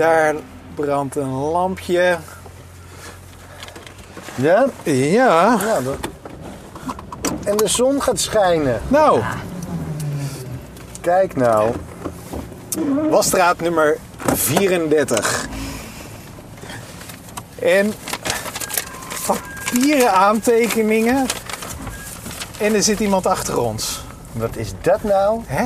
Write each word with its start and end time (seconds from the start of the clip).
Daar 0.00 0.34
brandt 0.74 1.16
een 1.16 1.30
lampje. 1.30 2.16
Ja? 4.34 4.66
Ja, 4.82 5.56
Ja. 5.64 5.80
dat- 5.80 5.96
En 7.44 7.56
de 7.56 7.68
zon 7.68 8.02
gaat 8.02 8.20
schijnen. 8.20 8.80
nou, 8.88 9.20
Kijk 11.00 11.36
nou. 11.36 11.72
wasstraat 13.10 13.60
nummer 13.60 13.96
34. 14.34 15.46
En 17.58 17.92
papieren 19.26 20.12
aantekeningen. 20.12 21.26
En 22.60 22.74
er 22.74 22.82
zit 22.82 23.00
iemand 23.00 23.26
achter 23.26 23.58
ons. 23.58 24.04
Wat 24.32 24.56
is 24.56 24.72
dat 24.80 25.02
nou? 25.02 25.40
Hè? 25.46 25.64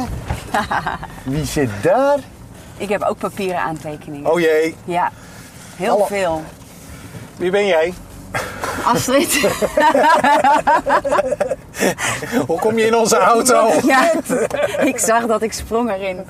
Wie 1.22 1.44
zit 1.44 1.70
daar? 1.82 2.18
Ik 2.76 2.88
heb 2.88 3.02
ook 3.02 3.18
papieren 3.18 3.60
aantekeningen. 3.60 4.30
Oh 4.30 4.40
jee, 4.40 4.76
Ja, 4.84 5.10
heel 5.76 6.06
veel. 6.06 6.42
wie 7.36 7.50
ben 7.50 7.66
jij? 7.66 7.94
Astrid. 8.84 9.34
Hoe 12.46 12.58
kom 12.58 12.78
je 12.78 12.86
in 12.86 12.94
onze 12.94 13.16
auto? 13.16 13.70
ja, 13.86 14.12
ik 14.80 14.98
zag 14.98 15.26
dat 15.26 15.42
ik 15.42 15.52
sprong 15.52 15.90
erin. 15.92 16.20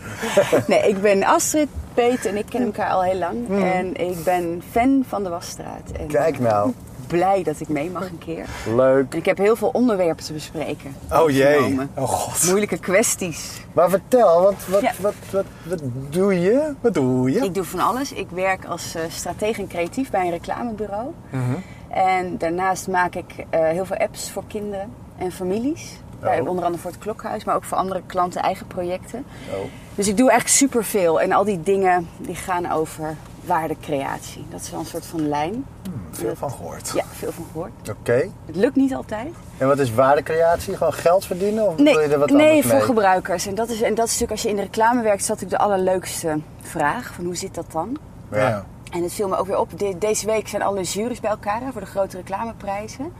Nee, 0.66 0.88
ik 0.88 1.00
ben 1.02 1.24
Astrid, 1.24 1.68
Peet 1.94 2.26
en 2.26 2.36
ik 2.36 2.46
kennen 2.50 2.68
elkaar 2.74 2.90
al 2.90 3.02
heel 3.02 3.18
lang. 3.18 3.62
En 3.64 3.96
ik 3.96 4.24
ben 4.24 4.62
fan 4.72 5.04
van 5.08 5.22
de 5.22 5.28
Wasstraat. 5.28 5.90
En 5.98 6.06
Kijk 6.06 6.38
nou. 6.40 6.72
Blij 7.06 7.42
dat 7.42 7.60
ik 7.60 7.68
mee 7.68 7.90
mag 7.90 8.08
een 8.08 8.18
keer. 8.18 8.46
Leuk. 8.76 9.12
En 9.12 9.18
ik 9.18 9.24
heb 9.24 9.38
heel 9.38 9.56
veel 9.56 9.68
onderwerpen 9.72 10.24
te 10.24 10.32
bespreken. 10.32 10.96
Oh 11.12 11.30
jee, 11.30 11.54
Genomen. 11.62 11.90
oh 11.94 12.08
god. 12.08 12.44
Moeilijke 12.48 12.78
kwesties. 12.78 13.60
Maar 13.72 13.90
vertel, 13.90 14.42
wat, 14.42 14.54
wat, 14.68 14.80
Ja. 14.80 14.92
wat, 15.00 15.14
wat, 15.30 15.44
wat 15.62 15.80
doe 16.10 16.40
je? 16.40 16.72
Wat 16.80 16.94
doe 16.94 17.30
je? 17.30 17.38
Ik 17.44 17.54
doe 17.54 17.64
van 17.64 17.80
alles. 17.80 18.12
Ik 18.12 18.28
werk 18.30 18.64
als 18.64 18.94
eh 18.94 19.02
stratege 19.08 19.60
en 19.60 19.68
creatief 19.68 20.10
bij 20.10 20.24
een 20.24 20.30
reclamebureau. 20.30 21.10
Mhm. 21.30 21.42
En 21.88 22.38
daarnaast 22.38 22.88
maak 22.88 23.14
ik 23.14 23.32
eh, 23.50 23.60
heel 23.68 23.84
veel 23.84 23.96
apps 23.96 24.30
voor 24.30 24.42
kinderen 24.46 24.90
en 25.18 25.32
families. 25.32 25.92
Bij, 26.20 26.40
Oh. 26.40 26.48
onder 26.48 26.64
andere 26.64 26.82
voor 26.82 26.90
het 26.90 27.00
Klokhuis, 27.00 27.44
maar 27.44 27.54
ook 27.54 27.64
voor 27.64 27.76
andere 27.78 28.02
klanten 28.06 28.42
eigen 28.42 28.66
projecten. 28.66 29.24
Oh. 29.50 29.58
Dus 29.94 30.08
ik 30.08 30.16
doe 30.16 30.30
eigenlijk 30.30 30.58
superveel. 30.58 31.20
En 31.20 31.32
al 31.32 31.44
die 31.44 31.62
dingen 31.62 32.08
die 32.18 32.34
gaan 32.34 32.72
over 32.72 33.16
waardecreatie. 33.46 34.44
Dat 34.50 34.60
is 34.60 34.70
wel 34.70 34.80
een 34.80 34.86
soort 34.86 35.06
van 35.06 35.28
lijn. 35.28 35.64
Veel 36.10 36.36
van 36.36 36.50
gehoord. 36.50 36.90
Ja, 36.94 37.04
veel 37.12 37.32
van 37.32 37.44
gehoord. 37.52 37.70
Oké. 38.00 38.28
Het 38.46 38.56
lukt 38.56 38.76
niet 38.76 38.94
altijd. 38.94 39.28
En 39.58 39.66
wat 39.68 39.78
is 39.78 39.94
waardecreatie? 39.94 40.76
Gewoon 40.76 40.92
geld 40.92 41.24
verdienen? 41.26 41.66
Of 41.66 41.76
Nee, 41.76 41.94
wil 41.94 42.02
je 42.02 42.08
er 42.12 42.18
wat 42.18 42.30
nee 42.30 42.48
anders 42.48 42.66
voor 42.66 42.74
mee? 42.76 42.84
gebruikers. 42.86 43.46
En 43.46 43.54
dat, 43.54 43.68
is, 43.68 43.82
en 43.82 43.94
dat 43.94 44.04
is 44.06 44.12
natuurlijk 44.12 44.30
als 44.30 44.42
je 44.42 44.48
in 44.48 44.56
de 44.56 44.62
reclame 44.62 45.02
werkt, 45.02 45.20
is 45.20 45.26
dat 45.26 45.40
natuurlijk 45.40 45.62
de 45.62 45.68
allerleukste 45.68 46.38
vraag. 46.62 47.12
Van 47.14 47.24
hoe 47.24 47.36
zit 47.36 47.54
dat 47.54 47.72
dan? 47.72 47.96
Ja. 48.32 48.64
En 48.90 49.02
het 49.02 49.12
viel 49.12 49.28
me 49.28 49.36
ook 49.36 49.46
weer 49.46 49.58
op. 49.58 49.78
De- 49.78 49.96
deze 49.98 50.26
week 50.26 50.48
zijn 50.48 50.62
alle 50.62 50.82
juries 50.82 51.20
bij 51.20 51.30
elkaar 51.30 51.60
hè, 51.60 51.72
voor 51.72 51.80
de 51.80 51.86
grote 51.86 52.16
reclameprijzen. 52.16 53.12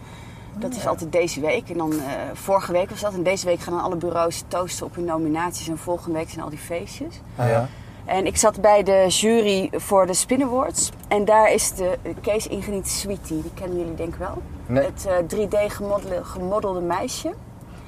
Dat 0.58 0.75
is 0.77 0.86
altijd 0.86 1.12
deze 1.12 1.41
week. 1.41 1.70
En 1.70 1.78
dan 1.78 1.92
eh, 1.92 1.98
vorige 2.33 2.72
week 2.72 2.91
was 2.91 3.00
dat. 3.00 3.12
En 3.14 3.22
deze 3.22 3.47
week 3.47 3.61
gaan 3.61 3.72
dan 3.72 3.83
alle 3.83 3.97
bureaus 3.97 4.42
toosten 4.48 4.86
op 4.86 4.95
hun 4.95 5.05
nominaties. 5.05 5.69
En 5.69 5.78
volgende 5.78 6.19
week 6.19 6.30
zijn 6.30 6.45
al 6.45 6.50
die 6.50 6.58
feestjes. 6.58 7.20
Ja. 7.39 7.69
En 8.05 8.27
ik 8.27 8.36
zat 8.36 8.60
bij 8.60 8.83
de 8.83 9.06
jury 9.08 9.70
voor 9.72 10.06
de 10.06 10.14
Spin 10.14 10.42
Awards. 10.42 10.91
En 11.08 11.24
daar 11.24 11.52
is 11.52 11.72
de 11.72 11.98
Kees 12.20 12.46
Ingeniet 12.46 12.88
Sweetie. 12.88 13.42
Die 13.42 13.50
kennen 13.55 13.78
jullie 13.78 13.94
denk 13.94 14.12
ik 14.12 14.19
wel. 14.19 14.42
Nee. 14.66 14.84
Het 14.84 15.06
eh, 15.06 15.46
3D 15.46 15.72
gemodelde, 15.72 16.24
gemodelde 16.24 16.80
meisje. 16.80 17.33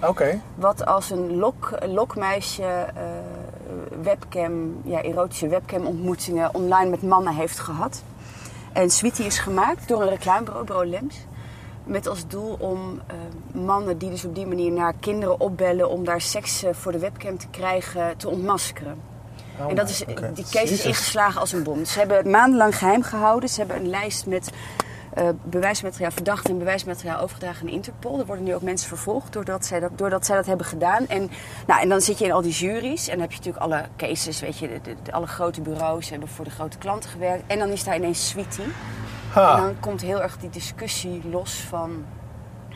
Oké. 0.02 0.40
Wat 0.54 0.86
als 0.86 1.10
een 1.10 1.36
lok, 1.36 1.78
lokmeisje 1.86 2.62
eh, 2.62 3.02
webcam, 4.02 4.80
ja, 4.84 5.02
erotische 5.02 5.48
webcam 5.48 5.86
ontmoetingen 5.86 6.54
online 6.54 6.90
met 6.90 7.02
mannen 7.02 7.34
heeft 7.34 7.58
gehad. 7.58 8.02
En 8.72 8.90
Sweetie 8.90 9.24
is 9.24 9.38
gemaakt 9.38 9.88
door 9.88 10.02
een 10.02 10.08
reclamebureau, 10.08 10.64
bureau 10.64 10.86
Lems. 10.86 11.26
Met 11.84 12.06
als 12.06 12.26
doel 12.26 12.56
om 12.58 13.00
eh, 13.06 13.16
mannen 13.62 13.98
die 13.98 14.10
dus 14.10 14.24
op 14.24 14.34
die 14.34 14.46
manier 14.46 14.72
naar 14.72 14.94
kinderen 15.00 15.40
opbellen 15.40 15.88
om 15.88 16.04
daar 16.04 16.20
seks 16.20 16.62
eh, 16.62 16.74
voor 16.74 16.92
de 16.92 16.98
webcam 16.98 17.38
te 17.38 17.46
krijgen, 17.50 18.16
te 18.16 18.28
ontmaskeren. 18.28 19.00
Oh, 19.60 19.70
en 19.70 19.76
dat 19.76 19.88
is, 19.88 20.04
die 20.34 20.44
case 20.50 20.72
is 20.72 20.84
ingeslagen 20.84 21.40
als 21.40 21.52
een 21.52 21.62
bom. 21.62 21.84
Ze 21.84 21.98
hebben 21.98 22.16
het 22.16 22.26
maandenlang 22.26 22.78
geheim 22.78 23.02
gehouden. 23.02 23.48
Ze 23.48 23.58
hebben 23.58 23.76
een 23.76 23.88
lijst 23.88 24.26
met 24.26 24.50
eh, 25.14 25.28
bewijsmateriaal, 25.44 26.10
verdachten 26.10 26.50
en 26.50 26.58
bewijsmateriaal 26.58 27.20
overgedragen 27.20 27.66
aan 27.66 27.72
Interpol. 27.72 28.18
Er 28.18 28.26
worden 28.26 28.44
nu 28.44 28.54
ook 28.54 28.62
mensen 28.62 28.88
vervolgd 28.88 29.32
doordat 29.32 29.66
zij 29.66 29.80
dat, 29.80 29.90
doordat 29.98 30.26
zij 30.26 30.36
dat 30.36 30.46
hebben 30.46 30.66
gedaan. 30.66 31.06
En, 31.06 31.30
nou, 31.66 31.80
en 31.80 31.88
dan 31.88 32.00
zit 32.00 32.18
je 32.18 32.24
in 32.24 32.32
al 32.32 32.42
die 32.42 32.52
juries 32.52 33.04
en 33.08 33.12
dan 33.12 33.20
heb 33.20 33.30
je 33.32 33.36
natuurlijk 33.36 33.64
alle 33.64 33.84
cases, 33.96 34.40
weet 34.40 34.58
je, 34.58 34.68
de, 34.68 34.80
de- 34.82 34.96
de- 35.02 35.12
alle 35.12 35.26
grote 35.26 35.60
bureaus 35.60 36.10
hebben 36.10 36.28
voor 36.28 36.44
de 36.44 36.50
grote 36.50 36.78
klanten 36.78 37.10
gewerkt. 37.10 37.42
En 37.46 37.58
dan 37.58 37.68
is 37.68 37.84
daar 37.84 37.96
ineens 37.96 38.28
Sweetie. 38.28 38.64
En 39.34 39.62
dan 39.62 39.74
komt 39.80 40.00
heel 40.00 40.22
erg 40.22 40.36
die 40.38 40.50
discussie 40.50 41.22
los 41.30 41.64
van 41.68 42.04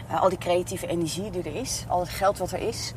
eh, 0.08 0.22
al 0.22 0.28
die 0.28 0.38
creatieve 0.38 0.86
energie 0.86 1.30
die 1.30 1.42
er 1.42 1.54
is, 1.56 1.84
al 1.88 2.00
het 2.00 2.08
geld 2.08 2.38
wat 2.38 2.50
er 2.52 2.68
is. 2.68 2.92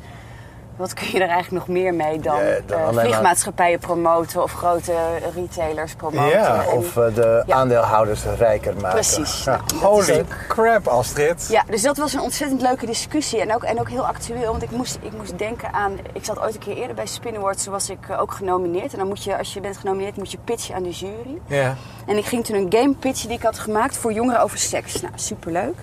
Wat 0.76 0.94
kun 0.94 1.06
je 1.06 1.20
er 1.22 1.28
eigenlijk 1.28 1.66
nog 1.66 1.76
meer 1.76 1.94
mee 1.94 2.18
dan, 2.20 2.44
Ja, 2.44 2.56
dan 2.66 2.78
eh, 2.80 2.90
maar- 2.90 3.04
vliegmaatschappijen 3.04 3.78
promoten 3.78 4.42
of 4.42 4.52
grote 4.52 4.92
retailers 5.34 5.94
promoten? 5.94 6.28
Ja, 6.38 6.62
En- 6.64 6.76
Of 6.76 6.96
eh, 6.96 7.14
de 7.14 7.42
Ja. 7.46 7.54
aandeelhouders 7.54 8.24
rijker 8.38 8.72
maken. 8.74 8.90
Precies. 8.90 9.44
Ja. 9.44 9.60
Nou, 9.80 9.84
Holy 9.84 10.18
ook- 10.20 10.46
crap, 10.48 10.86
Astrid. 10.88 11.46
Ja, 11.50 11.64
dus 11.70 11.82
dat 11.82 11.96
was 11.96 12.12
een 12.12 12.20
ontzettend 12.20 12.60
leuke 12.60 12.86
discussie 12.86 13.40
en 13.40 13.54
ook, 13.54 13.62
en 13.62 13.80
ook 13.80 13.88
heel 13.88 14.06
actueel. 14.06 14.50
Want 14.50 14.62
ik 14.62 14.70
moest, 14.70 14.98
ik 15.00 15.12
moest 15.16 15.38
denken 15.38 15.72
aan... 15.72 15.98
Ik 16.12 16.24
zat 16.24 16.40
ooit 16.40 16.54
een 16.54 16.60
keer 16.60 16.76
eerder 16.76 16.94
bij 16.96 17.06
Spin 17.06 17.36
Awards, 17.36 17.62
toen 17.64 17.72
was 17.72 17.90
ik 17.90 18.08
eh, 18.08 18.20
ook 18.20 18.32
genomineerd. 18.32 18.92
En 18.92 18.98
dan 18.98 19.08
moet 19.08 19.24
je, 19.24 19.38
als 19.38 19.52
je 19.54 19.60
bent 19.60 19.76
genomineerd, 19.76 20.16
moet 20.16 20.30
je 20.32 20.38
pitchen 20.44 20.74
aan 20.74 20.82
de 20.82 20.90
jury. 20.90 21.38
Ja. 21.46 21.74
En 22.06 22.16
ik 22.16 22.24
ging 22.24 22.44
toen 22.44 22.56
een 22.56 22.72
game 22.78 22.94
pitchen 22.94 23.28
die 23.28 23.36
ik 23.36 23.42
had 23.44 23.58
gemaakt 23.58 23.96
voor 23.96 24.12
jongeren 24.12 24.40
over 24.42 24.58
seks. 24.58 25.00
Nou, 25.00 25.12
superleuk. 25.16 25.74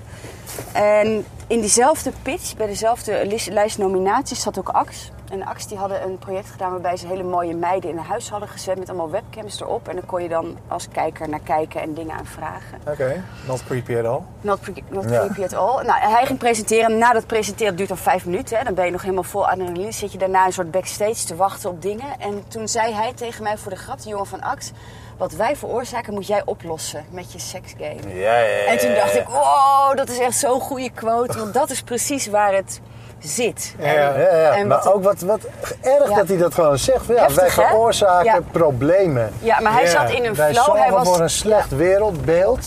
En 0.71 1.25
in 1.47 1.59
diezelfde 1.59 2.11
pitch, 2.21 2.55
bij 2.55 2.67
dezelfde 2.67 3.39
lijst 3.49 3.77
nominaties, 3.77 4.41
zat 4.41 4.59
ook 4.59 4.69
Ax. 4.69 5.11
En 5.31 5.45
Ax 5.45 5.67
die 5.67 5.77
hadden 5.77 6.03
een 6.03 6.17
project 6.17 6.49
gedaan 6.49 6.71
waarbij 6.71 6.97
ze 6.97 7.07
hele 7.07 7.23
mooie 7.23 7.55
meiden 7.55 7.89
in 7.89 7.97
een 7.97 8.03
huis 8.03 8.29
hadden 8.29 8.49
gezet 8.49 8.77
met 8.79 8.89
allemaal 8.89 9.09
webcams 9.09 9.61
erop. 9.61 9.87
En 9.87 9.95
dan 9.95 10.05
kon 10.05 10.23
je 10.23 10.29
dan 10.29 10.57
als 10.67 10.87
kijker 10.91 11.29
naar 11.29 11.39
kijken 11.39 11.81
en 11.81 11.93
dingen 11.93 12.15
aan 12.15 12.25
vragen. 12.25 12.79
Oké, 12.87 13.23
not 13.47 13.63
creepy 13.65 13.95
at 13.95 14.05
all. 14.05 14.19
Not, 14.41 14.59
creepy 14.59 15.43
at 15.43 15.53
all. 15.53 15.85
Nou, 15.85 15.99
hij 15.99 16.25
ging 16.25 16.39
presenteren. 16.39 16.97
Na 16.97 17.13
dat 17.13 17.25
presenteren 17.25 17.75
duurt 17.75 17.89
dan 17.89 17.97
vijf 17.97 18.25
minuten. 18.25 18.57
Hè. 18.57 18.63
Dan 18.63 18.73
ben 18.73 18.85
je 18.85 18.91
nog 18.91 19.01
helemaal 19.01 19.23
vol 19.23 19.47
adrenaline. 19.47 19.91
Zit 19.91 20.11
je 20.11 20.17
daarna 20.17 20.45
een 20.45 20.53
soort 20.53 20.71
backstage 20.71 21.25
te 21.25 21.35
wachten 21.35 21.69
op 21.69 21.81
dingen. 21.81 22.19
En 22.19 22.43
toen 22.47 22.67
zei 22.67 22.93
hij 22.93 23.13
tegen 23.13 23.43
mij 23.43 23.57
voor 23.57 23.71
de 23.71 23.77
grap, 23.77 24.01
de 24.01 24.09
jongen 24.09 24.27
van 24.27 24.41
Ax... 24.41 24.71
Wat 25.17 25.33
wij 25.33 25.55
veroorzaken 25.55 26.13
moet 26.13 26.27
jij 26.27 26.41
oplossen 26.45 27.05
met 27.09 27.31
je 27.31 27.39
seksgame. 27.39 28.15
Ja, 28.15 28.37
ja, 28.37 28.39
ja, 28.39 28.65
En 28.65 28.77
toen 28.77 28.93
dacht 28.93 29.15
ik, 29.15 29.27
wow, 29.27 29.97
dat 29.97 30.09
is 30.09 30.19
echt 30.19 30.37
zo'n 30.37 30.59
goede 30.59 30.89
quote. 30.89 31.37
Want 31.37 31.53
dat 31.53 31.69
is 31.69 31.81
precies 31.81 32.27
waar 32.27 32.53
het 32.53 32.81
zit. 33.21 33.73
Ja. 33.79 33.85
En- 33.85 33.93
Ja, 34.21 34.37
ja, 34.37 34.55
en 34.55 34.67
maar 34.67 34.93
ook 34.93 35.03
wat, 35.03 35.21
wat 35.21 35.39
erg 35.81 36.09
Ja. 36.09 36.15
dat 36.15 36.27
hij 36.27 36.37
dat 36.37 36.53
gewoon 36.53 36.77
zegt. 36.77 37.05
Van, 37.05 37.15
Ja, 37.15 37.21
Heftig, 37.21 37.55
wij 37.55 37.65
veroorzaken 37.67 38.25
Ja. 38.33 38.39
problemen. 38.51 39.31
Ja, 39.39 39.59
maar 39.59 39.73
hij 39.73 39.83
Ja, 39.83 39.89
zat 39.89 40.09
in 40.11 40.25
een 40.25 40.35
Wij 40.35 40.53
flow. 40.53 40.75
Hij 40.77 40.91
was, 40.91 41.07
voor 41.07 41.19
een 41.19 41.29
slecht 41.29 41.75
wereldbeeld. 41.75 42.65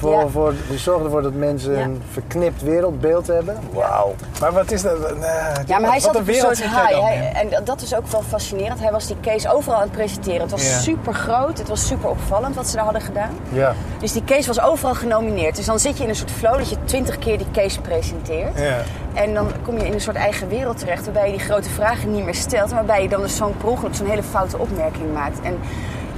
Voor, 0.00 0.10
Ja. 0.20 0.28
voor, 0.28 0.54
we 0.68 0.78
zorgen 0.78 1.04
ervoor 1.04 1.22
dat 1.22 1.32
mensen 1.34 1.72
Ja. 1.72 1.82
een 1.84 2.02
verknipt 2.10 2.62
wereldbeeld 2.62 3.26
hebben. 3.26 3.58
Wauw. 3.72 4.14
Maar 4.40 4.52
wat 4.52 4.70
is 4.70 4.82
dat? 4.82 4.96
Uh, 4.98 5.26
Ja, 5.66 5.78
maar 5.78 5.90
hij 5.90 6.00
zat 6.00 6.16
op 6.16 6.28
een 6.28 6.34
soort 6.34 6.58
high. 6.62 7.00
Hij- 7.02 7.32
en 7.34 7.64
dat- 7.64 7.82
is 7.82 7.94
ook 7.94 8.06
wel 8.06 8.22
fascinerend. 8.22 8.80
Hij 8.80 8.90
was 8.92 9.06
die 9.06 9.16
case 9.22 9.52
overal 9.52 9.76
aan 9.76 9.82
het 9.82 9.92
presenteren. 9.92 10.40
Het 10.40 10.50
was 10.50 10.70
Ja. 10.70 10.78
super 10.78 11.14
groot. 11.14 11.58
Het 11.58 11.68
was 11.68 11.86
super 11.86 12.08
opvallend 12.10 12.54
wat 12.54 12.68
ze 12.68 12.74
daar 12.76 12.84
hadden 12.84 13.02
gedaan. 13.02 13.30
Ja. 13.52 13.74
Dus 13.98 14.12
die 14.12 14.24
case 14.24 14.46
was 14.46 14.60
overal 14.60 14.94
genomineerd. 14.94 15.56
Dus 15.56 15.64
dan 15.66 15.78
zit 15.78 15.96
je 15.96 16.02
in 16.02 16.08
een 16.08 16.14
soort 16.16 16.30
flow 16.30 16.56
dat 16.58 16.68
je 16.70 16.76
twintig 16.84 17.18
keer 17.18 17.38
die 17.38 17.50
case 17.52 17.80
presenteert. 17.80 18.58
Ja. 18.58 18.76
En 19.14 19.34
dan 19.34 19.46
kom 19.64 19.78
je 19.78 19.86
in 19.86 19.92
een 19.92 20.00
soort 20.00 20.16
eigen 20.16 20.48
wereld 20.48 20.78
terecht 20.78 21.04
waarbij 21.04 21.26
je 21.30 21.36
die 21.36 21.46
grote 21.46 21.70
vragen 21.70 22.12
niet 22.12 22.24
meer 22.24 22.34
stelt. 22.34 22.68
En 22.70 22.74
waarbij 22.74 23.02
je 23.02 23.08
dan 23.08 23.20
dus 23.20 23.36
zo'n 23.36 23.56
per 23.56 23.68
ongeluk 23.68 23.94
zo'n 23.94 24.06
hele 24.06 24.22
foute 24.22 24.58
opmerking 24.58 25.12
maakt. 25.12 25.40
En, 25.42 25.58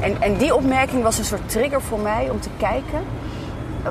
en, 0.00 0.16
en 0.20 0.36
die 0.36 0.54
opmerking 0.54 1.02
was 1.02 1.18
een 1.18 1.24
soort 1.24 1.48
trigger 1.50 1.80
voor 1.82 1.98
mij 1.98 2.28
om 2.30 2.40
te 2.40 2.48
kijken 2.58 3.00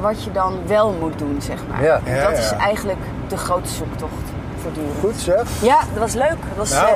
wat 0.01 0.23
je 0.23 0.31
dan 0.31 0.53
wel 0.67 0.95
moet 0.99 1.19
doen, 1.19 1.37
zeg 1.41 1.57
maar. 1.69 1.83
Ja. 1.83 1.99
En 2.03 2.23
dat 2.29 2.37
is 2.37 2.51
eigenlijk 2.51 2.99
de 3.27 3.37
grote 3.37 3.69
zoektocht 3.69 4.11
voortdurend. 4.61 4.93
Goed 4.99 5.15
zeg. 5.15 5.43
Ja, 5.61 5.79
dat 5.93 5.99
was 5.99 6.13
leuk. 6.13 6.29
Dat 6.29 6.57
was, 6.57 6.71
Nou. 6.71 6.85
eh, 6.87 6.95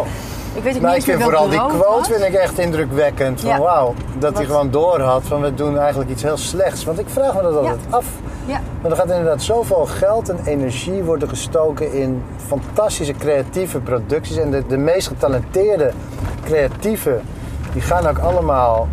ik 0.53 0.63
weet 0.63 0.75
ook 0.75 0.81
Maar 0.81 0.89
niet 0.91 0.99
ik 0.99 1.05
vind 1.05 1.17
meer 1.17 1.27
vooral 1.27 1.49
die 1.49 1.59
quote 1.59 1.77
was. 1.97 2.07
vind 2.07 2.21
ik 2.23 2.33
echt 2.33 2.59
indrukwekkend. 2.59 3.41
Van 3.41 3.49
Ja. 3.49 3.59
wauw, 3.59 3.93
dat 4.19 4.37
hij 4.37 4.45
gewoon 4.45 4.71
door 4.71 4.99
had 5.01 5.21
van 5.23 5.41
we 5.41 5.53
doen 5.53 5.77
eigenlijk 5.79 6.09
iets 6.09 6.23
heel 6.23 6.37
slechts. 6.37 6.83
Want 6.85 6.99
ik 6.99 7.05
vraag 7.09 7.33
me 7.35 7.41
dat 7.41 7.55
altijd 7.55 7.77
af. 7.89 8.05
Ja. 8.45 8.59
Maar 8.81 8.91
er 8.91 8.97
gaat 8.97 9.09
inderdaad 9.09 9.41
zoveel 9.41 9.85
geld 9.85 10.29
en 10.29 10.39
energie 10.45 11.03
worden 11.03 11.29
gestoken 11.29 11.93
in 11.93 12.23
fantastische 12.47 13.13
creatieve 13.13 13.79
producties. 13.79 14.37
En 14.37 14.51
de, 14.51 14.65
de 14.67 14.77
meest 14.77 15.07
getalenteerde 15.07 15.91
creatieven, 16.43 17.21
die 17.73 17.81
gaan 17.81 18.07
ook 18.07 18.17
allemaal 18.19 18.87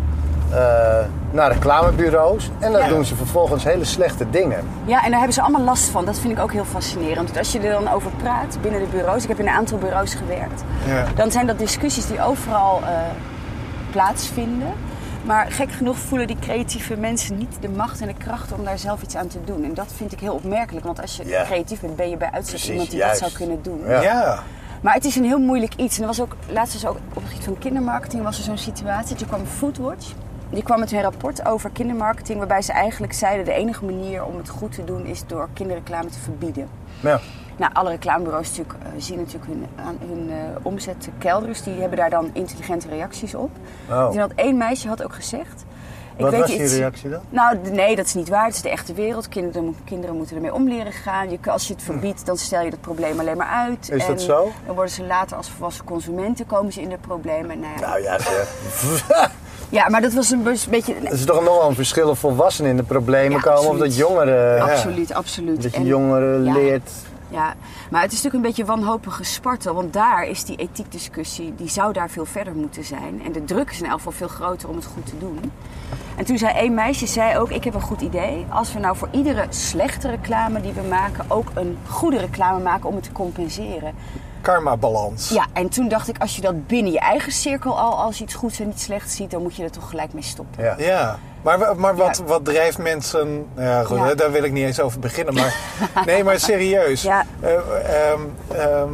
eh, 0.57 1.05
naar 1.31 1.51
reclamebureaus. 1.51 2.49
En 2.59 2.71
dan 2.71 2.81
Ja. 2.81 2.87
doen 2.87 3.05
ze 3.05 3.15
vervolgens 3.15 3.63
hele 3.63 3.83
slechte 3.85 4.29
dingen. 4.29 4.59
ja, 4.85 4.97
en 5.03 5.07
daar 5.09 5.17
hebben 5.17 5.33
ze 5.33 5.41
allemaal 5.41 5.61
last 5.61 5.85
van. 5.89 6.05
Dat 6.05 6.19
vind 6.19 6.33
ik 6.37 6.43
ook 6.43 6.51
heel 6.51 6.65
fascinerend. 6.65 7.25
Want 7.27 7.37
als 7.37 7.51
je 7.51 7.59
er 7.59 7.71
dan 7.71 7.87
over 7.91 8.11
praat 8.11 8.57
binnen 8.61 8.79
de 8.79 8.87
bureaus, 8.87 9.23
ik 9.23 9.29
heb 9.29 9.39
in 9.39 9.47
een 9.47 9.53
aantal 9.53 9.77
bureaus 9.77 10.13
gewerkt, 10.13 10.63
Ja. 10.85 11.05
dan 11.15 11.31
zijn 11.31 11.47
dat 11.47 11.59
discussies 11.59 12.07
die 12.07 12.21
overal 12.23 12.81
eh, 12.83 12.89
plaatsvinden. 13.91 14.73
Maar 15.25 15.51
gek 15.51 15.71
genoeg 15.71 15.97
voelen 15.97 16.27
die 16.27 16.37
creatieve 16.39 16.97
mensen 16.97 17.37
niet 17.37 17.57
de 17.59 17.69
macht 17.69 18.01
en 18.01 18.07
de 18.07 18.13
kracht 18.13 18.51
om 18.53 18.63
daar 18.63 18.77
zelf 18.77 19.01
iets 19.01 19.15
aan 19.15 19.27
te 19.27 19.37
doen. 19.45 19.63
En 19.63 19.73
dat 19.73 19.87
vind 19.95 20.11
ik 20.11 20.19
heel 20.19 20.33
opmerkelijk. 20.33 20.85
Want 20.85 21.01
als 21.01 21.15
je 21.15 21.25
Ja. 21.27 21.43
creatief 21.43 21.79
bent, 21.81 21.95
ben 21.95 22.09
je 22.09 22.17
bij 22.17 22.29
uitstek 22.31 22.49
Precies, 22.55 22.69
iemand 22.69 22.89
die 22.89 22.99
juist. 22.99 23.19
dat 23.19 23.29
zou 23.29 23.41
kunnen 23.43 23.63
doen. 23.63 23.81
Ja. 23.87 24.01
Ja. 24.01 24.39
Maar 24.81 24.93
het 24.93 25.05
is 25.05 25.15
een 25.15 25.23
heel 25.23 25.39
moeilijk 25.39 25.73
iets. 25.75 25.95
En 25.95 26.01
er 26.01 26.07
was 26.07 26.21
ook, 26.21 26.35
laatst 26.49 26.73
was 26.73 26.85
ook 26.85 26.97
op 27.13 27.21
het 27.21 27.29
gebied 27.29 27.43
van 27.45 27.57
kindermarketing 27.57 28.23
was 28.23 28.37
er 28.37 28.43
zo'n 28.43 28.57
situatie. 28.57 29.15
Toen 29.15 29.27
kwam 29.27 29.45
Foodwatch. 29.45 30.07
Die 30.53 30.63
kwam 30.63 30.79
met 30.79 30.91
een 30.91 31.01
rapport 31.01 31.45
over 31.45 31.69
kindermarketing. 31.69 32.37
Waarbij 32.37 32.61
ze 32.61 32.71
eigenlijk 32.71 33.13
zeiden 33.13 33.45
de 33.45 33.53
enige 33.53 33.85
manier 33.85 34.25
om 34.25 34.37
het 34.37 34.49
goed 34.49 34.71
te 34.71 34.83
doen 34.83 35.05
is 35.05 35.27
door 35.27 35.49
kinderreclame 35.53 36.09
te 36.09 36.19
verbieden. 36.19 36.69
Ja. 36.99 37.19
Nou, 37.57 37.73
alle 37.73 37.89
reclamebureaus 37.89 38.47
natuurlijk, 38.47 38.75
eh, 38.83 38.89
zien 38.97 39.17
natuurlijk 39.17 39.45
hun, 39.45 39.65
aan 39.75 39.97
hun 40.07 40.29
eh, 40.29 40.35
omzet 40.61 41.09
kelderen. 41.17 41.53
Dus 41.53 41.63
die 41.63 41.73
hebben 41.79 41.97
daar 41.97 42.09
dan 42.09 42.29
intelligente 42.33 42.87
reacties 42.87 43.35
op. 43.35 43.49
Oh. 43.89 44.09
Toen 44.09 44.19
had 44.19 44.31
één 44.35 44.57
meisje 44.57 44.87
had 44.87 45.03
ook 45.03 45.13
gezegd... 45.13 45.65
Wat 46.17 46.35
was 46.35 46.49
iets- 46.49 46.71
die 46.71 46.79
reactie 46.79 47.09
dan? 47.09 47.21
nou, 47.29 47.57
nee, 47.71 47.95
dat 47.95 48.05
is 48.05 48.13
niet 48.13 48.29
waar. 48.29 48.45
Het 48.45 48.55
is 48.55 48.61
de 48.61 48.69
echte 48.69 48.93
wereld. 48.93 49.29
Kinderen, 49.29 49.75
kinderen 49.83 50.15
moeten 50.15 50.35
ermee 50.35 50.53
om 50.53 50.67
leren 50.67 50.91
gaan. 50.91 51.29
Je, 51.29 51.39
als 51.45 51.67
je 51.67 51.73
het 51.73 51.83
verbiedt, 51.83 52.25
dan 52.25 52.37
stel 52.37 52.61
je 52.61 52.69
het 52.69 52.81
probleem 52.81 53.19
alleen 53.19 53.37
maar 53.37 53.47
uit. 53.47 53.89
Is 53.91 54.05
dat 54.05 54.15
En 54.15 54.19
zo? 54.19 54.51
Dan 54.65 54.75
worden 54.75 54.93
ze 54.93 55.03
later 55.03 55.37
als 55.37 55.49
volwassen 55.49 55.85
consumenten 55.85 56.45
komen 56.45 56.73
ze 56.73 56.81
in 56.81 56.89
de 56.89 56.97
problemen. 56.97 57.59
Nou 57.59 57.79
ja. 57.79 57.87
Nou 57.87 58.01
ja, 58.01 58.19
zeg. 58.19 59.31
ja, 59.73 59.89
maar 59.89 60.01
dat 60.01 60.13
was 60.13 60.29
een 60.31 60.43
beetje... 60.69 60.93
Het 61.03 61.13
is 61.13 61.25
toch 61.25 61.43
nogal 61.43 61.69
een 61.69 61.75
verschil 61.75 62.09
of 62.09 62.19
volwassenen 62.19 62.71
in 62.71 62.77
de 62.77 62.83
problemen 62.83 63.31
Ja, 63.31 63.39
komen 63.39 63.69
of 63.69 63.77
dat 63.77 63.95
jongeren. 63.95 64.61
Absoluut, 64.61 65.13
absoluut. 65.13 65.61
Dat 65.61 65.71
je 65.71 65.77
En- 65.77 65.85
jongeren 65.85 66.43
ja. 66.43 66.53
leert. 66.53 66.91
Ja, 67.29 67.53
maar 67.89 68.01
het 68.01 68.11
is 68.11 68.21
natuurlijk 68.21 68.43
een 68.43 68.49
beetje 68.49 68.65
wanhopige 68.65 69.23
spartel. 69.23 69.73
Want 69.73 69.93
daar 69.93 70.27
is 70.27 70.43
die 70.43 70.55
ethiekdiscussie, 70.55 71.53
die 71.55 71.69
zou 71.69 71.93
daar 71.93 72.09
veel 72.09 72.25
verder 72.25 72.55
moeten 72.55 72.83
zijn. 72.83 73.21
En 73.25 73.31
de 73.31 73.43
druk 73.43 73.71
is 73.71 73.79
in 73.79 73.85
elk 73.85 73.97
geval 73.97 74.11
veel 74.11 74.27
groter 74.27 74.69
om 74.69 74.75
het 74.75 74.85
goed 74.85 75.05
te 75.05 75.17
doen. 75.17 75.51
En 76.15 76.25
toen 76.25 76.37
zei 76.37 76.53
één 76.53 76.73
meisje, 76.73 77.07
zei 77.07 77.37
ook, 77.37 77.49
ik 77.51 77.63
heb 77.63 77.73
een 77.73 77.81
goed 77.81 78.01
idee. 78.01 78.45
Als 78.49 78.73
we 78.73 78.79
nou 78.79 78.97
voor 78.97 79.07
iedere 79.11 79.45
slechte 79.49 80.09
reclame 80.09 80.61
die 80.61 80.73
we 80.73 80.81
maken... 80.89 81.25
ook 81.27 81.47
een 81.53 81.77
goede 81.89 82.17
reclame 82.17 82.63
maken 82.63 82.89
om 82.89 82.95
het 82.95 83.03
te 83.03 83.11
compenseren. 83.11 83.93
Karma-balans. 84.43 85.29
Ja, 85.29 85.45
en 85.53 85.69
toen 85.69 85.87
dacht 85.87 86.07
ik, 86.07 86.17
als 86.17 86.35
je 86.35 86.41
dat 86.41 86.67
binnen 86.67 86.91
je 86.91 86.99
eigen 86.99 87.31
cirkel 87.31 87.79
al 87.79 87.97
als 87.97 88.21
iets 88.21 88.33
goeds 88.33 88.59
en 88.59 88.69
iets 88.69 88.83
slechts 88.83 89.15
ziet... 89.15 89.31
dan 89.31 89.41
moet 89.41 89.55
je 89.55 89.63
er 89.63 89.71
toch 89.71 89.89
gelijk 89.89 90.13
mee 90.13 90.23
stoppen. 90.23 90.63
Ja. 90.63 90.75
Ja, 90.77 91.19
maar, 91.41 91.75
maar 91.77 91.95
wat, 91.95 92.17
Ja. 92.17 92.23
wat 92.23 92.45
drijft 92.45 92.77
mensen... 92.77 93.45
Ja, 93.57 93.83
goed, 93.83 93.97
Ja. 93.97 94.15
daar 94.15 94.31
wil 94.31 94.43
ik 94.43 94.51
niet 94.51 94.65
eens 94.65 94.79
over 94.79 94.99
beginnen. 94.99 95.33
Maar, 95.33 95.55
nee, 96.05 96.23
maar 96.23 96.39
serieus. 96.39 97.01
Ja. 97.01 97.23
Eh, 97.39 97.53
ehm, 98.11 98.21
ehm, 98.51 98.91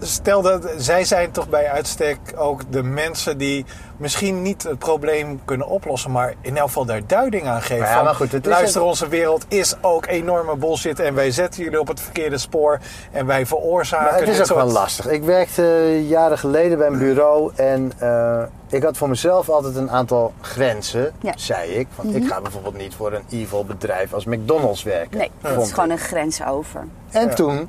stel 0.00 0.42
dat 0.42 0.66
zij 0.76 1.04
zijn 1.04 1.30
toch 1.30 1.48
bij 1.48 1.70
uitstek 1.70 2.18
ook 2.36 2.60
de 2.72 2.82
mensen 2.82 3.38
die 3.38 3.64
misschien 3.96 4.42
niet 4.42 4.62
het 4.62 4.78
probleem 4.78 5.40
kunnen 5.44 5.66
oplossen, 5.68 6.10
maar 6.10 6.34
in 6.40 6.56
elk 6.56 6.66
geval 6.66 6.84
daar 6.84 7.06
duiding 7.06 7.46
aan 7.46 7.62
geven. 7.62 7.86
Ja, 7.86 7.94
van, 7.94 8.04
maar 8.04 8.14
goed, 8.14 8.32
het 8.32 8.46
is 8.46 8.52
luister, 8.52 8.80
een- 8.80 8.86
onze 8.86 9.08
wereld 9.08 9.44
is 9.48 9.74
ook 9.80 10.06
enorme 10.06 10.56
bullshit 10.56 11.00
en 11.00 11.14
wij 11.14 11.30
zetten 11.30 11.62
jullie 11.64 11.80
op 11.80 11.88
het 11.88 12.00
verkeerde 12.00 12.38
spoor 12.38 12.78
en 13.12 13.26
wij 13.26 13.46
veroorzaken 13.46 14.10
Maar 14.10 14.18
het 14.20 14.28
is 14.28 14.38
ook 14.40 14.46
soort- 14.46 14.58
wel 14.64 14.72
lastig. 14.72 15.06
Ik 15.08 15.22
werkte 15.24 15.62
eh, 15.62 16.08
jaren 16.08 16.38
geleden 16.38 16.78
bij 16.78 16.86
een 16.86 16.98
bureau 16.98 17.52
en 17.54 17.92
eh, 17.98 18.42
ik 18.68 18.82
had 18.82 18.96
voor 18.96 19.08
mezelf 19.08 19.48
altijd 19.48 19.76
een 19.76 19.90
aantal 19.90 20.32
grenzen, 20.40 21.12
Ja. 21.20 21.32
zei 21.36 21.70
ik. 21.70 21.86
Van, 21.94 22.14
Ik 22.14 22.26
ga 22.26 22.40
bijvoorbeeld 22.40 22.76
niet 22.76 22.94
voor 22.94 23.12
een 23.12 23.24
evil 23.30 23.64
bedrijf 23.64 24.12
als 24.14 24.24
McDonald's 24.24 24.82
werken. 24.82 25.18
Nee, 25.18 25.30
dat 25.40 25.62
is 25.62 25.72
gewoon 25.72 25.90
een 25.90 25.98
grens 25.98 26.44
over. 26.44 26.84
En 27.10 27.26
Ja. 27.28 27.34
toen 27.34 27.68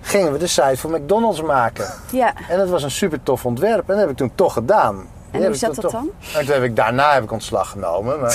gingen 0.00 0.32
we 0.32 0.38
de 0.38 0.46
site 0.46 0.76
voor 0.76 0.90
McDonald's 0.90 1.42
maken. 1.42 1.86
Ja, 2.10 2.32
En 2.48 2.58
dat 2.58 2.68
was 2.68 2.82
een 2.82 2.90
super 2.90 3.22
tof 3.22 3.44
ontwerp. 3.46 3.80
En 3.80 3.86
dat 3.86 3.98
heb 3.98 4.10
ik 4.10 4.16
toen 4.16 4.32
toch 4.34 4.52
gedaan. 4.52 5.06
Die 5.30 5.46
hoe 5.46 5.54
zat 5.54 5.74
dat 5.74 5.80
toch- 5.84 5.92
dan? 5.92 6.10
En 6.36 6.44
toen 6.44 6.54
heb 6.54 6.62
ik 6.62 6.76
daarna 6.76 7.12
heb 7.12 7.22
ik 7.22 7.32
ontslag 7.32 7.70
genomen. 7.70 8.18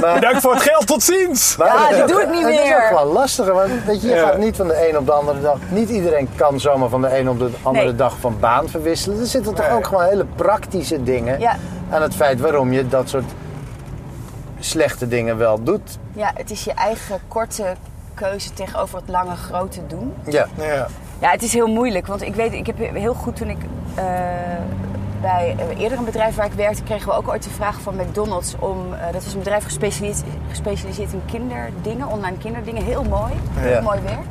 Maar, 0.00 0.14
Bedankt 0.14 0.40
voor 0.40 0.52
het 0.54 0.62
geld, 0.62 0.86
tot 0.86 1.02
ziens! 1.02 1.56
maar 1.56 1.68
Ja, 1.68 1.88
die 1.96 2.04
doe 2.14 2.22
ik 2.22 2.30
niet 2.30 2.44
Het 2.46 2.54
is 2.54 2.60
meer. 2.68 2.84
ook 2.84 2.90
wel 2.98 3.12
lastiger. 3.12 3.54
Want 3.54 3.70
weet 3.86 4.02
je, 4.02 4.08
je 4.08 4.14
Ja. 4.14 4.26
gaat 4.26 4.38
niet 4.38 4.56
van 4.56 4.66
de 4.68 4.88
een 4.88 4.98
op 4.98 5.06
de 5.06 5.12
andere 5.12 5.40
dag. 5.40 5.58
Niet 5.68 5.88
iedereen 5.88 6.28
kan 6.36 6.60
zomaar 6.60 6.88
van 6.88 7.00
de 7.00 7.18
een 7.18 7.28
op 7.28 7.38
de 7.38 7.50
andere 7.62 7.84
Nee. 7.86 7.94
dag 7.94 8.16
van 8.20 8.36
baan 8.40 8.68
verwisselen. 8.68 9.20
Er 9.20 9.26
zitten 9.26 9.54
toch 9.54 9.66
Nee. 9.68 9.76
ook 9.76 9.86
gewoon 9.86 10.04
hele 10.04 10.26
praktische 10.36 11.02
dingen 11.02 11.40
Ja. 11.40 11.56
aan 11.90 12.02
het 12.02 12.14
feit 12.14 12.40
waarom 12.40 12.72
je 12.72 12.88
dat 12.88 13.08
soort 13.08 13.24
slechte 14.58 15.08
dingen 15.08 15.36
wel 15.36 15.62
doet. 15.62 15.98
Ja, 16.12 16.30
het 16.34 16.50
is 16.50 16.64
je 16.64 16.72
eigen 16.72 17.20
korte 17.28 17.74
keuze 18.14 18.52
tegenover 18.52 18.98
het 18.98 19.08
lange 19.08 19.34
grote 19.36 19.86
doen. 19.86 20.14
Ja. 20.26 20.46
Ja. 20.56 20.86
Ja, 21.20 21.30
het 21.30 21.42
is 21.42 21.52
heel 21.52 21.66
moeilijk, 21.66 22.06
want 22.06 22.22
ik 22.22 22.34
weet, 22.34 22.52
ik 22.52 22.66
heb 22.66 22.78
heel 22.78 23.14
goed 23.14 23.36
toen 23.36 23.48
ik 23.48 23.58
eh, 23.94 24.04
bij 25.20 25.56
eerder 25.78 25.98
een 25.98 26.04
bedrijf 26.04 26.34
waar 26.34 26.46
ik 26.46 26.52
werkte, 26.52 26.82
kregen 26.82 27.08
we 27.08 27.14
ook 27.14 27.28
ooit 27.28 27.42
de 27.42 27.50
vraag 27.50 27.80
van 27.80 27.94
McDonald's 27.96 28.54
om, 28.58 28.78
eh, 28.92 29.12
dat 29.12 29.24
was 29.24 29.32
een 29.32 29.38
bedrijf 29.38 29.64
gespecialiseerd, 29.64 30.26
gespecialiseerd 30.48 31.12
in 31.12 31.22
kinderdingen, 31.26 32.08
online 32.08 32.38
kinderdingen, 32.38 32.84
heel 32.84 33.04
mooi, 33.04 33.32
heel 33.54 33.70
Ja. 33.70 33.80
mooi 33.80 34.00
werk. 34.00 34.26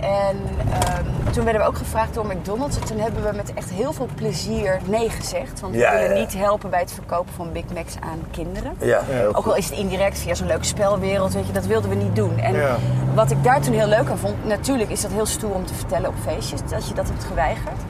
En 0.00 0.36
ehm, 0.72 1.32
toen 1.32 1.44
werden 1.44 1.62
we 1.62 1.68
ook 1.68 1.76
gevraagd 1.76 2.14
door 2.14 2.26
McDonald's. 2.26 2.76
En 2.78 2.84
toen 2.84 2.98
hebben 2.98 3.22
we 3.30 3.36
met 3.36 3.54
echt 3.54 3.70
heel 3.70 3.92
veel 3.92 4.08
plezier 4.14 4.78
nee 4.84 5.10
gezegd. 5.10 5.60
Want 5.60 5.72
we 5.74 5.78
Ja, 5.80 5.92
willen 5.92 6.16
ja. 6.16 6.20
niet 6.22 6.34
helpen 6.36 6.70
bij 6.70 6.80
het 6.80 6.92
verkopen 6.92 7.32
van 7.34 7.52
Big 7.52 7.64
Macs 7.74 7.94
aan 8.00 8.18
kinderen. 8.30 8.72
Ja, 8.78 9.00
heel 9.04 9.34
Ook 9.34 9.46
al 9.46 9.56
is 9.56 9.70
het 9.70 9.78
indirect 9.78 10.18
via 10.18 10.34
zo'n 10.34 10.46
leuke 10.46 10.64
spelwereld, 10.64 11.32
weet 11.32 11.46
je, 11.46 11.52
dat 11.52 11.66
wilden 11.66 11.90
we 11.90 11.96
niet 11.96 12.16
doen. 12.16 12.38
En 12.38 12.54
Ja. 12.54 12.76
wat 13.14 13.30
ik 13.30 13.44
daar 13.44 13.60
toen 13.60 13.74
heel 13.74 13.86
leuk 13.86 14.08
aan 14.10 14.18
vond, 14.18 14.44
natuurlijk 14.44 14.90
is 14.90 15.00
dat 15.00 15.10
heel 15.10 15.26
stoer 15.26 15.54
om 15.54 15.66
te 15.66 15.74
vertellen 15.74 16.08
op 16.08 16.14
feestjes, 16.26 16.60
dat 16.70 16.88
je 16.88 16.94
dat 16.94 17.08
hebt 17.08 17.24
geweigerd. 17.24 17.80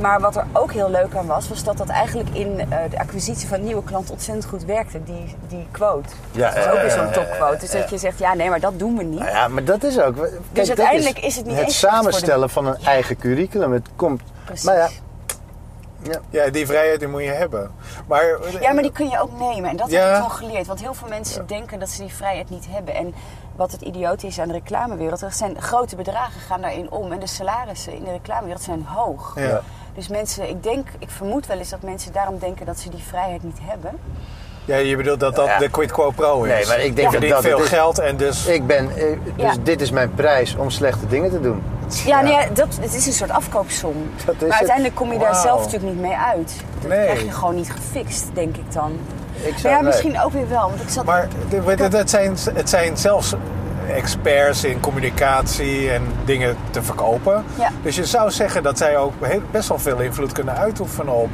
Maar 0.00 0.20
wat 0.20 0.36
er 0.36 0.44
ook 0.52 0.72
heel 0.72 0.90
leuk 0.90 1.14
aan 1.14 1.26
was, 1.26 1.48
was 1.48 1.64
dat 1.64 1.76
dat 1.76 1.88
eigenlijk 1.88 2.28
in 2.32 2.60
eh, 2.60 2.78
de 2.90 2.98
acquisitie 2.98 3.48
van 3.48 3.64
nieuwe 3.64 3.84
klanten 3.84 4.12
ontzettend 4.12 4.46
goed 4.46 4.64
werkte, 4.64 5.02
die, 5.04 5.34
die 5.48 5.66
quote. 5.70 6.08
Ja, 6.30 6.50
dat 6.50 6.64
is 6.64 6.70
ook 6.70 6.80
weer 6.80 6.90
zo'n 6.90 7.06
eh, 7.06 7.12
topquote. 7.12 7.56
Dus 7.58 7.70
dat 7.70 7.90
je 7.90 7.98
zegt, 7.98 8.18
ja 8.18 8.34
nee, 8.34 8.48
maar 8.48 8.60
dat 8.60 8.78
doen 8.78 8.96
we 8.96 9.02
niet. 9.02 9.18
Nou 9.18 9.30
ja, 9.30 9.48
maar 9.48 9.64
dat 9.64 9.82
is 9.82 10.00
ook. 10.00 10.14
kijk, 10.16 10.32
dat 10.52 10.68
uiteindelijk 10.68 11.18
is 11.18 11.36
het 11.36 11.46
niet 11.46 11.56
Het 11.56 11.64
eens 11.64 11.78
samenstellen 11.78 12.50
van 12.50 12.66
een 12.66 12.76
eigen 12.84 13.16
curriculum. 13.16 13.72
Het 13.72 13.88
komt. 13.96 14.22
Precies. 14.44 14.64
Maar 14.64 14.76
ja, 14.76 14.88
ja. 16.02 16.18
ja, 16.30 16.50
die 16.50 16.66
vrijheid 16.66 16.98
die 16.98 17.08
moet 17.08 17.22
je 17.22 17.30
hebben. 17.30 17.70
Maar, 18.08 18.24
Ja, 18.60 18.72
maar 18.72 18.82
die 18.82 18.92
kun 18.92 19.08
je 19.08 19.20
ook 19.20 19.38
nemen. 19.38 19.70
En 19.70 19.76
dat 19.76 19.90
Ja. 19.90 20.04
heb 20.06 20.14
ik 20.16 20.20
toen 20.20 20.30
geleerd. 20.30 20.66
Want 20.66 20.80
heel 20.80 20.94
veel 20.94 21.08
mensen 21.08 21.46
denken 21.46 21.78
dat 21.78 21.88
ze 21.88 22.00
die 22.02 22.14
vrijheid 22.14 22.50
niet 22.50 22.66
hebben. 22.70 22.94
En 22.94 23.14
wat 23.56 23.72
het 23.72 23.80
idioot 23.80 24.22
is 24.22 24.38
aan 24.38 24.48
de 24.48 24.54
reclamewereld, 24.54 25.20
er 25.22 25.32
zijn 25.32 25.62
grote 25.62 25.96
bedragen 25.96 26.40
gaan 26.40 26.60
daarin 26.60 26.90
om. 26.90 27.12
En 27.12 27.18
de 27.18 27.26
salarissen 27.26 27.92
in 27.94 28.04
de 28.04 28.10
reclamewereld 28.10 28.62
zijn 28.62 28.84
hoog. 28.86 29.32
Ja. 29.36 29.60
Dus 29.94 30.08
mensen, 30.08 30.48
ik 30.48 30.62
denk, 30.62 30.88
ik 30.98 31.10
vermoed 31.10 31.46
wel 31.46 31.58
eens 31.58 31.68
dat 31.68 31.82
mensen 31.82 32.12
daarom 32.12 32.38
denken 32.38 32.66
dat 32.66 32.78
ze 32.78 32.90
die 32.90 33.02
vrijheid 33.08 33.42
niet 33.42 33.58
hebben. 33.62 33.90
Ja, 34.64 34.76
je 34.76 34.96
bedoelt 34.96 35.20
dat 35.20 35.34
dat 35.34 35.46
Ja. 35.46 35.58
de 35.58 35.68
quid 35.68 35.92
quo 35.92 36.10
pro 36.10 36.42
is. 36.42 36.50
Nee, 36.52 36.66
maar 36.66 36.80
ik 36.80 36.96
denk 36.96 37.12
dat 37.12 37.28
dat 37.28 37.42
veel 37.42 37.62
is. 37.62 37.68
geld 37.68 37.98
en 37.98 38.16
dus... 38.16 38.46
Ik 38.46 38.66
ben, 38.66 38.88
eh, 38.96 39.04
dus 39.36 39.44
Ja. 39.44 39.54
dit 39.62 39.80
is 39.80 39.90
mijn 39.90 40.14
prijs 40.14 40.56
om 40.56 40.70
slechte 40.70 41.06
dingen 41.06 41.30
te 41.30 41.40
doen. 41.40 41.62
Ja, 42.04 42.20
nee, 42.20 42.52
dat, 42.52 42.68
het 42.80 42.94
is 42.94 43.06
een 43.06 43.12
soort 43.12 43.30
afkoopsom. 43.30 44.10
Dat 44.24 44.34
is 44.34 44.40
maar 44.40 44.48
het. 44.48 44.52
uiteindelijk 44.52 44.94
kom 44.94 45.12
je 45.12 45.18
daar 45.18 45.34
zelf 45.34 45.64
natuurlijk 45.64 45.92
niet 45.92 46.00
mee 46.02 46.16
uit. 46.16 46.54
Dat 46.80 46.88
Nee. 46.90 47.04
krijg 47.04 47.22
je 47.22 47.30
gewoon 47.32 47.54
niet 47.54 47.70
gefixt, 47.72 48.26
denk 48.34 48.56
ik 48.56 48.72
dan. 48.72 48.92
Ik 49.42 49.50
Maar 49.50 49.58
zou, 49.58 49.74
ja, 49.74 49.80
nee. 49.80 49.88
misschien 49.90 50.20
ook 50.20 50.32
weer 50.32 50.48
wel. 50.48 50.68
Want 50.68 50.82
ik 50.82 50.88
zat 50.88 51.04
Maar 51.04 51.28
het 51.90 52.10
zijn, 52.10 52.36
het 52.54 52.68
zijn 52.70 52.96
zelfs 52.96 53.34
experts 53.88 54.64
in 54.64 54.80
communicatie 54.80 55.90
en 55.90 56.02
dingen 56.24 56.56
te 56.70 56.82
verkopen. 56.82 57.44
Ja. 57.58 57.70
Dus 57.82 57.96
je 57.96 58.04
zou 58.04 58.30
zeggen 58.30 58.62
dat 58.62 58.78
zij 58.78 58.96
ook 58.98 59.12
best 59.50 59.68
wel 59.68 59.78
veel 59.78 60.00
invloed 60.00 60.32
kunnen 60.32 60.54
uitoefenen 60.56 61.14
op 61.14 61.30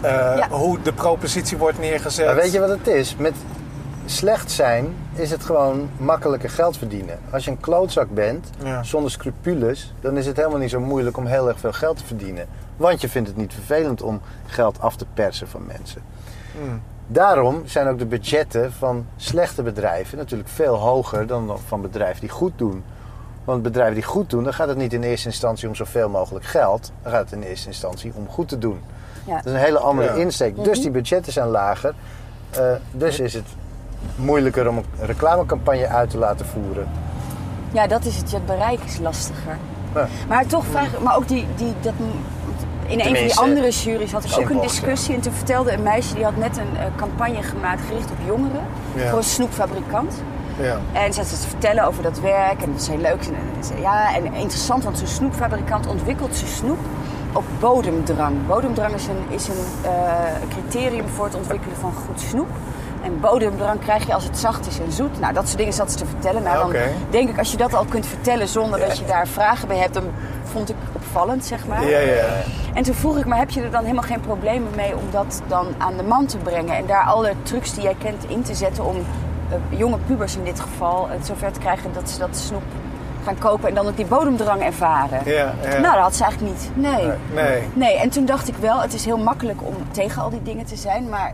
eh, 0.00 0.10
Ja. 0.36 0.48
hoe 0.50 0.78
de 0.82 0.92
propositie 0.92 1.56
wordt 1.56 1.78
neergezet. 1.78 2.26
Maar 2.26 2.34
weet 2.34 2.52
je 2.52 2.60
wat 2.60 2.68
het 2.68 2.86
is? 2.86 3.16
Met 3.16 3.34
slecht 4.04 4.50
zijn 4.50 4.94
is 5.14 5.30
het 5.30 5.44
gewoon 5.44 5.88
makkelijker 5.96 6.50
geld 6.50 6.76
verdienen. 6.78 7.18
Als 7.30 7.44
je 7.44 7.50
een 7.50 7.60
klootzak 7.60 8.10
bent, 8.14 8.50
Ja. 8.64 8.82
zonder 8.82 9.10
scrupules, 9.10 9.94
dan 10.00 10.16
is 10.16 10.26
het 10.26 10.36
helemaal 10.36 10.58
niet 10.58 10.70
zo 10.70 10.80
moeilijk 10.80 11.16
om 11.16 11.26
heel 11.26 11.48
erg 11.48 11.60
veel 11.60 11.72
geld 11.72 11.96
te 11.96 12.04
verdienen. 12.06 12.46
Want 12.76 13.00
je 13.00 13.08
vindt 13.08 13.28
het 13.28 13.36
niet 13.36 13.52
vervelend 13.54 14.02
om 14.02 14.20
geld 14.46 14.80
af 14.80 14.96
te 14.96 15.06
persen 15.14 15.48
van 15.48 15.66
mensen. 15.66 16.02
Hmm. 16.58 16.82
Daarom 17.06 17.62
zijn 17.64 17.88
ook 17.88 17.98
de 17.98 18.06
budgetten 18.06 18.72
van 18.72 19.06
slechte 19.16 19.62
bedrijven 19.62 20.18
natuurlijk 20.18 20.48
veel 20.48 20.74
hoger 20.74 21.26
dan 21.26 21.58
van 21.66 21.80
bedrijven 21.80 22.20
die 22.20 22.30
goed 22.30 22.52
doen. 22.56 22.84
Want 23.44 23.62
bedrijven 23.62 23.94
die 23.94 24.02
goed 24.02 24.30
doen, 24.30 24.44
dan 24.44 24.54
gaat 24.54 24.68
het 24.68 24.76
niet 24.76 24.92
in 24.92 25.02
eerste 25.02 25.28
instantie 25.28 25.68
om 25.68 25.74
zoveel 25.74 26.08
mogelijk 26.08 26.44
geld. 26.44 26.92
Dan 27.02 27.12
gaat 27.12 27.30
het 27.30 27.32
in 27.32 27.42
eerste 27.42 27.66
instantie 27.68 28.12
om 28.14 28.28
goed 28.28 28.48
te 28.48 28.58
doen. 28.58 28.80
Ja. 29.26 29.36
Dat 29.36 29.46
is 29.46 29.52
een 29.52 29.58
hele 29.58 29.78
andere 29.78 30.08
Ja. 30.08 30.14
insteek. 30.14 30.64
Dus 30.64 30.80
die 30.80 30.90
budgetten 30.90 31.32
zijn 31.32 31.48
lager. 31.48 31.94
Eh, 32.50 32.62
dus 32.92 33.20
is 33.20 33.34
het 33.34 33.46
moeilijker 34.16 34.68
om 34.68 34.76
een 34.76 34.84
reclamecampagne 35.06 35.86
uit 35.86 36.10
te 36.10 36.18
laten 36.18 36.46
voeren. 36.46 36.88
Ja, 37.72 37.86
dat 37.86 38.04
is 38.04 38.16
het. 38.16 38.32
Het 38.32 38.46
bereik 38.46 38.80
is 38.80 38.98
lastiger. 38.98 39.58
Ja. 39.94 40.08
Maar 40.28 40.46
toch 40.46 40.64
vraag 40.66 40.92
ik, 40.92 41.00
maar 41.00 41.16
ook 41.16 41.28
die, 41.28 41.46
die 41.56 41.74
dat, 41.80 41.92
in 42.88 43.00
een 43.00 43.16
van 43.16 43.26
die 43.26 43.36
andere 43.36 43.70
juries 43.70 44.12
had 44.12 44.24
ik 44.24 44.38
ook 44.38 44.50
een 44.50 44.60
discussie. 44.60 45.14
En 45.14 45.20
toen 45.20 45.32
vertelde 45.32 45.72
een 45.72 45.82
meisje, 45.82 46.14
die 46.14 46.24
had 46.24 46.36
net 46.36 46.56
een 46.56 46.76
eh, 46.76 46.84
campagne 46.96 47.42
gemaakt 47.42 47.80
gericht 47.88 48.10
op 48.10 48.16
jongeren. 48.26 48.62
Ja. 48.94 49.08
Voor 49.08 49.18
een 49.18 49.24
snoepfabrikant. 49.24 50.22
Ja. 50.60 50.78
En 50.92 51.12
ze 51.12 51.20
had 51.20 51.28
ze 51.28 51.38
te 51.38 51.48
vertellen 51.48 51.84
over 51.84 52.02
dat 52.02 52.20
werk 52.20 52.62
en 52.62 52.72
dat 52.72 52.80
is 52.80 52.88
heel 52.88 52.98
leuk. 52.98 53.20
En, 53.20 53.34
ze 53.60 53.66
zei, 53.66 53.80
ja, 53.80 54.14
en 54.14 54.24
interessant, 54.34 54.84
want 54.84 54.98
zo'n 54.98 55.06
snoepfabrikant 55.06 55.86
ontwikkelt 55.86 56.36
zijn 56.36 56.50
snoep 56.50 56.78
op 57.32 57.44
bodemdrang. 57.60 58.46
Bodemdrang 58.46 58.94
is 58.94 59.06
een, 59.06 59.24
is 59.28 59.48
een 59.48 59.64
eh, 59.82 59.90
criterium 60.48 61.08
voor 61.08 61.24
het 61.24 61.34
ontwikkelen 61.34 61.76
van 61.76 61.92
goed 61.92 62.20
snoep. 62.20 62.48
En 63.06 63.20
bodemdrang 63.20 63.80
krijg 63.80 64.06
je 64.06 64.14
als 64.14 64.24
het 64.24 64.38
zacht 64.38 64.66
is 64.66 64.78
en 64.78 64.92
zoet. 64.92 65.20
Nou, 65.20 65.32
dat 65.32 65.46
soort 65.46 65.58
dingen 65.58 65.72
zat 65.72 65.92
ze 65.92 65.98
te 65.98 66.06
vertellen. 66.06 66.42
Nou, 66.42 66.72
dan 66.72 66.82
denk 67.10 67.28
ik, 67.28 67.38
als 67.38 67.50
je 67.50 67.56
dat 67.56 67.74
al 67.74 67.84
kunt 67.84 68.06
vertellen 68.06 68.48
zonder 68.48 68.78
dat 68.78 68.98
je 68.98 69.04
daar 69.04 69.26
vragen 69.26 69.68
bij 69.68 69.76
hebt, 69.76 69.94
dan 69.94 70.04
vond 70.42 70.68
ik 70.68 70.76
opvallend, 70.92 71.44
zeg 71.44 71.66
maar. 71.66 71.88
Ja, 71.88 71.98
ja. 71.98 72.24
En 72.74 72.82
toen 72.82 72.94
vroeg 72.94 73.18
ik, 73.18 73.26
maar 73.26 73.38
heb 73.38 73.50
je 73.50 73.62
er 73.62 73.70
dan 73.70 73.82
helemaal 73.82 74.02
geen 74.02 74.20
problemen 74.20 74.70
mee 74.76 74.96
om 74.96 75.10
dat 75.10 75.42
dan 75.46 75.66
aan 75.78 75.96
de 75.96 76.02
man 76.02 76.26
te 76.26 76.36
brengen? 76.36 76.76
En 76.76 76.86
daar 76.86 77.04
alle 77.04 77.32
trucs 77.42 77.74
die 77.74 77.82
jij 77.82 77.96
kent 77.98 78.24
in 78.28 78.42
te 78.42 78.54
zetten 78.54 78.84
om 78.84 78.96
eh, 78.96 79.78
jonge 79.78 79.98
pubers 80.06 80.36
in 80.36 80.44
dit 80.44 80.60
geval 80.60 81.08
het 81.08 81.26
zover 81.26 81.52
te 81.52 81.60
krijgen 81.60 81.92
dat 81.92 82.10
ze 82.10 82.18
dat 82.18 82.36
snoep 82.36 82.62
gaan 83.24 83.38
kopen 83.38 83.68
en 83.68 83.74
dan 83.74 83.86
ook 83.86 83.96
die 83.96 84.06
bodemdrang 84.06 84.62
ervaren. 84.62 85.20
Ja, 85.24 85.54
ja. 85.62 85.68
Nou, 85.68 85.94
dat 85.94 86.02
had 86.02 86.16
ze 86.16 86.24
eigenlijk 86.24 86.52
niet. 86.52 86.70
Nee. 86.74 87.10
Nee. 87.34 87.62
Nee, 87.72 87.96
en 87.98 88.10
toen 88.10 88.24
dacht 88.24 88.48
ik 88.48 88.56
wel, 88.56 88.80
het 88.80 88.94
is 88.94 89.04
heel 89.04 89.18
makkelijk 89.18 89.62
om 89.62 89.74
tegen 89.90 90.22
al 90.22 90.30
die 90.30 90.42
dingen 90.42 90.64
te 90.64 90.76
zijn, 90.76 91.08
maar 91.08 91.32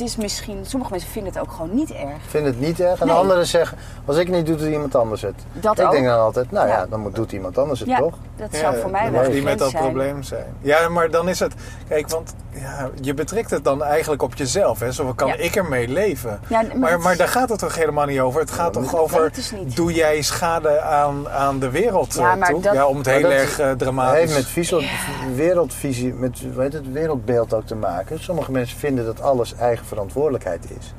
het 0.00 0.08
is 0.08 0.16
misschien, 0.16 0.58
sommige 0.66 0.90
mensen 0.92 1.10
vinden 1.10 1.32
het 1.32 1.42
ook 1.42 1.50
gewoon 1.52 1.74
niet 1.74 1.90
erg. 1.90 2.00
Ik 2.10 2.28
vind 2.30 2.46
het 2.46 2.60
niet 2.60 2.80
erg. 2.80 3.00
En 3.00 3.06
Nee. 3.06 3.16
anderen 3.16 3.46
zeggen, 3.46 3.78
als 4.04 4.16
ik 4.16 4.28
niet 4.28 4.46
doe, 4.46 4.56
doet 4.56 4.68
iemand 4.68 4.94
anders 4.94 5.22
het. 5.22 5.34
Dat 5.52 5.78
ik 5.78 5.84
ook. 5.86 5.92
denk 5.92 6.04
dan 6.06 6.18
altijd, 6.18 6.50
nou 6.50 6.68
ja, 6.68 6.76
Ja. 6.76 6.86
dan 6.86 7.00
moet, 7.00 7.14
doet 7.14 7.32
iemand 7.32 7.58
anders 7.58 7.80
het 7.80 7.88
Ja, 7.88 7.98
toch? 7.98 8.14
dat 8.36 8.48
zou 8.56 8.76
voor 8.76 8.90
mij 8.90 9.10
wel 9.12 9.30
die 9.30 9.42
met 9.42 9.58
dat 9.58 9.70
zijn. 9.70 9.82
probleem 9.82 10.22
zijn. 10.22 10.54
Ja, 10.60 10.88
maar 10.88 11.10
dan 11.10 11.28
is 11.28 11.38
het... 11.40 11.54
Kijk, 11.88 12.08
want 12.08 12.34
ja, 12.54 12.90
je 13.00 13.14
betrekt 13.14 13.50
het 13.50 13.64
dan 13.64 13.82
eigenlijk 13.84 14.22
op 14.22 14.34
jezelf. 14.34 14.78
Hè? 14.80 14.92
Zo 14.92 15.12
kan 15.14 15.28
Ja. 15.28 15.34
ik 15.36 15.56
ermee 15.56 15.88
leven. 15.88 16.40
Ja, 16.48 16.62
maar 16.74 17.00
maar, 17.00 17.16
daar 17.16 17.28
gaat 17.28 17.48
het 17.48 17.58
toch 17.58 17.74
helemaal 17.74 18.06
niet 18.06 18.20
over? 18.20 18.40
Het 18.40 18.50
gaat 18.50 18.72
toch 18.72 18.96
over... 18.96 19.30
niet. 19.54 19.76
Doe 19.76 19.92
jij 19.92 20.22
schade 20.22 20.80
aan, 20.80 21.28
aan 21.28 21.58
de 21.58 21.70
wereld 21.70 22.14
Ja, 22.14 22.32
eh, 22.32 22.38
maar 22.38 22.48
toe? 22.50 22.60
dat- 22.62 22.74
Ja, 22.74 22.86
om 22.86 22.96
het 22.96 23.06
heel 23.06 23.30
erg 23.30 23.58
eh, 23.58 23.66
Het 23.66 23.78
dramatisch... 23.78 24.18
heeft 24.20 24.34
met 24.34 24.46
visie, 24.46 24.90
wereldvisie, 25.34 26.14
met 26.14 26.42
heet 26.56 26.72
het, 26.72 26.92
wereldbeeld 26.92 27.54
ook 27.54 27.66
te 27.66 27.74
maken. 27.74 28.22
Sommige 28.22 28.52
mensen 28.52 28.78
vinden 28.78 29.04
dat 29.04 29.20
alles 29.20 29.54
eigen 29.54 29.86
verantwoordelijkheid 29.90 30.64
is. 30.78 30.94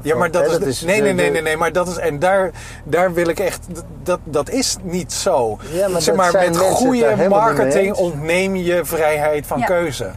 Ja, 0.00 0.16
maar 0.16 0.30
dat, 0.30 0.66
is, 0.66 0.80
nee, 0.80 1.00
nee, 1.00 1.12
nee, 1.12 1.30
nee, 1.30 1.42
nee, 1.42 1.56
maar 1.56 1.72
dat 1.72 1.88
is 1.88 1.96
en 1.96 2.18
daar, 2.18 2.50
daar 2.84 3.12
wil 3.12 3.28
ik 3.28 3.38
echt, 3.38 3.66
dat, 4.02 4.20
dat 4.24 4.50
is 4.50 4.76
niet 4.82 5.12
zo. 5.12 5.58
Ja, 5.72 5.88
maar 5.88 6.02
zeg 6.02 6.14
maar 6.14 6.32
met 6.32 6.56
goede 6.56 7.26
marketing 7.28 7.94
ontneem 7.94 8.56
je 8.56 8.84
vrijheid 8.84 9.46
van 9.46 9.58
Ja. 9.58 9.64
keuze. 9.64 10.10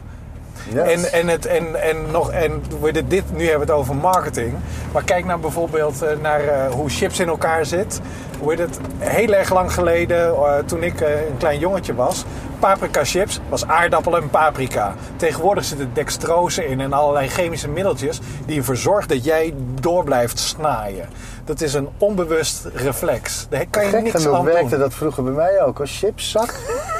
Ja. 0.72 0.82
En, 0.82 1.12
en, 1.12 1.28
het, 1.28 1.46
en, 1.46 1.82
en, 1.82 1.96
nog, 2.10 2.30
en 2.30 2.62
we 2.80 2.92
dit, 2.92 3.10
dit, 3.10 3.24
nu 3.32 3.42
hebben 3.48 3.66
we 3.66 3.72
het 3.72 3.80
over 3.80 3.96
marketing. 3.96 4.54
Maar 4.92 5.04
kijk 5.04 5.24
nou 5.24 5.40
bijvoorbeeld 5.40 6.02
eh, 6.02 6.08
naar 6.22 6.40
eh, 6.40 6.70
hoe 6.72 6.88
chips 6.88 7.20
in 7.20 7.28
elkaar 7.28 7.66
zit. 7.66 8.00
Hoe 8.40 8.54
het? 8.54 8.78
Heel 8.98 9.32
erg 9.32 9.52
lang 9.52 9.72
geleden, 9.72 10.28
eh, 10.28 10.58
toen 10.66 10.82
ik 10.82 11.00
een 11.00 11.36
klein 11.38 11.58
jongetje 11.58 11.94
was. 11.94 12.24
Paprika 12.58 13.04
chips 13.04 13.40
was 13.48 13.66
aardappel 13.66 14.16
en 14.16 14.30
paprika. 14.30 14.94
Tegenwoordig 15.16 15.64
zit 15.64 15.78
er 15.80 15.86
dextrose 15.92 16.66
in 16.66 16.80
en 16.80 16.92
allerlei 16.92 17.28
chemische 17.28 17.68
middeltjes... 17.68 18.20
die 18.46 18.58
ervoor 18.58 18.76
zorgen 18.76 19.08
dat 19.08 19.24
jij 19.24 19.54
door 19.80 20.04
blijft 20.04 20.38
snaaien. 20.38 21.08
Dat 21.44 21.60
is 21.60 21.74
een 21.74 21.88
onbewust 21.98 22.64
reflex. 22.74 23.46
Daar 23.50 23.64
kan 23.70 23.84
je 23.84 23.88
Gek 23.90 24.02
niks 24.02 24.26
aan 24.26 24.44
werkte 24.44 24.68
doen. 24.68 24.78
dat 24.78 24.94
vroeger 24.94 25.22
bij 25.22 25.32
mij 25.32 25.62
ook. 25.62 25.78
Een 25.78 25.86
chipszak, 25.86 26.54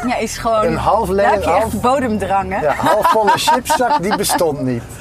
Ja, 0.07 0.17
is 0.17 0.39
gewoon... 0.39 0.65
Een 0.65 0.77
half 0.77 1.09
Daar 1.09 1.31
heb 1.31 1.43
je 1.43 1.47
leeg, 1.49 1.55
echt 1.55 1.63
half- 1.63 1.81
bodemdrang, 1.81 2.53
hè? 2.53 2.61
ja, 2.61 2.73
halfvolle 2.75 3.31
chipszak, 3.35 4.03
die 4.03 4.17
bestond 4.17 4.61
niet. 4.63 4.83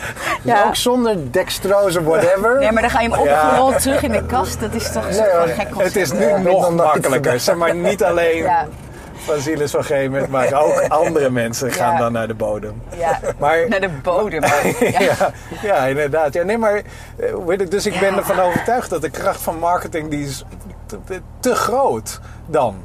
Dus 0.44 0.54
Ja. 0.54 0.66
ook 0.68 0.76
zonder 0.76 1.32
dextrose, 1.32 2.04
whatever. 2.04 2.60
Nee, 2.60 2.72
maar 2.72 2.82
dan 2.82 2.92
ga 2.92 3.02
je 3.02 3.10
hem 3.10 3.24
Ja. 3.24 3.42
opgerold 3.48 3.82
terug 3.82 4.02
in 4.04 4.12
de 4.12 4.26
kast. 4.26 4.60
Dat 4.60 4.74
is 4.74 4.92
toch 4.92 5.04
Nee, 5.04 5.14
zo'n 5.14 5.26
hoor. 5.26 5.48
gek 5.48 5.70
concept. 5.72 5.84
Het 5.94 5.96
is 5.96 6.12
nu 6.12 6.40
nog 6.44 6.70
makkelijker. 6.72 7.40
Zeg 7.50 7.56
maar 7.56 7.76
niet 7.76 8.04
alleen 8.04 8.36
Ja. 8.38 8.68
Van 9.26 9.40
Zielus 9.40 9.72
van 9.72 9.84
Gemen, 9.84 10.30
maar 10.30 10.54
ook 10.54 10.80
andere 11.04 11.30
mensen 11.30 11.72
gaan 11.72 11.94
Ja. 11.94 12.00
dan 12.00 12.12
naar 12.12 12.28
de 12.28 12.34
bodem. 12.34 12.82
Ja, 12.98 13.20
Maar, 13.40 13.68
naar 13.70 13.82
de 13.82 13.90
bodem. 14.04 14.42
Ja. 14.80 15.00
ja. 15.00 15.32
Ja, 15.62 15.86
inderdaad. 15.86 16.34
Ja, 16.34 16.44
nee, 16.44 16.58
maar, 16.58 16.76
eh, 16.76 17.36
heet 17.48 17.60
het? 17.60 17.72
dus 17.72 17.86
ik 17.86 18.00
ben 18.00 18.12
Ja. 18.12 18.18
ervan 18.18 18.40
overtuigd 18.40 18.90
dat 18.90 19.02
de 19.02 19.10
kracht 19.10 19.42
van 19.42 19.60
marketing 19.60 20.10
die 20.10 20.26
is 20.26 20.44
te, 21.40 21.56
groot 21.56 22.20
dan. 22.48 22.76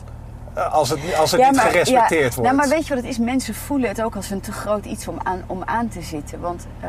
Eh, 0.55 0.73
Als 0.73 0.89
het, 0.89 0.99
als 1.19 1.31
het 1.31 1.41
Ja, 1.41 1.47
niet 1.47 1.57
maar- 1.57 1.67
gerespecteerd 1.71 2.35
ja, 2.35 2.41
wordt. 2.41 2.43
Nou, 2.43 2.55
maar 2.55 2.69
weet 2.69 2.87
je 2.87 2.95
wat 2.95 3.03
het 3.03 3.13
is? 3.13 3.19
Mensen 3.19 3.55
voelen 3.55 3.89
het 3.89 4.03
ook 4.03 4.17
als 4.17 4.31
een 4.31 4.41
te 4.41 4.53
groot 4.53 4.85
iets 4.85 5.09
om 5.09 5.17
aan, 5.23 5.43
om 5.47 5.63
aan 5.65 5.89
te 5.89 6.03
zitten. 6.03 6.41
Want 6.41 6.67
eh, 6.81 6.89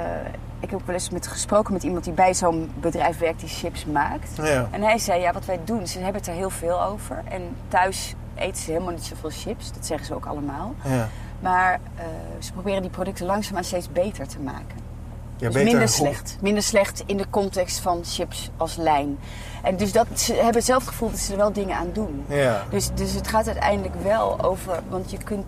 ik 0.60 0.70
heb 0.70 0.80
wel 0.86 0.96
eens 0.96 1.10
met, 1.10 1.28
gesproken 1.28 1.74
met 1.74 1.84
iemand 1.84 2.04
die 2.04 2.14
bij 2.14 2.34
zo'n 2.34 2.72
bedrijf 2.80 3.18
werkt 3.20 3.40
die 3.40 3.50
chips 3.50 3.86
maakt. 3.86 4.30
Ja. 4.44 4.68
En 4.72 4.82
hij 4.82 4.98
zei, 4.98 5.22
ja, 5.22 5.32
wat 5.34 5.46
wij 5.46 5.60
doen, 5.64 5.88
ze 5.88 5.98
hebben 6.00 6.16
het 6.22 6.28
er 6.28 6.34
heel 6.36 6.50
veel 6.50 6.84
over. 6.84 7.22
En 7.30 7.42
thuis 7.68 8.16
eten 8.42 8.62
ze 8.62 8.72
helemaal 8.72 8.94
niet 8.94 9.04
zoveel 9.04 9.30
chips. 9.30 9.74
Dat 9.74 9.86
zeggen 9.86 10.08
ze 10.08 10.16
ook 10.16 10.26
allemaal. 10.26 10.76
Ja. 10.84 11.10
Maar 11.40 11.80
eh, 11.96 12.06
ze 12.40 12.52
proberen 12.52 12.82
die 12.82 12.92
producten 12.92 13.26
langzaamaan 13.26 13.64
steeds 13.64 13.92
beter 13.92 14.28
te 14.28 14.40
maken. 14.40 14.90
Ja, 15.38 15.50
dus 15.50 15.64
minder 15.64 15.88
slecht. 15.88 16.38
Minder 16.42 16.64
slecht 16.64 17.04
in 17.06 17.18
de 17.18 17.26
context 17.30 17.80
van 17.80 18.02
chips 18.04 18.50
als 18.58 18.76
lijn. 18.76 19.18
En 19.64 19.78
dus 19.78 19.92
dat, 19.92 20.08
ze 20.14 20.34
hebben 20.34 20.64
zelf 20.64 20.80
het 20.80 20.90
gevoel 20.90 21.10
dat 21.10 21.20
ze 21.20 21.32
er 21.32 21.38
wel 21.38 21.54
dingen 21.54 21.76
aan 21.76 21.90
doen. 21.94 22.26
Ja. 22.28 22.64
Dus, 22.70 22.90
dus 22.94 23.14
het 23.14 23.28
gaat 23.28 23.48
uiteindelijk 23.48 23.96
wel 24.04 24.44
over... 24.44 24.80
Want 24.90 25.12
je 25.12 25.18
kunt... 25.18 25.46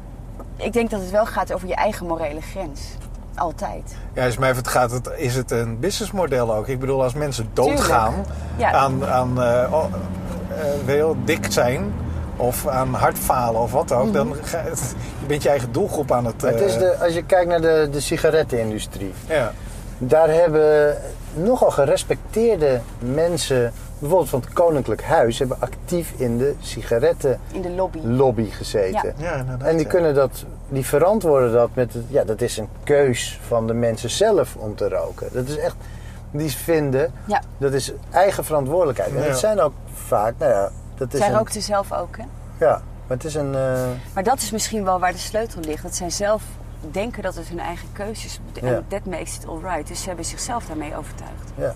Ik 0.55 0.73
denk 0.73 0.89
dat 0.89 1.01
het 1.01 1.11
wel 1.11 1.25
gaat 1.25 1.53
over 1.53 1.67
je 1.67 1.75
eigen 1.75 2.07
morele 2.07 2.41
grens. 2.41 2.81
Altijd. 3.35 3.95
Ja, 4.13 4.25
dus 4.25 4.37
mij 4.37 4.55
gaat 4.55 4.91
het, 4.91 5.09
is 5.17 5.35
het 5.35 5.51
een 5.51 5.79
businessmodel 5.79 6.55
ook. 6.55 6.67
Ik 6.67 6.79
bedoel, 6.79 7.03
als 7.03 7.13
mensen 7.13 7.49
doodgaan 7.53 8.25
Ja. 8.57 8.71
aan, 8.71 9.05
aan 9.05 9.33
wel, 10.85 11.15
dik 11.25 11.45
zijn 11.49 11.93
of 12.37 12.67
aan 12.67 12.93
hartfalen 12.93 13.61
of 13.61 13.71
wat 13.71 13.91
ook, 13.91 14.13
dan 14.13 14.35
ga, 14.41 14.63
je 15.21 15.25
bent 15.27 15.43
je 15.43 15.49
eigen 15.49 15.71
doelgroep 15.71 16.11
aan 16.11 16.25
het... 16.25 16.41
Maar 16.41 16.51
het 16.51 16.61
is 16.61 16.73
eh, 16.73 16.79
de, 16.79 16.95
als 16.99 17.13
je 17.13 17.23
kijkt 17.23 17.47
naar 17.49 17.61
de, 17.61 17.87
de 17.91 17.99
sigarettenindustrie. 17.99 19.13
ja. 19.27 19.51
Daar 19.97 20.29
hebben 20.29 20.97
nogal 21.33 21.71
gerespecteerde 21.71 22.79
mensen, 22.99 23.73
bijvoorbeeld 23.99 24.29
van 24.29 24.39
het 24.39 24.53
Koninklijk 24.53 25.03
Huis, 25.03 25.39
hebben 25.39 25.57
actief 25.59 26.13
in 26.17 26.37
de 26.37 26.55
sigarettenlobby 26.59 27.97
In 27.97 28.01
de 28.01 28.07
lobby. 28.15 28.49
gezeten. 28.49 29.13
Ja, 29.17 29.33
inderdaad, 29.35 29.67
En 29.67 29.75
die 29.75 29.85
ja. 29.85 29.91
kunnen 29.91 30.13
dat, 30.15 30.45
die 30.69 30.85
verantwoorden 30.85 31.51
dat 31.53 31.69
met, 31.73 31.93
het- 31.93 32.03
ja, 32.07 32.23
dat 32.23 32.41
is 32.41 32.57
een 32.57 32.69
keus 32.83 33.39
van 33.47 33.67
de 33.67 33.73
mensen 33.73 34.09
zelf 34.09 34.55
om 34.55 34.75
te 34.75 34.89
roken. 34.89 35.27
Dat 35.31 35.47
is 35.47 35.57
echt, 35.57 35.75
die 36.31 36.51
vinden, 36.51 37.11
Ja. 37.25 37.41
dat 37.57 37.73
is 37.73 37.91
eigen 38.11 38.45
verantwoordelijkheid. 38.45 39.09
En 39.15 39.21
Ja. 39.21 39.27
dat 39.27 39.39
zijn 39.39 39.59
ook 39.61 39.73
vaak, 39.93 40.33
nou 40.37 40.51
ja, 40.51 40.69
dat 41.05 41.13
is 41.13 41.19
Zij 41.19 41.29
een, 41.29 41.37
rookte 41.37 41.61
zelf 41.61 41.91
ook, 41.93 42.17
hè? 42.17 42.23
ja, 42.65 42.81
maar 43.07 43.17
het 43.17 43.23
is 43.25 43.35
een, 43.35 43.55
eh, 43.55 43.83
Maar 44.13 44.23
dat 44.23 44.37
is 44.37 44.51
misschien 44.51 44.83
wel 44.83 44.99
waar 44.99 45.11
de 45.11 45.17
sleutel 45.17 45.61
ligt. 45.61 45.83
Dat 45.83 45.95
zij 45.95 46.09
zelf 46.09 46.43
denken 46.91 47.23
dat 47.23 47.35
het 47.35 47.47
hun 47.47 47.59
eigen 47.59 47.87
keuze 47.91 48.25
is. 48.25 48.39
Ja. 48.53 48.61
En 48.61 48.85
that 48.87 49.05
makes 49.05 49.35
it 49.35 49.47
alright. 49.47 49.87
Dus 49.87 50.01
ze 50.01 50.07
hebben 50.07 50.25
zichzelf 50.25 50.65
daarmee 50.65 50.97
overtuigd. 50.97 51.51
ja. 51.55 51.73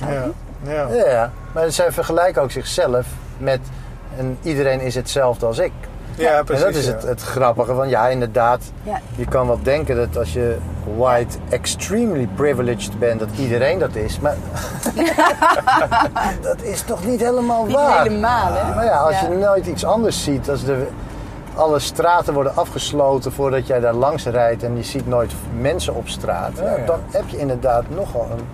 Ja. 0.00 0.24
Ja. 0.62 0.88
Ja, 0.88 1.08
ja, 1.08 1.32
maar 1.54 1.70
zij 1.70 1.92
vergelijken 1.92 2.42
ook 2.42 2.50
zichzelf 2.50 3.06
met 3.38 3.60
en 4.16 4.38
iedereen 4.42 4.80
is 4.80 4.94
hetzelfde 4.94 5.46
als 5.46 5.58
ik. 5.58 5.72
Ja, 6.18 6.42
precies. 6.42 6.64
en 6.64 6.72
dat 6.72 6.80
is 6.80 6.86
ja. 6.86 6.92
het, 6.92 7.02
het 7.02 7.22
grappige 7.22 7.74
van 7.74 7.88
ja, 7.88 8.08
inderdaad. 8.08 8.62
Ja. 8.82 9.00
Je 9.16 9.24
kan 9.24 9.46
wel 9.46 9.58
denken 9.62 9.96
dat 9.96 10.16
als 10.18 10.32
je 10.32 10.56
white 10.96 11.38
extremely 11.48 12.28
privileged 12.34 12.98
bent, 12.98 13.20
dat 13.20 13.28
iedereen 13.38 13.78
dat 13.78 13.94
is. 13.94 14.20
Maar 14.20 14.36
dat 16.42 16.62
is 16.62 16.82
toch 16.82 17.04
niet 17.04 17.20
helemaal 17.20 17.64
Niet 17.64 17.74
waar. 17.74 18.02
helemaal, 18.02 18.52
hè? 18.52 18.74
Maar 18.74 18.84
ja, 18.84 18.96
als 18.96 19.20
Ja. 19.20 19.28
je 19.28 19.34
nooit 19.36 19.66
iets 19.66 19.84
anders 19.84 20.24
ziet, 20.24 20.50
als 20.50 20.64
de, 20.64 20.86
alle 21.54 21.78
straten 21.78 22.34
worden 22.34 22.56
afgesloten 22.56 23.32
voordat 23.32 23.66
jij 23.66 23.80
daar 23.80 23.94
langs 23.94 24.24
rijdt 24.26 24.62
en 24.62 24.76
je 24.76 24.82
ziet 24.82 25.06
nooit 25.06 25.32
mensen 25.60 25.94
op 25.94 26.08
straat, 26.08 26.50
Ja, 26.56 26.64
ja, 26.64 26.76
ja. 26.76 26.86
dan 26.86 26.98
heb 27.10 27.28
je 27.28 27.38
inderdaad 27.38 27.84
nogal 27.88 28.26
een 28.32 28.44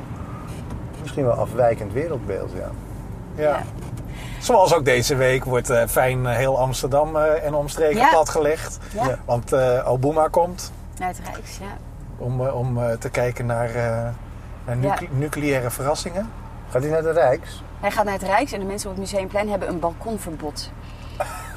misschien 1.00 1.25
wel 1.25 1.35
afwijkend 1.35 1.92
wereldbeeld. 1.92 2.50
Ja. 2.56 2.71
Ja. 3.42 3.62
Zoals 4.45 4.75
ook 4.75 4.85
deze 4.85 5.15
week 5.17 5.45
wordt 5.45 5.71
eh, 5.71 5.87
fijn 5.89 6.27
eh, 6.27 6.37
heel 6.37 6.59
Amsterdam 6.59 7.17
eh, 7.17 7.45
en 7.47 7.55
omstreken 7.55 7.97
Ja. 7.97 8.09
platgelegd. 8.09 8.79
Ja. 8.95 9.19
Want 9.25 9.53
Obama 9.85 10.29
komt 10.29 10.73
Naar 10.99 11.09
het 11.09 11.21
Rijks, 11.33 11.59
ja. 11.59 11.77
om, 12.19 12.41
om 12.41 12.79
te 12.99 13.09
kijken 13.11 13.47
naar, 13.47 13.71
naar 14.65 14.77
nucle- 14.77 15.07
Ja. 15.11 15.17
nucleaire 15.19 15.71
verrassingen. 15.71 16.31
Gaat 16.71 16.83
hij 16.83 16.91
naar 16.91 17.03
de 17.03 17.11
Rijks? 17.11 17.63
Hij 17.81 17.91
gaat 17.91 18.05
naar 18.05 18.13
het 18.13 18.23
Rijks 18.23 18.53
en 18.53 18.59
de 18.61 18.65
mensen 18.67 18.91
op 18.91 18.97
het 18.97 19.05
Museumplein 19.05 19.49
hebben 19.51 19.69
een 19.69 19.79
balkonverbod. 19.81 20.71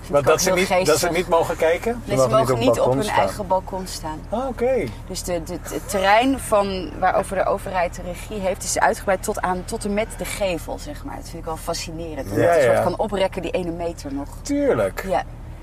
Dat 0.09 0.31
ook 0.31 0.39
ze, 0.39 0.51
niet, 0.51 0.85
dat 0.85 0.99
ze 0.99 1.09
niet 1.11 1.27
mogen 1.27 1.55
kijken? 1.57 2.01
Nee, 2.05 2.17
Ze 2.17 2.21
ze 2.23 2.27
mogen 2.29 2.39
mogen 2.39 2.59
niet 2.59 2.69
op 2.69 2.69
niet 2.69 2.69
op 2.69 2.75
balkon 2.77 2.95
hun 2.95 3.03
staan. 3.03 3.17
eigen 3.17 3.47
balkon 3.47 3.87
staan. 3.87 4.19
Ah, 4.29 4.47
Oké. 4.47 4.83
Dus 5.07 5.23
de, 5.23 5.43
de, 5.43 5.53
het 5.63 5.89
terrein 5.89 6.39
van, 6.39 6.89
waarover 6.99 7.35
de 7.37 7.45
overheid 7.45 7.95
de 7.95 8.01
regie 8.05 8.39
heeft, 8.39 8.63
is 8.63 8.79
uitgebreid 8.79 9.23
tot, 9.23 9.41
aan, 9.41 9.61
tot 9.65 9.85
en 9.85 9.93
met 9.93 10.07
de 10.17 10.25
gevel, 10.25 10.79
zeg 10.79 11.03
maar. 11.03 11.15
Dat 11.15 11.23
vind 11.25 11.37
ik 11.37 11.45
wel 11.45 11.57
fascinerend. 11.57 12.29
Dat 12.29 12.37
Ja, 12.37 12.43
je 12.43 12.57
een 12.57 12.63
soort 12.63 12.77
ja. 12.77 12.83
kan 12.83 12.97
oprekken, 12.97 13.41
die 13.41 13.51
ene 13.51 13.71
meter 13.71 14.13
nog. 14.13 14.27
Tuurlijk. 14.41 15.05
Ja. 15.07 15.19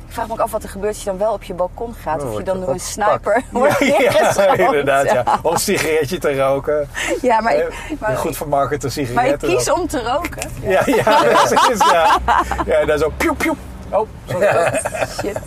Ik 0.06 0.12
vraag 0.20 0.26
me 0.26 0.32
ook 0.32 0.40
af 0.46 0.50
wat 0.50 0.62
er 0.62 0.68
gebeurt 0.68 0.92
als 0.94 1.02
je 1.02 1.10
dan 1.10 1.18
wel 1.18 1.32
op 1.32 1.42
je 1.42 1.54
balkon 1.54 1.94
gaat. 1.94 2.18
Dan 2.18 2.28
of 2.28 2.28
je 2.28 2.30
word 2.32 2.46
dan 2.46 2.58
je 2.58 2.64
door 2.64 2.74
een 2.74 2.80
sniper 2.80 3.42
wordt 3.50 3.78
Ja, 3.84 3.98
neergeschoten. 3.98 4.58
inderdaad. 4.64 5.04
Ja. 5.10 5.38
Om 5.42 5.52
een 5.52 5.58
sigaretje 5.58 6.18
te 6.18 6.36
roken. 6.36 6.88
Ja, 7.22 7.40
maar, 7.40 7.54
ik, 7.54 7.72
maar, 7.98 8.16
goed 8.16 8.36
vermarkte 8.36 8.76
maar 8.86 8.96
ik 8.98 9.06
sigaretten. 9.06 9.48
kies 9.56 9.70
om 9.70 9.86
te 9.86 10.02
roken. 10.02 10.50
Ja, 10.62 10.82
ja, 10.86 11.02
precies. 11.44 11.90
Ja, 11.90 12.18
ja 12.66 12.84
dan 12.84 12.98
zo 12.98 13.12
piep, 13.16 13.38
piep. 13.38 13.56
Oh, 13.94 14.08
sorry. 14.26 14.46
Shit. 15.20 15.40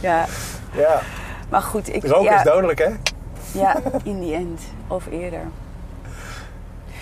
Ja. 0.00 0.26
Ja. 0.72 1.00
Maar 1.48 1.62
goed, 1.62 1.94
ik, 1.94 2.04
Roken 2.04 2.22
ja, 2.22 2.36
is 2.36 2.42
dodelijk, 2.42 2.78
hè? 2.78 2.88
Ja, 3.52 3.76
in 4.02 4.20
the 4.20 4.34
end. 4.34 4.60
Of 4.86 5.06
eerder. 5.10 5.42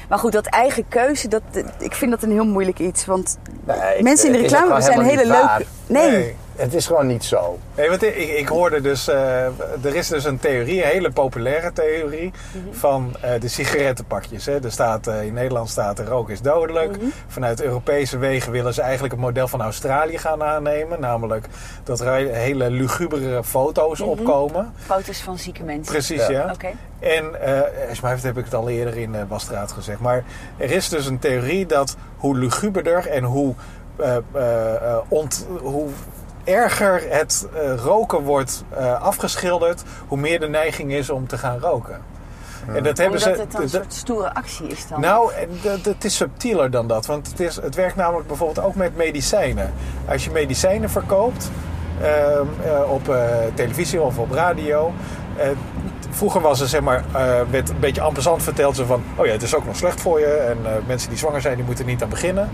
Maar 0.09 0.19
goed, 0.19 0.33
dat 0.33 0.47
eigen 0.47 0.89
keuze, 0.89 1.29
dat, 1.29 1.43
ik 1.79 1.95
vind 1.95 2.11
dat 2.11 2.23
een 2.23 2.31
heel 2.31 2.47
moeilijk 2.47 2.79
iets. 2.79 3.07
Want 3.07 3.39
Nee, 3.65 4.03
mensen 4.03 4.27
in 4.27 4.33
de 4.33 4.39
reclame 4.39 4.81
zijn 4.81 5.01
hele 5.01 5.27
leuke... 5.27 5.65
Nee. 5.87 6.37
Het 6.59 6.75
is 6.75 6.87
gewoon 6.87 7.07
niet 7.07 7.25
zo. 7.25 7.59
Nee, 7.77 7.89
want 7.89 8.03
ik, 8.03 8.15
ik 8.17 8.49
hoorde 8.49 8.81
dus, 8.81 9.09
eh, 9.09 9.45
er 9.83 9.95
is 9.95 10.09
dus 10.09 10.25
een 10.25 10.39
theorie, 10.39 10.83
een 10.83 10.89
hele 10.89 11.11
populaire 11.11 11.73
theorie 11.73 12.33
van 12.71 13.17
eh, 13.21 13.41
de 13.41 13.49
sigarettenpakjes. 13.49 14.47
Hè. 14.47 14.65
Er 14.65 14.73
staat, 14.73 15.07
eh, 15.07 15.23
in 15.23 15.35
Nederland 15.35 15.71
staat 15.71 15.99
er 15.99 16.07
roken 16.07 16.33
is 16.33 16.41
dodelijk. 16.41 16.97
Vanuit 17.27 17.63
Europese 17.63 18.19
wegen 18.19 18.53
willen 18.53 18.75
ze 18.75 18.83
eigenlijk 18.83 19.13
het 19.13 19.23
model 19.23 19.49
van 19.49 19.63
Australië 19.63 20.19
gaan 20.19 20.43
aannemen. 20.43 21.01
Namelijk 21.01 21.47
dat 21.85 22.01
er 22.01 22.15
hele 22.15 22.71
lugubere 22.71 23.45
foto's 23.45 24.01
opkomen. 24.01 24.73
Foto's 24.77 25.21
van 25.23 25.39
zieke 25.39 25.63
mensen. 25.63 25.93
Precies, 25.93 26.27
Ja. 26.27 26.31
ja. 26.31 26.51
Oké. 26.53 26.69
En 26.99 27.41
eh 27.43 27.61
volgens 27.99 28.01
mij 28.01 28.17
heb 28.23 28.39
ik 28.39 28.45
het 28.45 28.55
al 28.55 28.69
eerder 28.69 28.97
in 28.97 29.15
uh, 29.15 29.21
Wastraat 29.29 29.73
gezegd. 29.73 30.01
Maar 30.01 30.25
er 30.57 30.71
is 30.71 30.89
dus 30.89 31.07
een 31.07 31.19
theorie 31.19 31.67
dat 31.67 31.97
hoe 32.17 32.39
luguberder 32.39 33.07
en 33.07 33.25
hoe, 33.25 33.55
eh, 33.97 34.17
eh, 34.33 34.75
eh, 34.75 34.99
ont, 35.09 35.47
hoe 35.61 35.89
erger 36.49 37.03
het 37.09 37.49
eh, 37.55 37.75
roken 37.75 38.19
wordt 38.23 38.65
eh, 38.71 39.03
afgeschilderd, 39.03 39.83
hoe 40.09 40.19
meer 40.19 40.41
de 40.41 40.49
neiging 40.49 40.93
is 40.93 41.11
om 41.11 41.27
te 41.27 41.39
gaan 41.39 41.59
roken. 41.59 42.01
En 42.75 42.83
dat 42.83 42.99
hebben 42.99 43.19
Omdat 43.25 43.37
ze. 43.37 43.41
het 43.41 43.59
een 43.63 43.69
soort 43.69 43.95
stoere 43.95 44.35
actie 44.35 44.67
is 44.67 44.89
dan. 44.89 45.01
nou, 45.01 45.33
het 45.83 46.05
is 46.05 46.17
subtieler 46.17 46.71
dan 46.71 46.87
dat. 46.89 47.07
Want 47.07 47.27
het, 47.27 47.41
is, 47.41 47.57
het 47.57 47.75
werkt 47.75 47.97
namelijk 47.97 48.27
bijvoorbeeld 48.29 48.67
ook 48.67 48.75
met 48.75 48.97
medicijnen. 48.97 49.73
Als 50.09 50.25
je 50.25 50.31
medicijnen 50.31 50.91
verkoopt 50.91 51.51
ehm, 52.03 52.47
eh, 52.65 52.91
op 52.93 53.09
eh, 53.09 53.27
televisie 53.55 54.01
of 54.01 54.19
op 54.19 54.31
radio. 54.31 54.93
eh, 55.37 55.49
vroeger 56.11 56.41
was 56.41 56.61
er 56.61 56.69
zeg 56.69 56.81
maar, 56.81 57.05
eh, 57.13 57.41
werd 57.51 57.69
een 57.69 57.81
beetje 57.81 58.01
ampezant 58.01 58.43
verteld 58.43 58.77
ze 58.77 58.87
van... 58.87 59.03
oh 59.17 59.27
ja, 59.27 59.33
het 59.33 59.43
is 59.43 59.55
ook 59.55 59.67
nog 59.67 59.77
slecht 59.77 60.01
voor 60.01 60.21
je. 60.21 60.27
En 60.27 60.59
eh, 60.65 60.73
mensen 60.87 61.09
die 61.09 61.19
zwanger 61.19 61.41
zijn, 61.41 61.57
die 61.57 61.65
moeten 61.65 61.87
niet 61.87 62.03
aan 62.03 62.09
beginnen. 62.09 62.49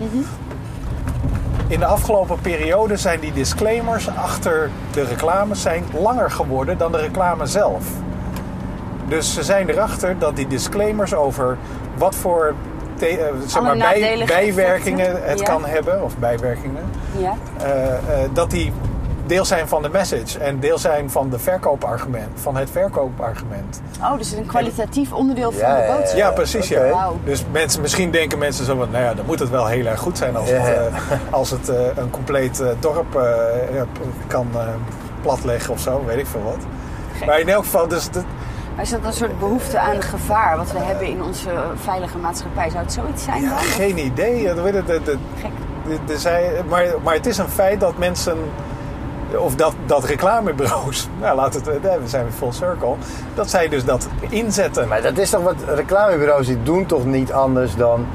In 1.67 1.79
de 1.79 1.85
afgelopen 1.85 2.39
periode 2.41 2.97
zijn 2.97 3.19
die 3.19 3.33
disclaimers 3.33 4.09
achter 4.15 4.69
de 4.91 5.03
reclames 5.03 5.61
zijn 5.61 5.83
langer 6.01 6.31
geworden 6.31 6.77
dan 6.77 6.91
de 6.91 6.97
reclame 6.97 7.45
zelf. 7.45 7.83
Dus 9.07 9.33
ze 9.33 9.43
zijn 9.43 9.69
erachter 9.69 10.19
dat 10.19 10.35
die 10.35 10.47
disclaimers 10.47 11.13
over 11.13 11.57
wat 11.97 12.15
voor 12.15 12.53
eh, 12.99 13.07
zeg 13.47 13.61
maar, 13.61 13.77
bij- 13.77 14.23
bijwerkingen 14.27 15.23
het 15.23 15.39
ja. 15.39 15.45
kan 15.45 15.65
hebben, 15.65 16.03
of 16.03 16.17
bijwerkingen, 16.17 16.83
Ja. 17.17 17.33
eh, 17.57 17.93
eh, 17.93 18.29
dat 18.33 18.49
die 18.51 18.71
deel 19.25 19.45
zijn 19.45 19.67
van 19.67 19.81
de 19.81 19.89
message 19.89 20.39
en 20.39 20.59
deel 20.59 20.77
zijn 20.77 21.09
van, 21.09 21.29
de 21.29 21.39
verkoopargument, 21.39 22.29
van 22.41 22.55
het 22.55 22.69
verkoopargument. 22.69 23.81
Oh, 24.01 24.17
dus 24.17 24.31
een 24.31 24.45
kwalitatief 24.45 25.11
onderdeel 25.11 25.51
van 25.51 25.59
Ja, 25.59 25.81
de 25.81 25.93
boodschap. 25.93 26.17
Ja, 26.17 26.31
precies. 26.31 26.67
Ja. 26.67 27.11
Dus 27.23 27.43
mensen, 27.51 27.81
misschien 27.81 28.11
denken 28.11 28.37
mensen 28.37 28.65
zo 28.65 28.75
van, 28.75 28.89
nou 28.91 29.03
ja, 29.03 29.13
dan 29.13 29.25
moet 29.25 29.39
het 29.39 29.49
wel 29.49 29.67
heel 29.67 29.85
erg 29.85 29.99
goed 29.99 30.17
zijn 30.17 30.35
als 30.35 30.49
het, 30.49 30.67
eh, 30.67 31.17
als 31.29 31.51
het 31.51 31.69
eh, 31.69 31.75
een 31.95 32.09
compleet 32.09 32.59
eh, 32.59 32.67
dorp 32.79 33.19
kan 34.27 34.47
platleggen 35.21 35.73
of 35.73 35.79
zo, 35.79 36.03
weet 36.05 36.17
ik 36.17 36.27
veel 36.27 36.43
wat. 36.43 36.65
Gek. 37.17 37.25
Maar 37.25 37.39
in 37.39 37.49
elk 37.49 37.63
geval, 37.63 37.87
dus 37.87 38.09
dat, 38.11 38.23
Maar 38.75 38.83
is 38.83 38.89
dat 38.89 38.99
een 39.03 39.13
soort 39.13 39.39
behoefte 39.39 39.79
aan 39.79 40.01
gevaar 40.01 40.57
wat 40.57 40.71
we 40.71 40.79
hebben 40.79 41.07
in 41.07 41.23
onze 41.23 41.49
veilige 41.75 42.17
maatschappij? 42.17 42.69
Zou 42.69 42.83
het 42.83 42.93
zoiets 42.93 43.23
zijn 43.23 43.41
ja, 43.41 43.49
dan? 43.49 43.57
geen 43.57 43.97
idee. 43.97 44.45
Dat, 44.45 44.63
weet 44.63 44.73
het, 44.73 44.87
de, 44.87 45.17
de, 46.05 46.61
maar, 46.69 46.85
maar 47.03 47.13
het 47.13 47.25
is 47.25 47.37
een 47.37 47.49
feit 47.49 47.79
dat 47.79 47.97
mensen, 47.97 48.37
of 49.37 49.55
dat, 49.55 49.73
dat 49.85 50.03
reclamebureaus, 50.03 51.07
nou 51.21 51.35
laat 51.35 51.53
het, 51.53 51.67
eh, 51.67 51.75
we 51.81 52.07
zijn 52.07 52.23
weer 52.23 52.33
full 52.33 52.51
circle, 52.51 52.93
dat 53.33 53.49
zij 53.49 53.67
dus 53.67 53.85
dat 53.85 54.07
inzetten. 54.29 54.87
Maar 54.87 55.01
dat 55.01 55.17
is 55.17 55.29
toch 55.29 55.43
wat 55.43 55.55
reclamebureaus 55.75 56.45
die 56.47 56.63
doen 56.63 56.85
toch 56.85 57.05
niet 57.05 57.31
anders 57.31 57.75
dan 57.75 58.05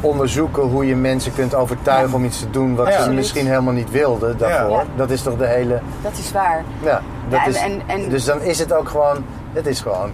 onderzoeken 0.00 0.62
hoe 0.62 0.86
je 0.86 0.96
mensen 0.96 1.34
kunt 1.34 1.54
overtuigen 1.54 2.08
Ja. 2.10 2.14
om 2.16 2.24
iets 2.24 2.38
te 2.40 2.50
doen 2.50 2.74
wat 2.74 2.88
Ja. 2.88 3.02
ze 3.02 3.10
misschien 3.10 3.46
helemaal 3.46 3.72
niet 3.72 3.90
wilden 3.90 4.38
daarvoor. 4.38 4.76
Ja. 4.76 4.84
Dat 4.96 5.10
is 5.10 5.22
toch 5.22 5.36
de 5.36 5.46
hele. 5.46 5.80
Dat 6.02 6.12
is 6.12 6.32
waar. 6.32 6.64
Ja, 6.82 7.00
dat 7.28 7.38
Ja, 7.38 7.44
en- 7.44 7.50
is, 7.50 7.56
en- 7.56 7.80
en- 7.86 8.08
Dus 8.08 8.24
dan 8.24 8.40
is 8.40 8.58
het 8.58 8.72
ook 8.72 8.88
gewoon. 8.88 9.24
Het 9.52 9.66
is 9.66 9.80
gewoon 9.80 10.10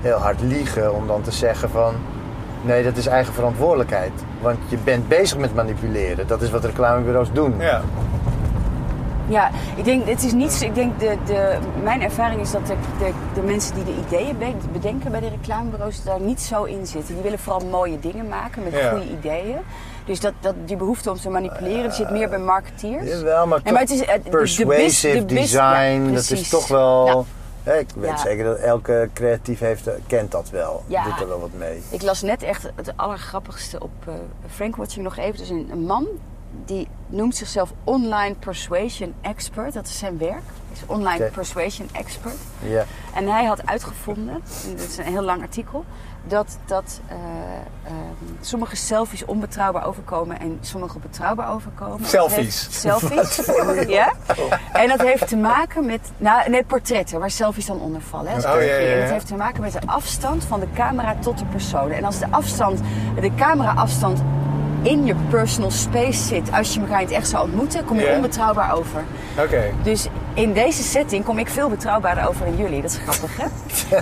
heel 0.00 0.16
hard 0.16 0.40
liegen 0.40 0.94
om 0.94 1.06
dan 1.06 1.22
te 1.22 1.30
zeggen 1.30 1.70
van. 1.70 1.94
Nee, 2.62 2.84
dat 2.84 2.96
is 2.96 3.06
eigen 3.06 3.34
verantwoordelijkheid. 3.34 4.12
Want 4.40 4.56
je 4.68 4.76
bent 4.84 5.08
bezig 5.08 5.38
met 5.38 5.54
manipuleren. 5.54 6.26
Dat 6.26 6.42
is 6.42 6.50
wat 6.50 6.64
reclamebureaus 6.64 7.32
doen. 7.32 7.54
Ja. 7.58 7.80
Ja, 9.28 9.50
ik 9.76 9.84
denk, 9.84 10.06
het 10.08 10.22
is 10.22 10.32
niet, 10.32 10.60
ik 10.62 10.74
denk 10.74 11.00
de, 11.00 11.16
de, 11.26 11.58
mijn 11.82 12.02
ervaring 12.02 12.40
is 12.40 12.50
dat 12.50 12.66
de, 12.66 12.74
de, 12.98 13.10
de 13.34 13.40
mensen 13.40 13.74
die 13.74 13.84
de 13.84 13.94
ideeën 14.06 14.38
be- 14.38 14.68
bedenken 14.72 15.10
bij 15.10 15.20
de 15.20 15.28
reclamebureaus 15.28 16.02
daar 16.04 16.20
niet 16.20 16.40
zo 16.40 16.64
in 16.64 16.86
zitten. 16.86 17.14
Die 17.14 17.22
willen 17.22 17.38
vooral 17.38 17.66
mooie 17.66 17.98
dingen 18.00 18.28
maken 18.28 18.62
met 18.62 18.72
Ja. 18.72 18.90
goede 18.90 19.10
ideeën. 19.10 19.56
Dus 20.06 20.20
dat, 20.20 20.32
dat, 20.40 20.54
die 20.64 20.76
behoefte 20.76 21.10
om 21.10 21.16
te 21.16 21.30
manipuleren 21.30 21.82
die 21.82 21.92
zit 21.92 22.10
meer 22.10 22.28
bij 22.28 22.38
marketeers. 22.38 23.10
Jawel, 23.10 23.46
maar, 23.46 23.60
Nee, 23.64 23.72
maar 23.72 23.82
het 23.82 23.90
is, 23.90 24.04
bus- 24.04 24.30
persuasive 24.30 25.18
de 25.24 25.34
design, 25.34 26.04
ja, 26.06 26.12
dat 26.14 26.30
is 26.30 26.48
toch 26.48 26.68
wel. 26.68 27.06
Ja. 27.06 27.22
Hè, 27.72 27.78
ik 27.78 27.88
weet 27.96 28.20
zeker 28.20 28.44
dat 28.44 28.58
elke 28.58 29.08
creatief 29.12 29.58
heeft, 29.60 29.88
kent 30.06 30.30
dat 30.30 30.50
wel. 30.50 30.82
Ja. 30.86 31.04
Doet 31.04 31.20
er 31.20 31.28
wel 31.28 31.40
wat 31.40 31.52
mee. 31.56 31.82
Ik 31.90 32.02
las 32.02 32.22
net 32.22 32.42
echt 32.42 32.70
het 32.74 32.92
allergrappigste 32.96 33.80
op 33.80 33.90
eh 34.06 34.12
Frankwatching 34.54 35.04
nog 35.04 35.16
even. 35.16 35.36
Dus 35.38 35.48
een, 35.48 35.68
een 35.72 35.84
man 35.84 36.06
die 36.64 36.88
noemt 37.06 37.36
zichzelf 37.36 37.72
online 37.84 38.34
persuasion 38.34 39.14
expert. 39.20 39.72
Dat 39.72 39.86
is 39.86 39.98
zijn 39.98 40.18
werk. 40.18 40.32
Hij 40.32 40.82
is 40.82 40.82
online 40.86 41.30
persuasion 41.30 41.88
expert. 41.92 42.36
Ja. 42.58 42.84
En 43.14 43.28
hij 43.28 43.44
had 43.44 43.66
uitgevonden, 43.66 44.34
en 44.64 44.76
dit 44.76 44.88
is 44.88 44.96
een 44.96 45.04
heel 45.04 45.22
lang 45.22 45.42
artikel, 45.42 45.84
dat, 46.26 46.58
dat 46.64 47.00
eh, 47.08 47.16
ehm, 47.84 48.34
sommige 48.40 48.76
selfies 48.76 49.24
onbetrouwbaar 49.24 49.86
overkomen 49.86 50.40
en 50.40 50.58
sommige 50.60 50.98
betrouwbaar 50.98 51.52
overkomen. 51.52 51.98
Dat 51.98 52.08
Selfies. 52.08 52.80
selfies, 52.80 53.40
ja. 53.86 54.12
En 54.72 54.88
dat 54.88 55.00
heeft 55.00 55.28
te 55.28 55.36
maken 55.36 55.86
met, 55.86 56.12
nou 56.16 56.50
nee, 56.50 56.64
portretten, 56.64 57.20
waar 57.20 57.30
selfies 57.30 57.66
dan 57.66 57.80
onder 57.80 58.00
vallen. 58.00 58.32
Hè, 58.32 58.36
Oh, 58.36 58.62
ja, 58.62 58.76
ja. 58.76 59.00
dat 59.00 59.10
heeft 59.10 59.26
te 59.26 59.34
maken 59.34 59.60
met 59.60 59.72
de 59.72 59.86
afstand 59.86 60.44
van 60.44 60.60
de 60.60 60.68
camera 60.74 61.16
tot 61.20 61.38
de 61.38 61.44
persoon. 61.44 61.90
En 61.90 62.04
als 62.04 62.18
de 62.18 62.26
afstand, 62.30 62.80
de 63.20 63.34
camera-afstand 63.34 64.22
in 64.84 65.04
je 65.06 65.14
personal 65.28 65.70
space 65.70 66.22
zit, 66.22 66.52
als 66.52 66.74
je 66.74 66.80
elkaar 66.80 67.00
in 67.00 67.06
het 67.06 67.14
echt 67.14 67.28
zou 67.28 67.44
ontmoeten, 67.44 67.84
kom 67.84 67.98
je 67.98 68.12
onbetrouwbaar 68.14 68.76
over. 68.76 69.04
Oké. 69.38 69.62
Dus 69.82 70.08
in 70.34 70.52
deze 70.52 70.82
setting 70.82 71.24
kom 71.24 71.38
ik 71.38 71.48
veel 71.48 71.68
betrouwbaarder 71.68 72.28
over 72.28 72.44
dan 72.44 72.56
jullie. 72.56 72.82
Dat 72.82 72.90
is 72.90 72.98
grappig, 73.06 73.30
hè? 73.36 73.46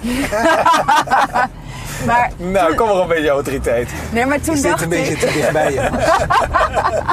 maar, 2.07 2.31
Nou, 2.37 2.75
kom 2.75 2.87
maar 2.89 2.97
een 2.97 3.09
beetje 3.09 3.29
autoriteit. 3.29 3.91
nee, 4.13 4.27
maar 4.27 4.41
toen 4.41 4.55
Is 4.55 4.61
dit 4.61 4.71
dacht 4.71 4.83
een 4.83 4.89
beetje 4.89 5.13
ik... 5.13 5.19
te 5.19 5.27
dichtbij? 5.33 5.73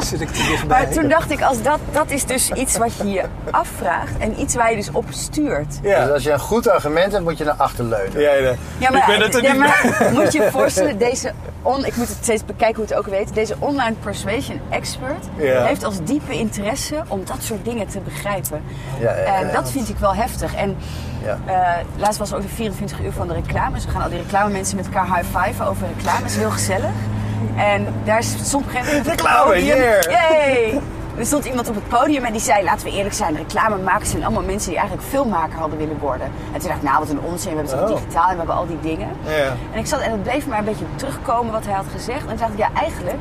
Zit 0.10 0.22
ik 0.22 0.28
te 0.28 0.44
dichtbij? 0.48 0.68
Maar 0.84 0.90
toen 0.90 1.08
dacht 1.08 1.32
ik, 1.32 1.42
als 1.42 1.62
dat, 1.62 1.80
dat 1.92 2.12
is 2.12 2.26
dus 2.26 2.52
iets 2.52 2.78
wat 2.78 2.96
je 2.98 3.10
je 3.10 3.24
afvraagt 3.52 4.12
en 4.20 4.40
iets 4.42 4.56
waar 4.56 4.70
je 4.70 4.76
dus 4.76 4.92
op 4.92 5.06
stuurt. 5.10 5.80
Ja. 5.82 6.04
Dus 6.04 6.14
als 6.14 6.24
je 6.24 6.32
een 6.32 6.40
goed 6.40 6.70
argument 6.70 7.12
hebt, 7.12 7.24
moet 7.24 7.38
je 7.38 7.44
naar 7.44 7.54
achter 7.58 7.84
leunen. 7.86 8.22
Ja, 8.22 8.34
ja. 8.34 8.54
Ja, 8.78 8.90
maar, 8.92 9.00
ik 9.00 9.06
ben 9.06 9.22
het 9.22 9.36
er 9.36 9.44
ja, 9.44 9.52
niet 9.52 9.60
maar 9.60 9.98
moet 10.14 10.34
je 10.34 10.42
je 10.42 10.52
voorstellen, 10.52 10.98
deze 10.98 11.32
on, 11.62 11.86
ik 11.86 11.96
moet 11.96 12.08
het 12.08 12.18
steeds 12.22 12.46
bekijken 12.46 12.76
hoe 12.76 12.86
het 12.86 12.94
ook 12.94 13.08
weet. 13.08 13.34
Deze 13.34 13.56
online 13.60 13.96
persuasion 14.04 14.60
expert 14.70 15.26
Ja. 15.38 15.64
heeft 15.66 15.84
als 15.84 15.96
diepe 16.04 16.34
interesse 16.34 16.96
om 17.08 17.22
dat 17.26 17.38
soort 17.40 17.66
dingen 17.66 17.88
te 17.88 18.00
begrijpen. 18.00 18.64
Ja, 19.15 19.22
ja, 19.22 19.24
ja. 19.24 19.34
En 19.48 19.54
dat 19.54 19.72
vind 19.72 19.89
ik 19.89 19.98
wel 19.98 20.15
heftig. 20.15 20.56
En 20.56 20.78
Ja. 21.24 21.38
eh, 21.45 21.86
laatst 21.98 22.19
was 22.19 22.34
ook 22.34 22.41
de 22.41 22.48
24 22.48 23.02
uur 23.02 23.12
van 23.12 23.28
de 23.28 23.34
reclame. 23.34 23.80
Ze 23.80 23.89
gaan 23.89 24.02
al 24.02 24.10
die 24.10 24.17
reclame 24.22 24.50
mensen 24.52 24.76
met 24.76 24.86
elkaar 24.86 25.06
high-fiven 25.15 25.67
over 25.67 25.88
reclame. 25.95 26.19
Dat 26.22 26.30
is 26.30 26.36
heel 26.38 26.52
gezellig. 26.52 26.91
En 27.56 27.88
daar 28.04 28.24
stond 28.24 28.54
op 28.54 28.63
een 28.63 28.69
gegeven 28.69 28.98
moment 28.98 29.08
Reclame, 29.08 29.65
yeah. 29.65 30.74
Er 31.17 31.26
stond 31.26 31.45
iemand 31.45 31.69
op 31.69 31.76
het 31.76 31.88
podium 31.88 32.24
en 32.24 32.32
die 32.32 32.41
zei, 32.41 32.63
laten 32.63 32.86
we 32.88 32.93
eerlijk 32.93 33.15
zijn, 33.15 33.36
reclamemakers 33.36 34.10
zijn 34.10 34.24
allemaal 34.24 34.43
mensen 34.43 34.69
die 34.69 34.80
eigenlijk 34.80 35.08
filmmaker 35.10 35.58
hadden 35.60 35.78
willen 35.78 35.98
worden. 36.00 36.28
En 36.54 36.60
toen 36.60 36.67
dacht 36.69 36.82
ik, 36.82 36.88
nou 36.89 37.00
wat 37.00 37.10
een 37.10 37.19
onzin, 37.19 37.52
we 37.52 37.58
hebben 37.58 37.80
het 37.80 37.89
Oh. 37.89 37.95
digitaal 37.98 38.24
en 38.26 38.32
we 38.32 38.38
hebben 38.38 38.56
al 38.56 38.67
die 38.67 38.80
dingen. 38.82 39.08
Ja. 39.26 39.54
En 39.74 39.80
ik 39.80 39.86
zat 39.86 40.00
en 40.00 40.12
het 40.12 40.24
bleef 40.24 40.48
maar 40.48 40.58
een 40.60 40.65
beetje 40.65 40.86
terugkomen 40.95 41.52
wat 41.52 41.65
hij 41.65 41.74
had 41.74 41.86
gezegd. 41.91 42.22
En 42.22 42.28
toen 42.28 42.38
dacht 42.38 42.52
ik, 42.52 42.58
ja 42.58 42.69
eigenlijk, 42.74 43.17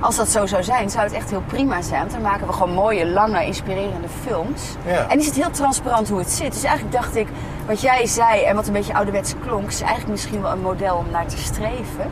als 0.00 0.16
dat 0.16 0.28
zo 0.28 0.46
zou 0.46 0.62
zijn, 0.62 0.90
zou 0.90 1.04
het 1.04 1.12
echt 1.12 1.30
heel 1.30 1.42
prima 1.46 1.82
zijn. 1.82 2.00
Want 2.00 2.12
dan 2.12 2.22
maken 2.22 2.46
we 2.46 2.52
gewoon 2.52 2.74
mooie, 2.74 3.06
lange, 3.06 3.44
inspirerende 3.44 4.08
films. 4.22 4.62
Ja. 4.86 5.08
En 5.08 5.18
is 5.18 5.26
het 5.26 5.34
heel 5.34 5.50
transparant 5.50 6.08
hoe 6.08 6.18
het 6.18 6.30
zit. 6.30 6.52
Dus 6.52 6.62
eigenlijk 6.62 6.96
dacht 6.96 7.16
ik, 7.16 7.28
wat 7.66 7.80
jij 7.80 8.06
zei 8.06 8.42
en 8.42 8.54
wat 8.54 8.66
een 8.66 8.72
beetje 8.72 8.94
ouderwets 8.94 9.34
klonk, 9.46 9.68
is 9.68 9.80
eigenlijk 9.80 10.10
misschien 10.10 10.42
wel 10.42 10.52
een 10.52 10.60
model 10.60 10.96
om 10.96 11.10
naar 11.10 11.26
te 11.26 11.36
streven. 11.36 12.10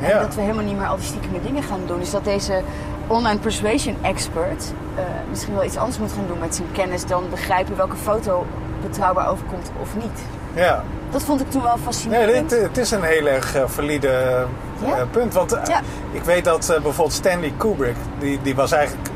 En 0.00 0.18
dat 0.18 0.34
we 0.34 0.40
helemaal 0.40 0.64
niet 0.64 0.76
meer 0.76 0.86
al 0.86 0.96
die 0.96 1.04
stiekeme 1.04 1.40
dingen 1.42 1.62
gaan 1.62 1.80
doen. 1.86 1.98
Dus 1.98 2.10
dat 2.10 2.24
deze 2.24 2.62
online 3.06 3.38
persuasion 3.38 3.96
expert 4.02 4.72
eh, 4.94 5.04
misschien 5.28 5.54
wel 5.54 5.64
iets 5.64 5.76
anders 5.76 5.98
moet 5.98 6.12
gaan 6.12 6.26
doen 6.26 6.38
met 6.38 6.54
zijn 6.54 6.68
kennis 6.72 7.06
dan 7.06 7.24
begrijpen 7.30 7.76
welke 7.76 7.96
foto 7.96 8.46
betrouwbaar 8.82 9.30
overkomt 9.30 9.70
of 9.80 9.96
niet. 9.96 10.37
Ja. 10.58 10.82
Dat 11.10 11.22
vond 11.22 11.40
ik 11.40 11.50
toen 11.50 11.62
wel 11.62 11.74
Nee, 11.74 11.84
fascinerend. 11.84 12.50
dit, 12.50 12.62
het 12.62 12.76
is 12.78 12.90
een 12.90 13.02
heel 13.02 13.26
erg 13.26 13.54
eh, 13.54 13.62
valide 13.66 14.08
eh, 14.08 14.88
Ja. 14.88 15.04
punt. 15.10 15.34
Want 15.34 15.52
eh, 15.52 15.60
Ja. 15.66 15.80
ik 16.12 16.22
weet 16.22 16.44
dat 16.44 16.66
bijvoorbeeld 16.66 17.12
Stanley 17.12 17.52
Kubrick, 17.56 17.96
die, 18.18 18.38
die 18.42 18.54
was 18.54 18.72
eigenlijk, 18.72 19.08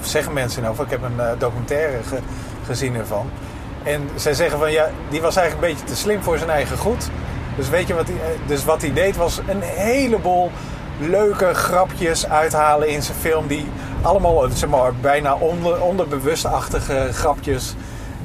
zeggen 0.00 0.32
mensen 0.32 0.64
over, 0.64 0.84
ik 0.84 0.90
heb 0.90 1.02
een 1.02 1.38
documentaire 1.38 2.02
ge- 2.08 2.18
gezien 2.66 2.94
ervan. 2.96 3.30
En 3.82 4.08
zij 4.14 4.34
zeggen 4.34 4.58
van 4.58 4.72
ja, 4.72 4.88
die 5.08 5.20
was 5.20 5.36
eigenlijk 5.36 5.66
een 5.68 5.74
beetje 5.74 5.92
te 5.94 6.00
slim 6.00 6.22
voor 6.22 6.38
zijn 6.38 6.50
eigen 6.50 6.76
goed. 6.78 7.08
Dus 7.56 7.68
weet 7.68 7.86
je 7.86 7.94
wat 7.94 8.06
hij, 8.06 8.16
dus 8.46 8.64
wat 8.64 8.80
hij 8.80 8.92
deed 8.92 9.16
was 9.16 9.40
een 9.48 9.60
heleboel 9.62 10.50
leuke 10.98 11.54
grapjes 11.54 12.28
uithalen 12.28 12.88
in 12.88 13.02
zijn 13.02 13.16
film. 13.18 13.46
Die 13.46 13.66
allemaal 14.02 14.48
zeg 14.54 14.68
maar, 14.68 14.94
bijna 14.94 15.34
onder, 15.34 15.82
onderbewustachtige 15.82 17.08
grapjes. 17.12 17.74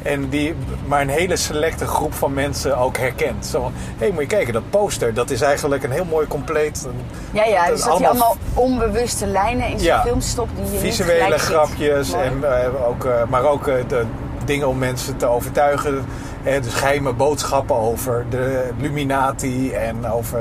En 0.06 0.30
die 0.30 0.56
maar 0.88 1.02
een 1.02 1.10
hele 1.10 1.36
selecte 1.36 1.88
groep 1.88 2.14
van 2.14 2.34
mensen 2.34 2.78
ook 2.78 2.98
herkent. 2.98 3.46
Zo 3.46 3.62
van, 3.62 3.72
hé, 3.98 4.10
moet 4.12 4.22
je 4.22 4.28
kijken, 4.28 4.54
dat 4.54 4.70
poster, 4.70 5.14
dat 5.14 5.30
is 5.30 5.42
eigenlijk 5.42 5.84
een 5.84 5.92
heel 5.92 6.06
mooi 6.06 6.28
compleet. 6.28 6.88
Ja, 7.32 7.44
ja, 7.46 7.68
dus 7.68 7.80
dat 7.80 7.90
allemaal 7.90 8.10
allemaal 8.10 8.36
onbewuste 8.54 9.28
lijnen 9.28 9.68
in 9.70 9.80
zijn 9.80 9.92
Ja. 9.98 10.02
film 10.02 10.22
stopt 10.22 10.52
die 10.56 10.72
je 10.74 10.80
visuele 10.80 11.32
ziet. 11.32 11.42
grapjes, 11.42 12.14
en, 12.14 12.44
eh, 12.64 12.88
ook, 12.88 13.06
eh, 13.06 13.24
maar 13.30 13.44
ook 13.44 13.68
eh, 13.68 13.76
de 13.88 14.06
dingen 14.46 14.68
om 14.68 14.78
mensen 14.78 15.18
te 15.18 15.26
overtuigen. 15.26 16.06
Eh, 16.44 16.62
dus 16.62 16.74
geheime 16.74 17.14
boodschappen 17.14 17.76
over 17.76 18.26
de 18.30 18.70
Illuminati 18.78 19.72
en 19.72 20.08
over 20.12 20.40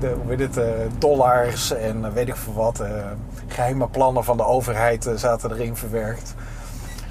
de, 0.00 0.14
hoe 0.24 0.34
heet 0.36 0.40
het, 0.54 0.64
dollars 0.98 1.72
en 1.72 2.12
weet 2.12 2.28
ik 2.28 2.36
veel 2.36 2.52
wat. 2.54 2.80
eh, 2.80 2.88
geheime 3.48 3.88
plannen 3.88 4.24
van 4.24 4.36
de 4.36 4.44
overheid 4.46 5.10
zaten 5.16 5.52
erin 5.52 5.76
verwerkt. 5.76 6.34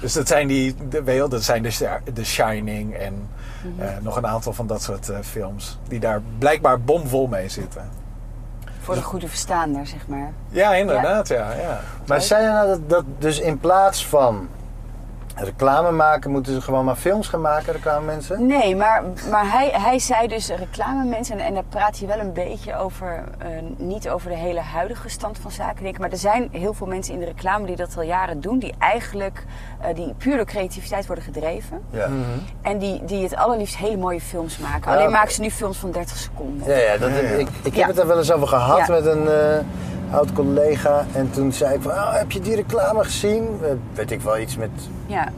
Dus 0.00 0.12
dat 0.12 0.28
zijn 0.28 0.46
die, 0.48 0.74
de, 0.88 1.02
weet 1.02 1.14
je 1.14 1.20
wel, 1.20 1.28
dat 1.28 1.42
zijn 1.42 1.62
de, 1.62 1.98
The 2.12 2.24
Shining 2.24 2.94
en 2.94 3.28
Mhm. 3.64 3.80
eh, 3.82 3.88
nog 4.00 4.16
een 4.16 4.26
aantal 4.26 4.52
van 4.52 4.66
dat 4.66 4.82
soort 4.82 5.08
eh, 5.08 5.18
films. 5.22 5.78
Die 5.88 6.00
daar 6.00 6.22
blijkbaar 6.38 6.80
bomvol 6.80 7.26
mee 7.26 7.48
zitten. 7.48 7.88
Voor 8.80 8.94
de 8.94 9.02
goede 9.02 9.28
verstaander, 9.28 9.86
zeg 9.86 10.06
maar. 10.06 10.32
Ja, 10.48 10.74
inderdaad, 10.74 11.28
ja. 11.28 11.52
ja. 11.52 11.80
Maar 12.06 12.20
zei 12.20 12.42
je 12.44 12.48
nou 12.50 12.68
dat, 12.68 12.88
dat 12.88 13.04
dus 13.18 13.40
in 13.40 13.58
plaats 13.58 14.06
van 14.06 14.48
reclame 15.44 15.90
maken, 15.90 16.30
moeten 16.30 16.52
ze 16.54 16.60
gewoon 16.60 16.84
maar 16.84 16.96
films 16.96 17.28
gaan 17.28 17.40
maken, 17.40 17.72
reclamemensen? 17.72 18.46
Nee, 18.46 18.76
maar, 18.76 19.02
maar 19.30 19.52
hij, 19.52 19.68
hij 19.72 19.98
zei 19.98 20.28
dus 20.28 20.48
reclame 20.48 21.04
mensen, 21.04 21.38
en, 21.38 21.44
en 21.46 21.54
daar 21.54 21.64
praat 21.68 21.98
hij 21.98 22.08
wel 22.08 22.18
een 22.18 22.32
beetje 22.32 22.76
over, 22.76 23.24
eh, 23.38 23.48
niet 23.76 24.08
over 24.08 24.28
de 24.30 24.36
hele 24.36 24.60
huidige 24.60 25.08
stand 25.08 25.38
van 25.38 25.50
zaken, 25.50 25.82
denk 25.82 25.94
ik. 25.94 26.00
Maar 26.00 26.10
er 26.10 26.16
zijn 26.16 26.48
heel 26.52 26.74
veel 26.74 26.86
mensen 26.86 27.14
in 27.14 27.20
de 27.20 27.26
reclame 27.26 27.66
die 27.66 27.76
dat 27.76 27.96
al 27.96 28.02
jaren 28.02 28.40
doen, 28.40 28.58
die 28.58 28.74
eigenlijk 28.78 29.44
eh, 29.80 29.94
die 29.94 30.14
puur 30.18 30.36
door 30.36 30.44
creativiteit 30.46 31.06
worden 31.06 31.24
gedreven. 31.24 31.80
Ja. 31.90 32.08
En 32.62 32.78
die, 32.78 33.04
die 33.04 33.22
het 33.22 33.36
allerliefst 33.36 33.76
hele 33.76 33.96
mooie 33.96 34.20
films 34.20 34.58
maken. 34.58 34.90
Ja, 34.92 34.96
Alleen 34.98 35.10
maken 35.10 35.32
ze 35.34 35.40
nu 35.40 35.50
films 35.50 35.76
van 35.78 35.90
30 35.90 36.16
seconden. 36.16 36.68
Ja, 36.68 36.76
ja, 36.78 36.96
dat, 36.96 37.10
Ja, 37.10 37.16
ja. 37.16 37.22
Ik, 37.28 37.48
ik 37.62 37.74
Ja. 37.74 37.78
heb 37.80 37.88
het 37.88 37.98
er 37.98 38.06
wel 38.06 38.18
eens 38.18 38.32
over 38.32 38.48
gehad 38.48 38.86
Ja. 38.86 38.92
met 38.94 39.06
een 39.06 39.28
eh, 39.28 39.58
oud 40.10 40.32
collega. 40.32 41.04
En 41.12 41.30
toen 41.30 41.52
zei 41.52 41.74
ik 41.74 41.82
van, 41.82 41.90
oh, 41.92 42.12
heb 42.14 42.30
je 42.32 42.40
die 42.40 42.54
reclame 42.54 43.04
gezien? 43.04 43.48
Eh, 43.62 43.68
weet 43.94 44.10
ik 44.10 44.20
wel, 44.20 44.38
iets 44.38 44.56
met... 44.56 44.70
Ja. 45.06 45.28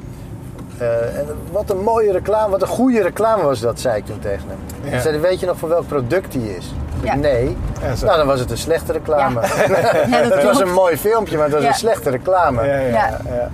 eh, 0.78 1.18
en 1.18 1.26
wat 1.52 1.70
een 1.70 1.82
mooie 1.82 2.12
reclame, 2.12 2.50
wat 2.50 2.62
een 2.62 2.68
goede 2.68 3.02
reclame 3.02 3.42
was 3.42 3.60
dat, 3.60 3.80
zei 3.80 3.96
ik 3.96 4.06
toen 4.06 4.18
tegen 4.18 4.48
hem. 4.48 4.58
Ja. 4.90 4.96
En 4.96 5.02
zei 5.02 5.18
weet 5.18 5.40
je 5.40 5.46
nog 5.46 5.58
voor 5.58 5.68
welk 5.68 5.86
product 5.86 6.32
die 6.32 6.56
is? 6.56 6.74
Ja. 7.02 7.14
Nee. 7.14 7.56
Ja, 7.80 8.04
nou, 8.04 8.16
dan 8.16 8.26
was 8.26 8.40
het 8.40 8.50
een 8.50 8.58
slechte 8.58 8.92
reclame. 8.92 9.40
Ja. 9.40 9.46
Ja, 10.10 10.22
dat 10.22 10.34
het 10.34 10.42
was 10.44 10.60
een 10.60 10.72
mooi 10.72 10.96
filmpje, 10.96 11.34
maar 11.36 11.44
het 11.44 11.54
was 11.54 11.62
Ja. 11.62 11.68
een 11.68 11.74
slechte 11.74 12.10
reclame. 12.10 12.66
Ja, 12.66 12.74
ja, 12.78 12.88
Ja. 12.88 13.18
ja. 13.28 13.50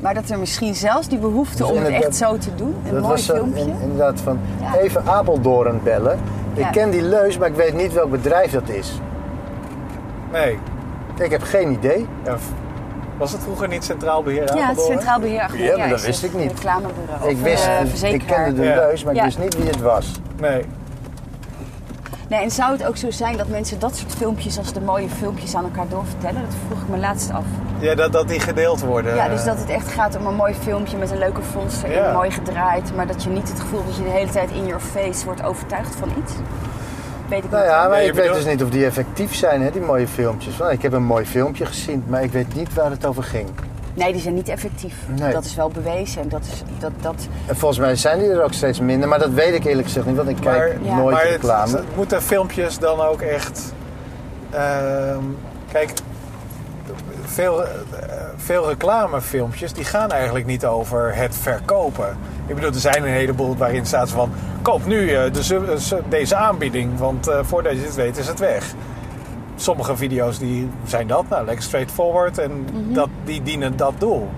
Maar 0.00 0.14
dat 0.14 0.28
er 0.28 0.38
misschien 0.38 0.74
zelfs 0.74 1.08
die 1.08 1.18
behoefte 1.18 1.56
Dus 1.56 1.70
om 1.72 1.76
het 1.84 2.04
echt 2.04 2.16
zo 2.16 2.38
te 2.38 2.54
doen, 2.54 2.74
een 2.86 2.92
Dat 2.92 3.00
mooi 3.00 3.12
was 3.14 3.24
zo, 3.24 3.34
filmpje. 3.34 3.60
in- 3.62 3.76
inderdaad 3.80 4.20
van 4.20 4.38
Ja. 4.60 4.76
even 4.78 5.02
Apeldoorn 5.06 5.80
bellen. 5.82 6.18
Ik 6.54 6.62
Ja. 6.62 6.70
ken 6.70 6.90
die 6.90 7.02
leus, 7.02 7.38
maar 7.38 7.48
ik 7.48 7.54
weet 7.54 7.74
niet 7.74 7.92
welk 7.92 8.10
bedrijf 8.10 8.50
dat 8.52 8.68
is. 8.68 9.00
Nee. 10.32 10.58
Ik 11.18 11.30
heb 11.30 11.42
geen 11.42 11.70
idee. 11.72 12.06
Was 13.18 13.32
het 13.32 13.42
vroeger 13.42 13.68
niet 13.68 13.84
Centraal 13.84 14.22
Beheer 14.22 14.56
Ja, 14.56 14.68
het? 14.68 14.80
Centraal 14.80 15.20
Beheer 15.20 15.56
Ja, 15.56 15.76
maar 15.76 15.88
dat 15.88 15.98
is 15.98 16.06
wist 16.06 16.24
ik 16.24 16.34
niet. 16.34 16.52
Reclamebureau. 16.52 17.28
Ik 17.30 17.36
wist, 17.38 17.66
eh, 18.02 18.12
ik 18.12 18.22
kende 18.26 18.52
de 18.54 18.62
Ja. 18.64 18.74
leus, 18.74 19.04
maar 19.04 19.14
ik 19.14 19.22
wist 19.22 19.38
niet 19.38 19.56
wie 19.56 19.66
het 19.66 19.80
was. 19.80 20.20
Nee. 20.40 20.64
Nee, 22.28 22.42
en 22.42 22.50
zou 22.50 22.72
het 22.72 22.86
ook 22.86 22.96
zo 22.96 23.10
zijn 23.10 23.36
dat 23.36 23.48
mensen 23.48 23.78
dat 23.78 23.96
soort 23.96 24.14
filmpjes 24.14 24.58
als 24.58 24.72
de 24.72 24.80
mooie 24.80 25.08
filmpjes 25.08 25.54
aan 25.54 25.64
elkaar 25.64 25.88
doorvertellen? 25.88 26.40
Dat 26.42 26.54
vroeg 26.66 26.82
ik 26.82 26.88
me 26.88 26.98
laatst 26.98 27.30
af. 27.30 27.44
Ja, 27.78 27.94
dat, 27.94 28.12
dat 28.12 28.28
die 28.28 28.40
gedeeld 28.40 28.80
worden. 28.80 29.14
Ja, 29.14 29.28
dus 29.28 29.44
dat 29.44 29.58
het 29.58 29.68
echt 29.68 29.88
gaat 29.92 30.16
om 30.16 30.26
een 30.26 30.34
mooi 30.34 30.54
filmpje 30.54 30.96
met 30.96 31.10
een 31.10 31.18
leuke 31.18 31.42
fonds 31.42 31.82
erin, 31.82 31.96
Ja. 31.96 32.12
mooi 32.12 32.30
gedraaid. 32.30 32.96
Maar 32.96 33.06
dat 33.06 33.22
je 33.22 33.30
niet 33.30 33.48
het 33.48 33.60
gevoel 33.60 33.84
dat 33.84 33.96
je 33.96 34.02
de 34.02 34.08
hele 34.10 34.30
tijd 34.30 34.50
in 34.50 34.66
your 34.66 34.80
face 34.82 35.24
wordt 35.24 35.42
overtuigd 35.42 35.94
van 35.96 36.08
iets. 36.22 36.32
Weet 37.30 37.44
ik 37.44 37.50
Nou 37.50 37.62
niet. 37.62 37.72
ja, 37.72 37.88
maar 37.88 37.98
Nee, 37.98 38.06
ik 38.08 38.14
weet 38.14 38.32
dus 38.34 38.44
niet 38.44 38.62
of 38.62 38.70
die 38.70 38.84
effectief 38.84 39.34
zijn, 39.34 39.62
hè, 39.62 39.70
die 39.70 39.80
mooie 39.80 40.08
filmpjes. 40.08 40.56
Nou, 40.56 40.72
ik 40.72 40.82
heb 40.82 40.92
een 40.92 41.02
mooi 41.04 41.24
filmpje 41.26 41.66
gezien, 41.66 42.04
maar 42.06 42.22
ik 42.22 42.32
weet 42.32 42.54
niet 42.54 42.74
waar 42.74 42.90
het 42.90 43.06
over 43.06 43.22
ging. 43.22 43.48
Nee, 43.94 44.12
die 44.12 44.20
zijn 44.20 44.34
niet 44.34 44.48
effectief. 44.48 44.94
Nee. 45.18 45.32
Dat 45.32 45.44
is 45.44 45.54
wel 45.54 45.68
bewezen. 45.68 46.22
En 46.22 46.28
dat 46.28 46.40
is, 46.52 46.62
dat, 46.78 46.90
dat, 47.00 47.28
En 47.46 47.56
volgens 47.56 47.80
mij 47.80 47.96
zijn 47.96 48.18
die 48.18 48.28
er 48.30 48.42
ook 48.42 48.52
steeds 48.52 48.80
minder, 48.80 49.08
maar 49.08 49.18
dat 49.18 49.30
weet 49.30 49.54
ik 49.54 49.64
eerlijk 49.64 49.86
gezegd 49.86 50.06
niet, 50.06 50.16
want 50.16 50.28
ik 50.28 50.36
kijk 50.40 50.76
Ja. 50.82 50.96
nooit 50.96 51.14
maar 51.14 51.22
het, 51.22 51.30
reclame. 51.30 51.76
het 51.76 51.96
moeten 51.96 52.22
filmpjes 52.22 52.78
dan 52.78 53.00
ook 53.00 53.20
echt... 53.20 53.72
ehm, 54.50 55.22
kijk, 55.72 55.92
veel, 57.24 57.62
veel 58.44 58.68
reclamefilmpjes 58.68 59.72
die 59.72 59.84
gaan 59.84 60.10
eigenlijk 60.10 60.46
niet 60.46 60.66
over 60.66 61.14
het 61.14 61.36
verkopen. 61.36 62.16
Ik 62.46 62.54
bedoel, 62.54 62.70
er 62.70 62.76
zijn 62.80 63.02
een 63.02 63.08
heleboel 63.08 63.56
waarin 63.56 63.86
staat 63.86 64.10
van... 64.10 64.30
Koop 64.62 64.86
nu 64.86 65.10
eh, 65.14 65.32
de, 65.32 65.42
su- 65.78 65.96
deze 66.08 66.36
aanbieding, 66.36 66.98
want 66.98 67.28
eh, 67.28 67.38
voordat 67.42 67.72
je 67.72 67.82
het 67.84 67.94
weet 67.94 68.16
is 68.16 68.26
het 68.26 68.38
weg. 68.38 68.64
Sommige 69.56 69.96
video's 69.96 70.38
die 70.38 70.68
zijn 70.84 71.06
dat, 71.06 71.24
nou, 71.28 71.44
lekker 71.44 71.64
straightforward 71.64 72.38
en 72.38 72.50
Mhm. 72.72 72.92
dat, 72.92 73.08
die 73.24 73.42
dienen 73.42 73.76
dat 73.76 73.92
doel. 73.98 74.28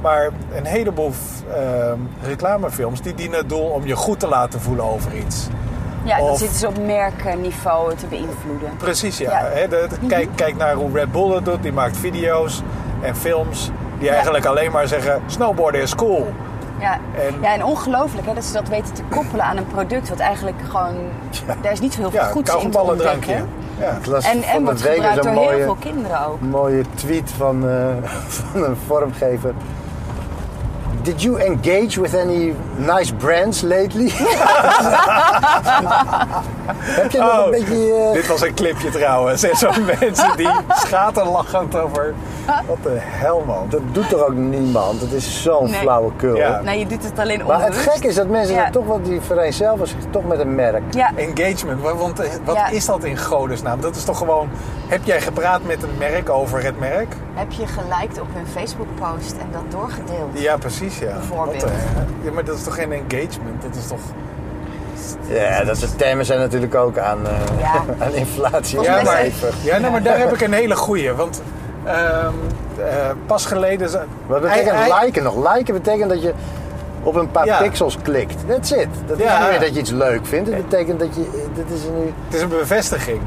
Maar 0.00 0.30
een 0.54 0.64
heleboel 0.64 1.12
ehm, 1.54 1.98
reclamefilms 2.24 3.02
die 3.02 3.14
dienen 3.14 3.38
het 3.38 3.48
doel 3.48 3.64
om 3.68 3.86
je 3.86 3.96
goed 3.96 4.20
te 4.20 4.28
laten 4.28 4.60
voelen 4.60 4.84
over 4.84 5.14
iets. 5.16 5.46
ja, 6.04 6.18
dan 6.18 6.28
Of- 6.30 6.38
zitten 6.38 6.58
ze 6.58 6.66
op 6.68 6.78
merkniveau 6.86 7.94
te 7.94 8.06
beïnvloeden. 8.06 8.76
Precies, 8.78 9.18
ja. 9.18 9.42
De- 9.42 9.66
de- 9.68 10.06
kijk, 10.06 10.28
kijk 10.34 10.56
naar 10.56 10.74
hoe 10.74 10.92
Red 10.92 11.12
Bull 11.12 11.34
het 11.34 11.44
doet. 11.44 11.62
Die 11.62 11.72
maakt 11.72 11.96
video's 11.96 12.62
en 13.00 13.16
films 13.16 13.70
die 13.98 14.10
eigenlijk 14.10 14.44
alleen 14.46 14.70
maar 14.72 14.88
zeggen... 14.88 15.22
snowboarden 15.26 15.80
is 15.80 15.94
cool. 15.94 16.32
Ja, 16.80 16.92
En- 16.92 17.34
ja 17.40 17.52
en 17.54 17.64
ongelooflijk 17.64 18.26
hè, 18.26 18.34
dat 18.34 18.44
ze 18.44 18.52
dat 18.52 18.68
weten 18.68 18.94
te 18.94 19.02
koppelen 19.08 19.44
aan 19.44 19.56
een 19.56 19.66
product 19.66 20.08
wat 20.08 20.18
eigenlijk 20.18 20.56
gewoon... 20.70 20.94
Daar 21.62 21.72
is 21.72 21.80
niet 21.80 21.94
zo 21.94 22.00
heel 22.00 22.10
veel 22.10 22.20
Ja, 22.20 22.26
goeds 22.26 22.54
in 22.54 22.70
te 22.70 22.80
ontdekken. 22.80 23.48
Ja. 23.78 23.98
En, 24.20 24.42
en 24.42 24.64
wordt 24.64 24.82
gebruikt 24.82 25.22
door 25.22 25.32
heel 25.32 25.42
mooie, 25.42 25.62
veel 25.62 25.76
kinderen 25.80 26.26
ook. 26.26 26.40
mooie 26.40 26.82
tweet 26.94 27.30
van, 27.36 27.68
eh, 27.68 27.86
van 28.52 28.64
een 28.64 28.76
vormgever. 28.86 29.52
Did 31.02 31.22
you 31.22 31.40
engage 31.40 32.00
with 32.00 32.14
any 32.18 32.54
nice 32.76 33.14
brands 33.14 33.60
lately? 33.62 34.10
Heb 36.78 37.10
je 37.10 37.18
nog 37.18 37.38
Oh, 37.38 37.44
een 37.44 37.50
beetje... 37.50 37.94
eh, 37.94 38.12
Dit 38.12 38.26
was 38.26 38.40
een 38.40 38.54
clipje 38.54 38.90
trouwens. 38.90 39.42
En 39.42 39.56
zo'n 39.56 39.84
mensen 40.00 40.36
die 40.36 40.48
schaterlachend 40.74 41.76
over... 41.76 42.14
Wat 42.66 42.76
de 42.82 42.96
hel, 43.00 43.42
man. 43.46 43.66
Dat 43.68 43.80
doet 43.92 44.08
toch 44.08 44.20
ook 44.26 44.34
niemand? 44.34 45.00
Het 45.00 45.12
is 45.12 45.42
zo'n 45.42 45.70
Nee. 45.70 45.80
flauwekul. 45.80 46.36
Ja. 46.36 46.60
Nee, 46.60 46.78
je 46.78 46.86
doet 46.86 47.02
het 47.04 47.18
alleen 47.18 47.42
Maar 47.46 47.64
het 47.64 47.76
gekke 47.76 48.06
is 48.08 48.14
dat 48.14 48.28
mensen 48.28 48.54
Ja. 48.54 48.70
toch 48.70 48.86
wel, 48.86 49.02
die 49.02 49.20
vereenzelvigen 49.20 49.88
zich 50.02 50.10
toch 50.10 50.24
met 50.24 50.38
een 50.38 50.54
merk. 50.54 50.82
Ja, 50.90 51.10
Engagement. 51.16 51.80
wa- 51.82 51.94
Want 51.94 52.20
eh, 52.20 52.30
wat 52.44 52.54
Ja. 52.54 52.68
is 52.68 52.86
dat 52.86 53.04
in 53.04 53.18
godesnaam? 53.18 53.80
Dat 53.80 53.96
is 53.96 54.04
toch 54.04 54.18
gewoon... 54.18 54.48
Heb 54.88 55.04
jij 55.04 55.20
gepraat 55.20 55.60
met 55.64 55.82
een 55.82 55.94
merk 55.98 56.28
over 56.30 56.62
het 56.64 56.78
merk? 56.78 57.14
heb 57.34 57.52
je 57.52 57.66
geliked 57.66 58.20
op 58.20 58.26
hun 58.32 58.46
Facebook-post 58.46 59.32
en 59.32 59.46
dat 59.52 59.62
doorgedeeld? 59.80 60.28
Ja, 60.32 60.56
precies, 60.56 60.98
ja. 60.98 61.12
Bijvoorbeeld. 61.12 61.62
Wat 61.62 61.70
ja, 62.22 62.32
maar 62.32 62.44
dat 62.44 62.56
is 62.56 62.62
toch 62.64 62.74
geen 62.74 62.92
engagement? 62.92 63.62
Dat 63.62 63.74
is 63.76 63.86
toch... 63.86 63.98
Ja, 65.30 65.64
dat 65.64 65.76
soort 65.78 65.98
termen 65.98 66.24
zijn 66.26 66.38
natuurlijk 66.40 66.74
ook 66.74 66.98
aan, 66.98 67.26
eh, 67.26 67.32
Ja. 67.60 67.84
aan 68.04 68.12
inflatie 68.14 68.80
Ja, 68.80 69.02
maar, 69.02 69.24
ja 69.62 69.78
nou, 69.78 69.92
maar 69.92 70.02
daar 70.02 70.18
heb 70.18 70.32
ik 70.34 70.40
een 70.40 70.52
hele 70.52 70.76
goeie. 70.76 71.12
Want 71.12 71.42
ehm, 71.84 72.32
eh, 72.78 73.10
pas 73.26 73.46
geleden... 73.46 73.90
Wat 74.26 74.40
betekent 74.42 74.76
liken 75.02 75.22
nog? 75.22 75.54
Liken 75.54 75.74
betekent 75.74 76.10
dat 76.10 76.22
je 76.22 76.32
op 77.02 77.14
een 77.14 77.30
paar 77.30 77.46
Ja. 77.46 77.58
pixels 77.58 77.96
klikt. 78.02 78.34
That's 78.48 78.70
it. 78.70 78.88
Dat 79.06 79.18
is 79.18 79.24
niet 79.24 79.48
meer 79.50 79.60
dat 79.60 79.74
je 79.74 79.80
iets 79.80 79.90
leuk 79.90 80.26
vindt. 80.26 80.50
Het 80.50 80.68
betekent 80.68 80.98
dat 81.00 81.14
je... 81.14 81.48
Dit 81.54 81.64
is 81.70 81.82
nu... 81.82 82.12
Het 82.24 82.34
is 82.34 82.40
een 82.42 82.48
bevestiging. 82.48 83.20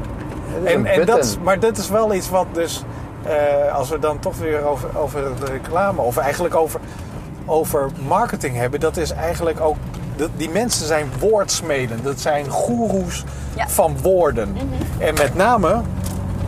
is 0.64 0.72
En, 0.72 0.78
een 0.78 0.86
en 0.86 1.06
dat, 1.06 1.24
is- 1.24 1.36
maar 1.42 1.58
dat 1.60 1.76
is 1.76 1.88
wel 1.90 2.14
iets 2.14 2.30
wat 2.30 2.46
dus... 2.52 2.82
eh, 3.22 3.74
als 3.76 3.88
we 3.90 3.98
dan 3.98 4.18
toch 4.18 4.36
weer 4.36 4.64
over, 4.66 4.88
over 4.96 5.20
de 5.40 5.46
reclame... 5.52 6.00
of 6.00 6.16
eigenlijk 6.16 6.54
over, 6.54 6.80
over 7.46 7.88
marketing 8.06 8.56
hebben... 8.56 8.80
dat 8.80 8.96
is 8.96 9.10
eigenlijk 9.10 9.60
ook... 9.60 9.76
dat- 10.16 10.30
die 10.36 10.50
mensen 10.50 10.86
zijn 10.86 11.06
woordsmeden. 11.18 12.02
Dat 12.02 12.20
zijn 12.20 12.48
goeroes 12.48 13.24
Ja. 13.56 13.68
van 13.68 13.96
woorden. 14.02 14.56
En 14.98 15.14
met 15.14 15.34
name... 15.34 15.80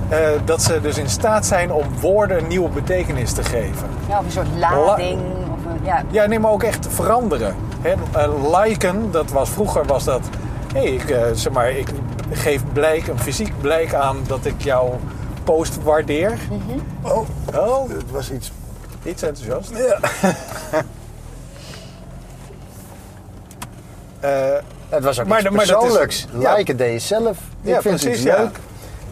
eh, 0.08 0.18
dat 0.44 0.62
ze 0.62 0.80
dus 0.80 0.98
in 0.98 1.08
staat 1.08 1.46
zijn 1.46 1.72
om 1.72 1.84
woorden 2.00 2.38
een 2.38 2.46
nieuwe 2.48 2.68
betekenis 2.68 3.32
te 3.32 3.44
geven. 3.44 3.88
Ja, 4.08 4.18
of 4.18 4.24
een 4.24 4.30
soort 4.30 4.46
lading. 4.58 5.20
Of 5.20 5.72
een, 5.72 5.84
ja. 5.84 6.02
Ja, 6.10 6.26
nee, 6.26 6.38
maar 6.38 6.50
ook 6.50 6.62
echt 6.62 6.86
veranderen. 6.90 7.54
Hè, 7.80 7.94
eh, 8.20 8.60
liken, 8.62 9.10
dat 9.10 9.30
was 9.30 9.50
vroeger 9.50 9.84
was 9.86 10.04
dat. 10.04 10.20
Hé, 10.74 10.80
ik, 10.80 11.10
eh, 11.10 11.22
zeg 11.32 11.52
maar, 11.52 11.70
ik 11.70 11.88
geef 12.30 12.62
blijk, 12.72 13.06
een 13.06 13.18
fysiek 13.18 13.52
blijk 13.60 13.94
aan 13.94 14.16
dat 14.26 14.44
ik 14.44 14.62
jouw 14.62 14.98
post 15.44 15.82
waardeer. 15.82 16.38
Oh, 17.02 17.28
Oh, 17.54 17.88
het 17.90 18.10
was 18.10 18.30
iets... 18.30 18.52
iets 19.02 19.22
enthousiast. 19.22 19.70
Ja. 19.76 19.98
Eh, 24.15 24.15
Het 24.88 25.04
was 25.04 25.20
ook 25.20 25.26
Maar 25.26 25.38
iets 25.40 25.48
de- 25.48 25.54
maar 25.56 25.66
dat 25.66 25.76
is- 25.76 25.80
persoonlijks. 25.82 26.26
ja. 26.38 26.54
Liken 26.54 26.76
deed 26.76 26.92
je 26.92 26.98
zelf. 26.98 27.38
Ja, 27.60 27.76
ik 27.76 27.82
vind 27.82 28.00
precies, 28.00 28.18
het 28.24 28.32
ja. 28.32 28.40
leuk. 28.42 28.58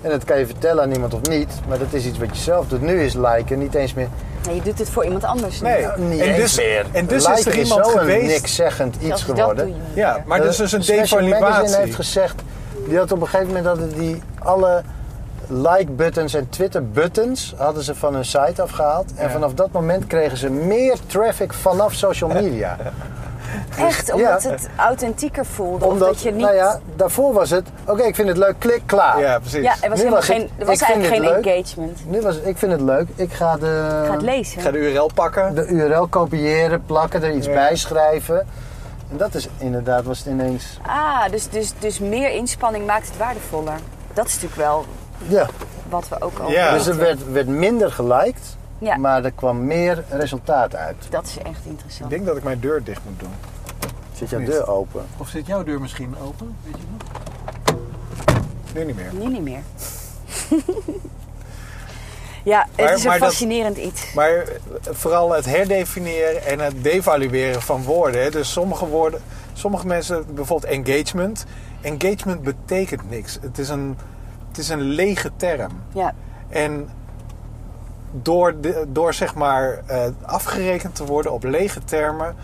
En 0.02 0.10
dat 0.10 0.24
kan 0.24 0.38
je 0.38 0.46
vertellen 0.46 0.82
aan 0.82 0.92
iemand 0.92 1.14
of 1.14 1.20
niet. 1.22 1.48
Maar 1.68 1.78
dat 1.78 1.92
is 1.92 2.04
iets 2.04 2.18
wat 2.18 2.36
je 2.36 2.42
zelf 2.42 2.66
doet. 2.68 2.80
Nu 2.82 3.00
is 3.02 3.14
liken 3.14 3.58
niet 3.58 3.74
eens 3.74 3.94
meer... 3.94 4.08
Nee, 4.46 4.54
je 4.54 4.62
doet 4.62 4.78
het 4.78 4.90
voor 4.90 5.04
iemand 5.04 5.24
anders. 5.24 5.60
Nee. 5.60 5.80
Ja, 5.80 5.94
niet 5.98 6.20
En 6.20 6.26
eens 6.28 6.36
dus- 6.36 6.56
meer. 6.56 6.86
en 6.92 7.06
dus 7.06 7.26
is 7.28 7.46
er 7.46 7.58
iemand 7.58 7.86
zo 7.86 7.92
geweest- 7.92 8.20
een 8.22 8.26
nikszeggend 8.26 8.96
iets 9.00 9.22
geworden. 9.22 9.74
ja, 9.94 10.22
maar 10.26 10.40
dus 10.42 10.60
is 10.60 10.72
een 10.72 10.80
devaluatie. 10.80 11.76
heeft 11.76 11.94
gezegd... 11.94 12.42
Die 12.88 12.98
had 12.98 13.12
op 13.12 13.20
een 13.20 13.26
gegeven 13.28 13.46
moment 13.46 13.66
hadden 13.66 13.98
die 13.98 14.22
alle 14.38 14.82
like-buttons 15.46 16.34
en 16.34 16.48
Twitter-buttons... 16.48 17.54
hadden 17.56 17.82
ze 17.82 17.94
van 17.94 18.14
hun 18.14 18.24
site 18.24 18.62
afgehaald. 18.62 19.12
En 19.16 19.26
Ja. 19.26 19.30
vanaf 19.32 19.54
dat 19.54 19.72
moment 19.72 20.06
kregen 20.06 20.36
ze 20.38 20.50
meer 20.50 20.96
traffic 21.06 21.52
vanaf 21.52 21.92
social 21.92 22.30
media. 22.30 22.76
Echt, 23.78 24.12
omdat 24.12 24.42
Ja. 24.42 24.50
het 24.50 24.68
authentieker 24.76 25.46
voelde. 25.46 25.84
Omdat, 25.84 26.08
of 26.08 26.14
dat 26.14 26.22
je 26.22 26.30
niet... 26.30 26.40
nou 26.44 26.54
ja, 26.54 26.80
daarvoor 26.96 27.32
was 27.32 27.50
het... 27.50 27.68
Oké, 27.86 28.02
ik 28.02 28.14
vind 28.14 28.28
het 28.28 28.36
leuk, 28.36 28.54
klik, 28.58 28.82
klaar. 28.86 29.20
Ja, 29.20 29.38
precies. 29.38 29.62
Ja, 29.62 29.74
er 29.80 29.88
was, 29.88 29.98
Nu 29.98 30.04
helemaal 30.04 30.14
was 30.14 30.26
het, 30.28 30.36
geen, 30.36 30.50
er 30.58 30.66
was 30.66 30.80
ik 30.80 30.86
vind 30.86 30.98
eigenlijk 30.98 31.24
het 31.34 31.34
geen 31.34 31.44
leuk. 31.44 31.56
engagement. 31.56 32.00
Nu 32.10 32.20
was 32.20 32.34
het, 32.34 32.46
ik 32.46 32.58
vind 32.58 32.72
het 32.72 32.80
leuk. 32.80 33.08
Ik 33.14 33.32
ga 33.32 33.56
de... 33.56 34.02
Ga 34.06 34.12
het 34.12 34.22
lezen. 34.22 34.58
Ik 34.58 34.64
ga 34.64 34.70
de 34.70 34.78
URL 34.92 35.10
pakken. 35.14 35.54
de 35.54 35.66
URL 35.66 36.06
kopiëren, 36.06 36.84
plakken, 36.86 37.22
er 37.22 37.32
iets 37.32 37.46
Ja. 37.46 37.52
bij 37.52 37.76
schrijven. 37.76 38.46
En 39.10 39.16
dat 39.16 39.34
is 39.34 39.48
inderdaad, 39.58 40.04
was 40.04 40.18
het 40.18 40.26
ineens... 40.26 40.78
Ah, 40.86 41.28
dus, 41.30 41.48
dus, 41.48 41.72
dus 41.78 41.98
meer 41.98 42.30
inspanning 42.30 42.86
maakt 42.86 43.06
het 43.06 43.16
waardevoller. 43.16 43.74
Dat 44.12 44.26
is 44.26 44.32
natuurlijk 44.34 44.60
wel 44.60 44.84
Ja, 45.28 45.46
wat 45.88 46.08
we 46.08 46.20
ook 46.20 46.38
al 46.38 46.50
Ja. 46.50 46.72
dus 46.72 46.86
er 46.86 46.96
werd, 46.96 47.32
werd 47.32 47.46
minder 47.46 47.92
geliked, 47.92 48.56
Ja, 48.78 48.96
maar 48.96 49.24
er 49.24 49.30
kwam 49.32 49.66
meer 49.66 50.04
resultaat 50.10 50.76
uit. 50.76 50.96
dat 51.10 51.26
is 51.26 51.38
echt 51.38 51.46
Ik 51.64 51.70
interessant. 51.70 52.10
denk 52.10 52.26
dat 52.26 52.36
ik 52.36 52.42
mijn 52.42 52.60
deur 52.60 52.84
dicht 52.84 53.00
moet 53.08 53.20
doen. 53.20 53.34
Zit 54.14 54.30
jouw 54.30 54.44
deur 54.44 54.68
open? 54.68 55.06
Of 55.16 55.28
zit 55.28 55.46
jouw 55.46 55.64
deur 55.64 55.80
misschien 55.80 56.14
open? 56.22 56.56
Weet 56.64 56.74
je 56.76 56.82
nog? 56.90 57.02
Nu 58.74 58.84
niet 58.84 58.96
meer. 58.96 59.10
Nu 59.12 59.28
niet 59.28 59.42
meer. 59.42 59.62
ja, 62.44 62.66
het 62.74 62.84
Maar- 62.84 62.94
is 62.94 63.04
een 63.04 63.10
dat- 63.10 63.18
fascinerend 63.18 63.76
iets. 63.76 64.14
Maar 64.14 64.30
eh, 64.36 64.44
vooral 64.82 65.32
het 65.32 65.44
herdefiniëren 65.44 66.44
en 66.46 66.58
het 66.60 66.82
devalueren 66.82 67.62
van 67.62 67.82
woorden. 67.82 68.22
Hè. 68.22 68.30
Dus 68.30 68.52
sommige 68.52 68.86
woorden, 68.86 69.20
sommige 69.52 69.86
mensen, 69.86 70.34
bijvoorbeeld 70.34 70.72
engagement. 70.72 71.44
Engagement 71.80 72.42
betekent 72.42 73.10
niks. 73.10 73.38
Het 73.40 73.58
is 73.58 73.68
een, 73.68 73.96
het 74.48 74.58
is 74.58 74.68
een 74.68 74.80
lege 74.82 75.30
term. 75.36 75.70
Ja, 75.94 76.14
En 76.48 76.88
door, 78.12 78.60
de, 78.60 78.84
door 78.88 79.14
zeg 79.14 79.34
maar 79.34 79.82
eh, 79.86 80.04
afgerekend 80.22 80.94
te 80.94 81.04
worden 81.04 81.32
op 81.32 81.44
lege 81.44 81.84
termen. 81.84 82.36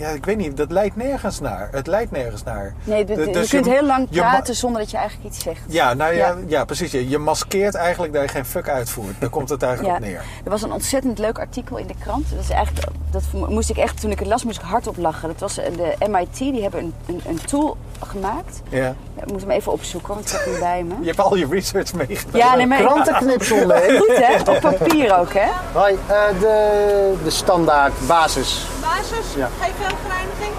Ja, 0.00 0.08
ik 0.08 0.24
weet 0.24 0.36
niet, 0.36 0.56
dat 0.56 0.70
leidt 0.70 0.96
nergens 0.96 1.40
naar. 1.40 1.68
Het 1.70 1.86
leidt 1.86 2.10
nergens 2.10 2.42
naar. 2.44 2.74
nee, 2.84 3.04
de- 3.04 3.14
De- 3.14 3.24
de- 3.24 3.30
dus 3.30 3.50
je 3.50 3.56
kunt 3.56 3.64
je- 3.64 3.72
heel 3.72 3.84
lang 3.86 4.08
praten 4.10 4.54
zonder 4.54 4.80
dat 4.80 4.90
je 4.90 4.96
eigenlijk 4.96 5.28
iets 5.34 5.42
zegt. 5.42 5.60
Ja, 5.66 5.94
nou 5.94 6.12
ja, 6.14 6.26
Ja. 6.28 6.36
ja. 6.46 6.64
precies. 6.64 6.90
Je, 6.92 7.08
je 7.08 7.18
maskeert 7.18 7.74
eigenlijk 7.74 8.12
dat 8.12 8.22
je 8.22 8.28
geen 8.28 8.44
fuck 8.44 8.68
uitvoert. 8.68 9.20
Daar 9.20 9.28
komt 9.30 9.48
het 9.48 9.62
eigenlijk 9.62 9.92
Ja. 9.98 10.00
op 10.06 10.08
neer. 10.12 10.22
Er 10.44 10.50
was 10.50 10.62
een 10.62 10.72
ontzettend 10.72 11.18
leuk 11.18 11.38
artikel 11.38 11.76
in 11.76 11.86
de 11.86 11.94
krant. 11.98 12.30
Dat, 12.30 12.40
is 12.40 12.50
eigenlijk, 12.50 12.86
dat 13.10 13.22
moest 13.48 13.70
ik 13.70 13.76
echt, 13.76 14.00
toen 14.00 14.10
ik 14.10 14.18
het 14.18 14.28
las, 14.28 14.44
moest 14.44 14.58
ik 14.58 14.64
hardop 14.64 14.96
lachen. 14.96 15.28
Dat 15.28 15.40
was 15.40 15.58
eh, 15.58 15.72
de 15.76 16.06
MIT, 16.08 16.38
die 16.38 16.62
hebben 16.62 16.80
een, 16.80 16.94
een, 17.06 17.20
een 17.28 17.44
tool 17.44 17.76
gemaakt. 18.06 18.62
Ja. 18.68 18.94
Ja, 19.20 19.26
ik 19.26 19.32
moet 19.32 19.40
hem 19.40 19.50
even 19.50 19.72
opzoeken, 19.72 20.14
want 20.14 20.26
ik 20.26 20.32
heb 20.32 20.44
hem 20.44 20.58
bij 20.60 20.82
me. 20.82 20.94
Je 21.00 21.06
hebt 21.06 21.20
al 21.20 21.36
je 21.36 21.46
research 21.50 21.92
meegedaan. 21.92 22.40
Ja, 22.40 22.54
nee, 22.56 22.66
maar 22.66 22.78
Krantenknipsel 22.78 23.66
mee. 23.66 23.98
goed 23.98 24.16
hè, 24.16 24.52
op 24.52 24.60
papier 24.60 25.18
ook 25.18 25.32
hè. 25.32 25.48
Hoi, 25.72 25.98
eh, 26.06 26.22
de, 26.40 27.14
de 27.24 27.30
standaard 27.30 27.92
basis. 28.06 28.66
Basis, 28.80 29.26
Ja. 29.36 29.48
geen 29.60 29.72
velgereiniging. 29.78 30.54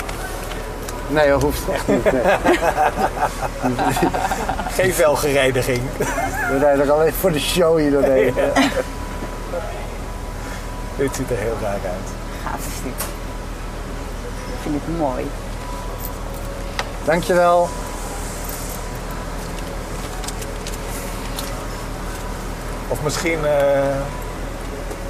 Nee, 1.07 1.29
dat 1.29 1.41
hoeft 1.41 1.69
echt 1.69 1.87
niet. 1.87 2.11
Nee. 2.11 2.21
Geen 4.79 4.93
velgereiniging. 4.93 5.81
We 6.49 6.57
rijden 6.59 6.85
ook 6.85 6.91
alleen 6.91 7.13
voor 7.13 7.31
de 7.31 7.39
show 7.39 7.77
hier 7.79 7.91
doorheen. 7.91 8.33
Dit 10.95 11.15
ziet 11.15 11.29
er 11.31 11.37
heel 11.37 11.57
raar 11.61 11.71
uit. 11.71 12.09
Gaaf 12.43 12.57
is 12.59 12.81
dit. 12.83 13.03
Ik 14.53 14.57
vind 14.61 14.75
het 14.85 14.97
mooi. 14.97 15.29
Dankjewel. 17.03 17.69
Of 22.91 23.03
misschien 23.03 23.45
eh, 23.45 23.81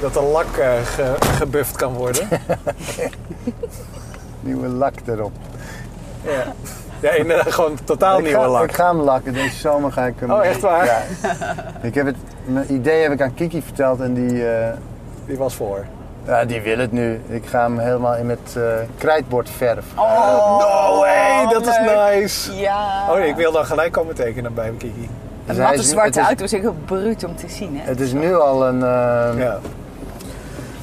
dat 0.00 0.14
de 0.14 0.22
lak 0.22 0.56
eh, 0.56 0.70
ge, 0.84 1.14
gebufft 1.20 1.76
kan 1.76 1.92
worden. 1.92 2.28
Nieuwe 4.40 4.68
lak 4.68 4.94
erop. 5.06 5.32
ja. 6.22 6.42
ja, 7.00 7.10
inderdaad, 7.10 7.52
gewoon 7.52 7.78
totaal 7.84 8.18
ik, 8.18 8.24
nieuwe 8.24 8.38
ga, 8.40 8.48
lak. 8.48 8.64
ik 8.64 8.72
ga 8.74 8.86
hem 8.88 9.00
lakken. 9.00 9.32
Deze 9.32 9.56
zomer 9.56 9.92
ga 9.92 10.06
ik 10.06 10.14
hem... 10.18 10.30
Oh, 10.32 10.44
echt 10.44 10.60
waar? 10.60 10.84
Ja. 10.84 11.02
Ik 11.82 11.94
heb 11.94 12.06
het, 12.06 12.16
mijn 12.44 12.72
idee 12.74 13.02
heb 13.02 13.12
ik 13.12 13.20
aan 13.22 13.34
Kiki 13.34 13.62
verteld 13.62 14.00
en 14.00 14.14
die, 14.14 14.48
eh, 14.50 14.72
Die 15.26 15.38
was 15.38 15.54
voor. 15.54 15.84
ja, 16.26 16.44
die 16.44 16.60
wil 16.60 16.78
het 16.78 16.92
nu. 16.92 17.20
Ik 17.28 17.46
ga 17.46 17.62
hem 17.62 17.78
helemaal 17.78 18.16
in 18.16 18.26
met 18.26 18.56
eh, 18.56 18.62
krijtbordverf. 18.98 19.84
Oh, 19.96 20.58
No 20.58 20.98
way, 21.00 21.46
dat 21.48 21.66
is 21.66 21.78
leuk. 21.78 22.20
nice. 22.20 22.56
Ja. 22.56 23.06
Oh, 23.10 23.16
nee, 23.18 23.28
ik 23.28 23.36
wil 23.36 23.52
dan 23.52 23.66
gelijk 23.66 23.92
komen 23.92 24.14
tekenen 24.14 24.54
bij 24.54 24.72
Kiki. 24.78 25.08
Een 25.56 25.62
matte 25.62 25.78
is 25.78 25.84
nu- 25.84 25.90
zwarte 25.90 26.06
het 26.08 26.16
is- 26.18 26.26
auto 26.26 26.44
is 26.44 26.52
echt 26.52 26.62
heel 26.62 26.76
bruut 26.84 27.24
om 27.24 27.36
te 27.36 27.48
zien 27.48 27.76
hè. 27.78 27.84
Het 27.88 28.00
is 28.00 28.12
nu 28.12 28.34
al 28.34 28.66
een, 28.66 28.82
eh, 28.82 29.38
Ja. 29.42 29.58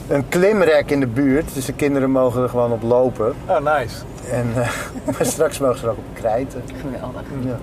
een 0.07 0.29
klimrek 0.29 0.91
in 0.91 0.99
de 0.99 1.07
buurt. 1.07 1.53
Dus 1.53 1.65
de 1.65 1.73
kinderen 1.73 2.11
mogen 2.11 2.43
er 2.43 2.49
gewoon 2.49 2.71
op 2.71 2.81
lopen. 2.83 3.33
Oh, 3.47 3.57
nice. 3.59 3.95
En, 4.31 4.51
eh, 4.55 4.69
maar 5.17 5.25
straks 5.25 5.59
mogen 5.59 5.77
ze 5.77 5.83
er 5.85 5.91
ook 5.91 5.97
op 5.97 6.03
krijten. 6.13 6.63
Geweldig. 6.81 7.21
Ja. 7.45 7.57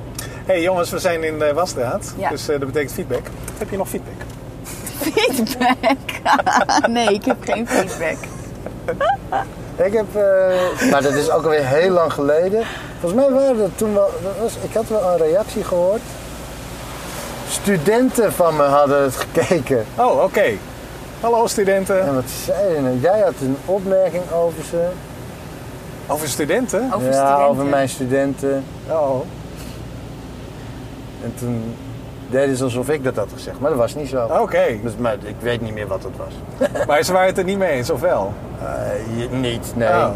hey, 0.47 0.63
jongens, 0.63 0.91
we 0.91 0.99
zijn 0.99 1.25
in 1.25 1.39
de 1.39 1.53
Wasstraat. 1.55 2.15
Ja. 2.19 2.29
Dus 2.29 2.49
eh, 2.49 2.59
dat 2.59 2.67
betekent 2.67 2.93
feedback. 2.93 3.27
Heb 3.59 3.71
je 3.71 3.77
nog 3.77 3.89
feedback? 3.89 4.15
Feedback. 5.01 5.97
nee, 6.97 7.09
ik 7.15 7.25
heb 7.25 7.37
geen 7.41 7.69
feedback. 7.69 8.17
Ik 9.77 9.93
heb, 9.93 10.07
eh, 10.17 10.91
maar 10.91 11.03
dat 11.03 11.13
is 11.15 11.31
ook 11.31 11.43
alweer 11.45 11.67
heel 11.67 11.91
lang 11.91 12.13
geleden. 12.13 12.63
Volgens 13.01 13.21
mij 13.23 13.31
waren 13.33 13.61
er 13.63 13.75
toen 13.75 13.95
wel, 13.95 14.11
dat 14.23 14.33
was, 14.41 14.55
ik 14.63 14.75
had 14.75 14.89
wel 14.89 15.11
een 15.11 15.17
reactie 15.17 15.65
gehoord. 15.65 16.01
Studenten 17.49 18.33
van 18.33 18.57
me 18.57 18.63
hadden 18.63 19.03
het 19.03 19.17
gekeken. 19.17 19.85
Oh, 19.99 20.23
oké. 20.23 20.45
Hallo 21.21 21.47
studenten. 21.47 22.01
En 22.07 22.15
wat 22.15 22.31
zeiden 22.45 22.93
ze? 22.93 23.01
Jij 23.01 23.21
had 23.21 23.35
een 23.41 23.57
opmerking 23.65 24.23
over 24.33 24.65
ze. 24.71 24.89
Over 26.07 26.29
studenten? 26.29 26.91
Over 26.95 27.07
ja, 27.07 27.13
studenten. 27.13 27.45
over 27.49 27.65
mijn 27.65 27.89
studenten. 27.89 28.65
Oh. 28.89 29.21
En 31.23 31.35
toen 31.39 31.75
deden 32.31 32.57
ze 32.57 32.65
alsof 32.65 32.89
ik 32.89 33.05
dat 33.05 33.17
had 33.17 33.29
gezegd, 33.35 33.61
maar 33.61 33.71
dat 33.71 33.79
was 33.79 33.95
niet 33.95 34.09
zo. 34.09 34.25
Oké. 34.41 34.65
Dus, 34.83 34.93
maar 34.99 35.17
ik 35.23 35.37
weet 35.41 35.61
niet 35.61 35.75
meer 35.75 35.87
wat 35.87 36.03
het 36.03 36.17
was. 36.17 36.69
Maar 36.87 37.03
ze 37.03 37.13
waren 37.13 37.29
het 37.29 37.39
er 37.39 37.45
niet 37.45 37.59
mee 37.59 37.71
eens, 37.71 37.91
of 37.91 38.01
wel? 38.01 38.33
Eh, 38.63 39.19
je- 39.21 39.29
niet, 39.29 39.73
nee. 39.77 39.89
Oh. 39.89 40.09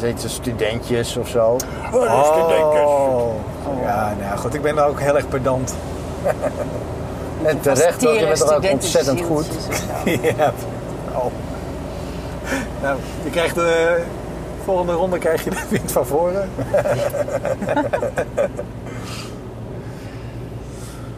Je 0.00 0.12
ze 0.18 0.28
studentjes 0.28 1.16
of 1.16 1.28
zo. 1.28 1.56
Oh. 1.92 3.34
Ja, 3.82 4.14
nou 4.20 4.38
goed. 4.38 4.54
Ik 4.54 4.62
ben 4.62 4.74
daar 4.74 4.88
ook 4.88 5.00
heel 5.00 5.16
erg 5.16 5.28
pedant. 5.28 5.74
En 7.42 7.60
terecht, 7.60 8.02
want 8.02 8.18
je 8.18 8.26
bent 8.26 8.38
toch 8.38 8.54
ook 8.54 8.70
ontzettend 8.70 9.20
goed. 9.20 9.46
ja. 10.36 10.52
Oh. 11.14 11.26
Nou, 12.82 12.98
je 13.24 13.30
krijgt 13.30 13.54
de 13.54 14.02
volgende 14.64 14.92
ronde 14.92 15.18
krijg 15.18 15.44
je 15.44 15.50
de 15.50 15.62
wind 15.68 15.92
van 15.92 16.06
voren. 16.06 16.50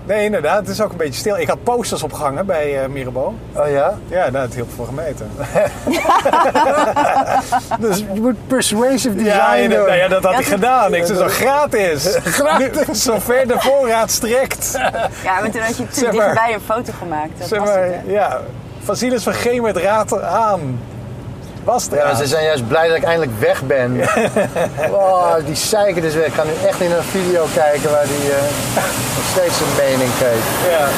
Nee, 0.06 0.24
inderdaad. 0.24 0.58
Het 0.58 0.68
is 0.68 0.80
ook 0.80 0.90
een 0.90 0.96
beetje 0.96 1.18
stil. 1.20 1.38
Ik 1.38 1.48
had 1.48 1.62
posters 1.62 2.02
opgehangen 2.02 2.46
bij 2.46 2.82
eh 2.82 2.88
Mirabeau. 2.88 3.32
Oh 3.52 3.70
ja? 3.70 3.94
Ja, 4.08 4.30
nou, 4.30 4.44
het 4.44 4.54
hielp 4.54 4.68
voor 4.76 4.86
gemeten. 4.86 5.30
Dus 7.80 7.98
je 7.98 8.20
moet 8.20 8.46
persuasive 8.46 9.14
design 9.14 9.30
Ja, 9.36 9.56
doen. 9.60 9.68
nou 9.68 9.92
ja, 9.94 10.08
dat 10.08 10.22
had 10.22 10.32
Ja, 10.32 10.38
ik 10.38 10.46
gedaan. 10.46 10.94
Ik 10.94 11.04
zei 11.06 11.18
zo, 11.18 11.26
gratis. 11.28 12.16
gratis. 12.24 13.02
Zover 13.02 13.46
de 13.48 13.54
voorraad 13.58 14.10
strekt. 14.10 14.70
Ja, 15.24 15.40
maar 15.40 15.50
toen 15.50 15.60
had 15.60 15.76
je 15.76 15.88
te 15.88 16.00
Zeg 16.00 16.12
maar. 16.12 16.24
dichtbij 16.26 16.54
een 16.54 16.60
foto 16.60 16.92
gemaakt. 16.98 17.30
Dat 17.38 17.48
Zeg 17.48 17.58
maar, 17.58 17.84
het, 17.84 17.94
ja. 18.06 18.40
Vasilis 18.82 19.22
van 19.22 19.34
Gemert 19.34 19.76
raadt 19.76 20.20
aan. 20.22 20.80
Was 21.64 21.88
er 21.90 21.96
Ja, 21.96 22.14
ze 22.14 22.26
zijn 22.26 22.44
juist 22.44 22.68
blij 22.68 22.88
dat 22.88 22.96
ik 22.96 23.02
eindelijk 23.02 23.32
weg 23.38 23.62
ben. 23.62 24.00
Oh, 24.90 25.34
die 25.46 25.54
zeiken 25.54 26.02
dus 26.02 26.14
weg. 26.14 26.26
Ik 26.26 26.34
ga 26.34 26.44
nu 26.44 26.50
echt 26.66 26.80
in 26.80 26.92
een 26.92 27.02
video 27.02 27.46
kijken 27.54 27.90
waar 27.90 28.06
die 28.06 28.32
eh, 28.32 28.42
nog 29.16 29.24
steeds 29.30 29.56
zijn 29.56 29.88
mening 29.88 30.10
geeft. 30.18 30.70
Ja. 30.70 30.88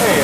Hey. 0.00 0.22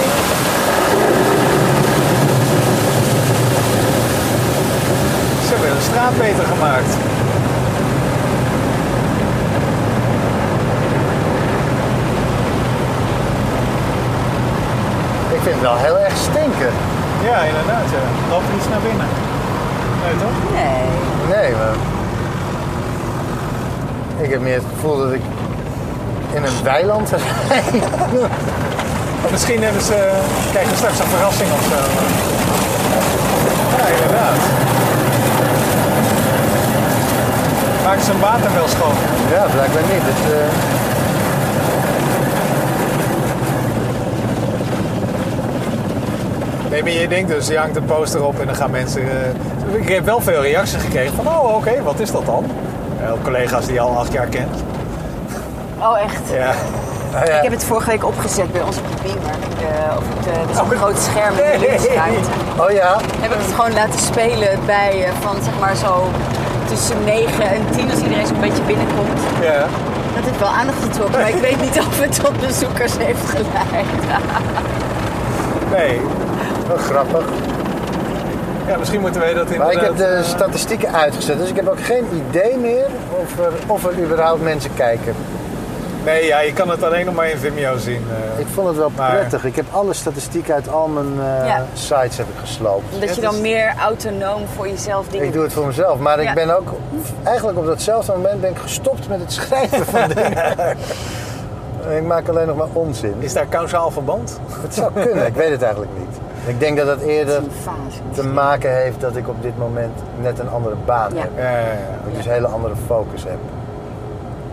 Ze 5.46 5.54
hebben 5.54 5.76
de 5.76 5.82
straat 5.82 6.18
beter 6.18 6.44
gemaakt. 6.44 6.96
Ik 15.38 15.44
vind 15.44 15.44
het 15.44 15.47
wel 15.60 15.76
heel 15.76 15.98
erg 15.98 16.16
stinken. 16.16 16.72
Ja, 17.28 17.38
inderdaad. 17.50 17.86
Ja. 17.96 18.04
Loopt 18.30 18.48
er 18.48 18.54
iets 18.58 18.68
naar 18.68 18.84
binnen? 18.88 19.06
Nee, 20.02 20.14
toch? 20.22 20.36
Nee. 20.58 20.84
Nee, 21.36 21.50
maar... 21.60 21.76
Ik 24.24 24.30
heb 24.30 24.40
meer 24.40 24.54
het 24.54 24.70
gevoel 24.74 24.96
dat 24.96 25.12
ik 25.12 25.22
in 26.32 26.42
een 26.44 26.62
weiland 26.62 27.10
rijd. 27.48 27.84
Of 29.24 29.30
misschien 29.36 29.62
hebben 29.62 29.82
ze, 29.82 30.10
we 30.52 30.76
straks 30.76 30.98
een 30.98 31.06
verrassing 31.06 31.50
of 31.52 31.62
zo. 31.62 31.80
Ja, 33.78 33.86
inderdaad. 33.96 34.40
Ze 38.04 38.12
een 38.12 38.20
water 38.20 38.54
wel 38.54 38.68
schoon? 38.68 38.96
Ja, 39.30 39.44
blijkbaar 39.54 39.82
niet. 39.82 40.02
Eh, 40.02 40.77
Nee, 46.70 46.82
maar 46.82 46.92
je 46.92 47.08
denkt 47.08 47.28
dus, 47.30 47.46
je 47.46 47.58
hangt 47.58 47.76
een 47.76 47.84
poster 47.84 48.24
op 48.24 48.40
en 48.40 48.46
dan 48.46 48.54
gaan 48.54 48.70
mensen... 48.70 49.02
eh, 49.02 49.80
ik 49.80 49.88
heb 49.88 50.04
wel 50.04 50.20
veel 50.20 50.42
reacties 50.42 50.82
gekregen 50.82 51.14
van, 51.14 51.26
oh 51.26 51.54
oké, 51.54 51.82
wat 51.82 51.98
is 52.00 52.10
dat 52.10 52.26
dan? 52.26 52.44
Ja, 53.00 53.12
collega's 53.22 53.64
die 53.64 53.74
je 53.74 53.80
al 53.80 53.96
acht 53.98 54.12
jaar 54.12 54.26
kent. 54.26 54.56
Oh, 55.78 55.98
echt? 56.00 56.20
Ja. 56.32 56.52
nou 57.12 57.26
ja, 57.26 57.36
Ik 57.36 57.42
heb 57.42 57.52
het 57.52 57.64
vorige 57.64 57.90
week 57.90 58.04
opgezet 58.04 58.52
bij 58.52 58.62
ons 58.62 58.76
op 58.78 58.84
de 58.96 59.02
beamer. 59.02 59.34
Uh, 59.60 59.96
op 59.96 60.02
het, 60.16 60.26
uh, 60.26 60.56
zo'n 60.56 60.72
Oh, 60.72 60.78
groot 60.80 60.98
scherm 60.98 61.34
in 61.52 61.60
de. 61.60 62.62
Oh 62.62 62.70
ja? 62.70 62.96
Heb 63.20 63.32
ik 63.32 63.38
het 63.46 63.54
gewoon 63.54 63.72
laten 63.72 63.98
spelen 64.00 64.58
bij 64.66 65.04
eh, 65.04 65.10
van 65.20 65.36
zeg 65.42 65.52
maar 65.60 65.76
zo 65.76 66.04
tussen 66.68 66.96
9 67.04 67.42
en 67.50 67.60
10 67.70 67.90
als 67.90 68.00
iedereen 68.00 68.26
zo'n 68.26 68.40
beetje 68.40 68.62
binnenkomt. 68.62 69.20
ja. 69.42 69.66
Dat 70.14 70.24
heeft 70.26 70.38
wel 70.38 70.48
aandacht 70.48 70.82
getrokken, 70.82 71.20
maar 71.20 71.28
ik 71.28 71.40
weet 71.40 71.60
niet 71.60 71.78
of 71.88 72.00
het 72.00 72.20
tot 72.24 72.40
bezoekers 72.46 72.92
heeft 72.98 73.24
geleid. 73.30 73.86
Nee. 75.70 76.00
Wel 76.68 76.76
grappig. 76.76 77.24
Ja, 78.66 78.76
misschien 78.76 79.00
moeten 79.00 79.20
wij 79.20 79.34
dat 79.34 79.44
Maar 79.44 79.52
inderdaad... 79.54 79.72
ik 79.74 79.80
heb 79.80 79.96
de 79.96 80.04
eh, 80.04 80.22
statistieken 80.22 80.94
uitgezet, 80.94 81.38
dus 81.38 81.48
ik 81.48 81.56
heb 81.56 81.68
ook 81.68 81.80
geen 81.82 82.04
idee 82.28 82.56
meer 82.56 82.86
of 83.22 83.38
er, 83.38 83.52
of 83.66 83.84
er 83.84 83.98
überhaupt 83.98 84.42
mensen 84.42 84.70
kijken. 84.74 85.14
Nee, 86.04 86.26
ja, 86.26 86.40
je 86.40 86.52
kan 86.52 86.70
het 86.70 86.82
alleen 86.82 87.06
nog 87.06 87.14
maar 87.14 87.28
in 87.28 87.36
Vimeo 87.38 87.76
zien. 87.76 88.06
eh. 88.34 88.40
Ik 88.40 88.46
vond 88.54 88.66
het 88.68 88.76
wel 88.76 88.90
Maar- 88.96 89.10
prettig. 89.10 89.44
Ik 89.44 89.56
heb 89.56 89.64
alle 89.70 89.92
statistieken 89.94 90.54
uit 90.54 90.68
al 90.68 90.88
mijn 90.88 91.06
eh, 91.40 91.46
Ja. 91.46 91.64
sites 91.72 92.16
heb 92.16 92.26
ik 92.28 92.34
gesloopt. 92.40 93.00
Dat 93.00 93.14
je 93.14 93.20
dan 93.20 93.40
meer 93.40 93.74
autonoom 93.84 94.42
voor 94.56 94.68
jezelf 94.68 95.08
dingen 95.08 95.26
Ik 95.26 95.32
doe 95.32 95.42
het 95.42 95.52
voor 95.52 95.66
mezelf, 95.66 95.98
maar 95.98 96.22
Ja. 96.22 96.28
ik 96.28 96.34
ben 96.34 96.56
ook 96.56 96.68
eigenlijk 97.24 97.58
op 97.58 97.66
datzelfde 97.66 98.12
moment 98.12 98.40
ben 98.40 98.50
ik 98.50 98.58
gestopt 98.58 99.08
met 99.08 99.20
het 99.20 99.32
schrijven 99.32 99.84
van 99.86 100.08
dingen. 100.14 100.56
ik 101.96 102.04
maak 102.06 102.28
alleen 102.28 102.46
nog 102.46 102.56
maar 102.56 102.68
onzin. 102.72 103.14
Is 103.18 103.32
daar 103.32 103.46
kausaal 103.46 103.90
verband? 103.90 104.40
Het 104.62 104.74
zou 104.74 104.92
kunnen, 104.92 105.26
ik 105.26 105.34
weet 105.34 105.50
het 105.50 105.62
eigenlijk 105.62 105.92
niet. 105.98 106.17
Ik 106.48 106.60
denk 106.60 106.76
dat 106.76 106.86
het 106.86 107.00
eerder 107.00 107.40
te 108.12 108.24
maken 108.26 108.76
heeft 108.76 109.00
dat 109.00 109.16
ik 109.16 109.28
op 109.28 109.42
dit 109.42 109.58
moment 109.58 109.92
net 110.20 110.38
een 110.38 110.48
andere 110.50 110.74
baan 110.84 111.14
Ja. 111.14 111.20
heb. 111.20 111.30
Ja, 111.36 111.42
ja, 111.50 111.58
ja. 111.58 111.64
Dat 112.00 112.08
ik 112.10 112.16
dus 112.16 112.26
een 112.26 112.32
hele 112.32 112.46
andere 112.46 112.74
focus 112.86 113.22
heb. 113.24 113.38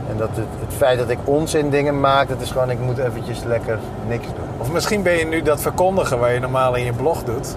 En 0.09 0.17
dat 0.17 0.29
het, 0.33 0.45
het 0.65 0.73
feit 0.77 0.97
dat 0.99 1.09
ik 1.09 1.17
onzin 1.23 1.69
dingen 1.69 1.99
maak, 1.99 2.27
dat 2.29 2.41
is 2.41 2.51
gewoon, 2.51 2.69
ik 2.69 2.79
moet 2.79 2.97
eventjes 2.97 3.43
lekker 3.43 3.77
niks 4.07 4.25
doen. 4.25 4.45
Of 4.57 4.71
misschien 4.71 5.01
ben 5.01 5.13
je 5.17 5.25
nu 5.25 5.41
dat 5.41 5.61
verkondigen 5.61 6.19
waar 6.19 6.33
je 6.33 6.39
normaal 6.39 6.75
in 6.75 6.83
je 6.83 6.93
blog 6.93 7.23
doet, 7.23 7.55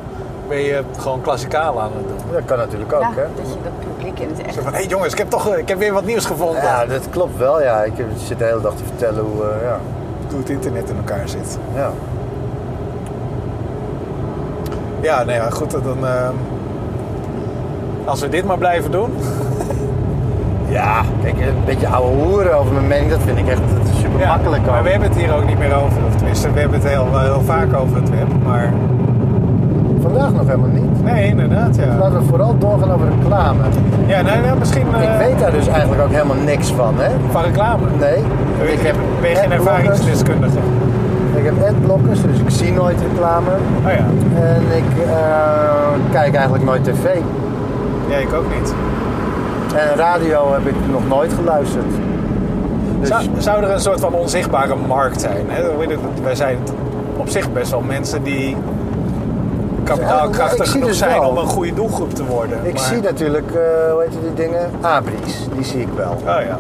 ben 0.49 0.59
je 0.59 0.83
gewoon 0.99 1.21
klassikaal 1.21 1.81
aan 1.81 1.91
het 1.97 2.09
doen. 2.09 2.33
Dat 2.33 2.45
kan 2.45 2.59
natuurlijk 2.59 2.93
ook, 2.93 3.01
Ja, 3.01 3.09
hè? 3.15 3.23
dat 3.37 3.47
je 3.49 3.57
dat 3.63 3.95
publiek 3.95 4.19
in 4.19 4.29
het 4.29 4.43
echt... 4.43 4.55
Zo 4.55 4.61
van, 4.63 4.75
hé 4.75 4.81
jongens, 4.89 5.13
ik 5.13 5.19
heb 5.19 5.31
toch 5.31 5.57
ik 5.57 5.69
heb 5.69 5.79
weer 5.79 5.93
wat 5.93 6.05
nieuws 6.05 6.27
gevonden. 6.27 6.63
Ja, 6.63 6.87
dat 6.87 7.09
klopt 7.11 7.37
wel, 7.37 7.63
ja. 7.63 7.83
Ik 7.83 7.93
zit 8.17 8.39
de 8.39 8.45
hele 8.45 8.61
dag 8.61 8.75
te 8.75 8.85
vertellen 8.85 9.25
hoe, 9.25 9.43
eh, 9.45 9.63
ja. 9.63 9.79
Hoe 10.31 10.39
het 10.39 10.49
internet 10.51 10.89
in 10.91 10.97
elkaar 10.97 11.29
zit. 11.29 11.59
ja. 11.75 11.91
Ja, 15.01 15.25
nee, 15.25 15.39
maar 15.39 15.53
goed, 15.53 15.71
dan... 15.71 16.07
eh, 16.07 16.29
als 18.05 18.21
we 18.21 18.29
dit 18.29 18.45
maar 18.45 18.59
blijven 18.59 18.91
doen. 18.91 19.11
Ja, 20.71 21.01
kijk, 21.23 21.39
een 21.41 21.65
beetje 21.65 21.89
ouwe 21.89 22.23
hoeren 22.23 22.59
over 22.59 22.73
mijn 22.73 22.87
mening, 22.87 23.11
dat 23.11 23.21
vind 23.25 23.39
ik 23.39 23.47
echt 23.49 23.61
super 24.01 24.21
Ja, 24.21 24.29
makkelijk. 24.29 24.67
maar 24.67 24.83
we 24.83 24.91
hebben 24.91 25.09
het 25.09 25.19
hier 25.19 25.35
ook 25.35 25.47
niet 25.47 25.59
meer 25.59 25.75
over. 25.75 25.99
Of 26.09 26.15
tenminste, 26.17 26.53
we 26.53 26.61
hebben 26.61 26.81
het 26.81 26.89
heel, 26.89 27.21
heel 27.21 27.43
vaak 27.45 27.75
over 27.75 27.97
het 27.97 28.11
web. 28.11 28.27
Maar 28.45 28.73
Vandaag 30.01 30.33
nog 30.33 30.47
helemaal 30.47 30.69
niet. 30.69 31.03
nee, 31.05 31.27
inderdaad, 31.29 31.77
ja. 31.77 31.97
Laten 31.99 32.19
we 32.19 32.25
vooral 32.25 32.59
doorgaan 32.59 32.93
over 32.93 33.07
reclame. 33.21 33.63
Ja, 34.07 34.21
nee, 34.23 34.37
nee 34.41 34.51
misschien 34.59 34.87
eh, 34.95 35.03
Ik 35.03 35.19
weet 35.27 35.39
daar 35.39 35.51
dus 35.53 35.67
eigenlijk 35.67 36.03
ook 36.03 36.11
helemaal 36.13 36.37
niks 36.45 36.71
van, 36.73 36.95
hè? 36.99 37.11
van 37.31 37.43
reclame. 37.43 37.83
Nee. 37.99 38.17
Ik 38.73 38.81
heb, 38.81 38.95
ben 39.21 39.31
je 39.31 39.37
geen 39.37 39.53
ervaringsdeskundige? 39.53 40.59
Ik 41.39 41.45
heb 41.45 41.63
adblockers, 41.69 42.23
dus 42.23 42.39
ik 42.39 42.51
zie 42.51 42.73
nooit 42.73 42.97
reclame. 43.13 43.51
Oh 43.87 43.93
ja, 43.93 44.05
En 44.43 44.63
ik 44.77 45.05
eh, 45.07 46.11
kijk 46.13 46.35
eigenlijk 46.35 46.65
nooit 46.65 46.85
tv. 46.85 47.05
ja, 48.09 48.17
ik 48.17 48.33
ook 48.33 48.45
niet. 48.61 48.75
En 49.77 49.97
radio 49.97 50.53
heb 50.53 50.67
ik 50.67 50.75
nog 50.91 51.09
nooit 51.09 51.33
geluisterd. 51.33 51.85
Dus 53.01 53.09
Zou, 53.09 53.23
zou 53.39 53.63
er 53.63 53.71
een 53.71 53.81
soort 53.81 54.01
van 54.01 54.13
onzichtbare 54.15 54.75
markt 54.87 55.21
zijn? 55.21 55.47
Hè? 55.49 55.63
Wij 56.23 56.35
zijn 56.35 56.59
op 57.17 57.29
zich 57.29 57.53
best 57.53 57.71
wel 57.71 57.81
mensen 57.81 58.23
die 58.23 58.57
kapitaalkrachtig 59.85 60.71
genoeg 60.71 60.89
dus 60.89 60.99
zijn 60.99 61.21
wel. 61.21 61.29
om 61.29 61.37
een 61.37 61.47
goede 61.47 61.75
doelgroep 61.75 62.15
te 62.15 62.25
worden. 62.25 62.59
ik 62.63 62.73
Maar- 62.75 62.83
zie 62.83 63.01
natuurlijk, 63.01 63.51
eh, 63.51 63.93
hoe 63.93 64.01
heet 64.03 64.11
die 64.23 64.35
dingen? 64.47 64.71
Abris, 64.81 65.49
die 65.55 65.65
zie 65.65 65.81
ik 65.81 65.89
wel. 65.97 66.11
Oh 66.13 66.25
ja. 66.49 66.59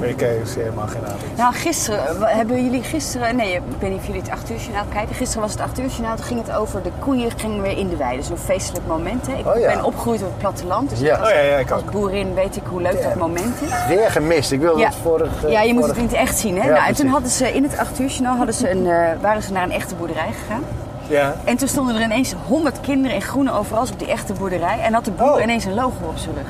Ik 0.00 0.22
eh, 0.22 0.28
zie 0.44 0.62
helemaal 0.62 0.86
geen. 0.86 1.00
Nou, 1.36 1.54
gisteren, 1.54 2.20
eh, 2.28 2.36
hebben 2.36 2.64
jullie 2.64 2.82
gisteren, 2.82 3.36
nee, 3.36 3.52
ik 3.54 3.60
weet 3.78 3.90
niet 3.90 3.98
of 3.98 4.06
jullie 4.06 4.20
het 4.20 4.30
8 4.30 4.50
uur 4.50 4.56
journaal 4.56 4.84
kijken. 4.92 5.14
Gisteren 5.14 5.42
was 5.42 5.52
het 5.52 5.60
8 5.60 5.78
uur 5.78 5.86
journaal, 5.86 6.16
toen 6.16 6.24
ging 6.24 6.46
het 6.46 6.56
over 6.56 6.82
de 6.82 6.90
koeien 6.98 7.30
gingen 7.36 7.62
weer 7.62 7.78
in 7.78 7.88
de 7.88 7.96
wei. 7.96 8.16
Dus 8.16 8.28
een 8.28 8.38
feestelijk 8.38 8.86
moment. 8.86 9.26
Hè. 9.26 9.32
Ik 9.34 9.46
Oh 9.46 9.58
ja. 9.60 9.74
ben 9.74 9.84
opgegroeid 9.84 10.20
op 10.22 10.26
het 10.28 10.38
platteland, 10.38 10.90
dus 10.90 11.00
Ja. 11.00 11.16
als, 11.16 11.28
Oh 11.28 11.34
ja, 11.34 11.40
ja, 11.40 11.56
ik 11.56 11.70
als 11.70 11.84
boerin 11.84 12.34
weet 12.34 12.56
ik 12.56 12.62
hoe 12.68 12.82
leuk 12.82 13.02
dat 13.02 13.14
moment 13.14 13.54
is. 13.62 13.86
Weer 13.96 14.10
gemist, 14.10 14.52
ik 14.52 14.60
wilde 14.60 14.84
het 14.84 14.94
vorige... 15.02 15.48
Ja, 15.48 15.62
je 15.62 15.74
moet 15.74 15.86
het 15.86 15.96
het 15.96 16.12
echt 16.12 16.38
zien. 16.38 16.60
Hè? 16.60 16.70
Nou, 16.70 16.86
en 16.86 16.94
toen 16.94 17.06
hadden 17.06 17.30
ze 17.30 17.54
in 17.54 17.62
het 17.62 17.78
8 17.78 17.98
uur 18.00 18.08
journaal 18.08 18.36
hadden 18.36 18.54
ze 18.54 18.70
een, 18.70 18.86
eh, 18.86 19.08
waren 19.20 19.42
ze 19.42 19.52
naar 19.52 19.62
een 19.62 19.72
echte 19.72 19.94
boerderij 19.94 20.30
gegaan. 20.42 20.62
Ja. 21.06 21.34
En 21.44 21.56
toen 21.56 21.68
stonden 21.68 21.94
er 21.96 22.02
ineens 22.02 22.34
100 22.46 22.80
kinderen 22.80 23.16
in 23.16 23.22
groene 23.22 23.52
overals 23.52 23.90
op 23.90 23.98
die 23.98 24.08
echte 24.08 24.32
boerderij. 24.32 24.78
En 24.80 24.92
had 24.94 25.04
de 25.04 25.10
boer 25.10 25.32
Oh. 25.32 25.42
ineens 25.42 25.64
een 25.64 25.74
logo 25.74 26.04
op 26.06 26.16
zijn 26.18 26.34
rug. 26.34 26.46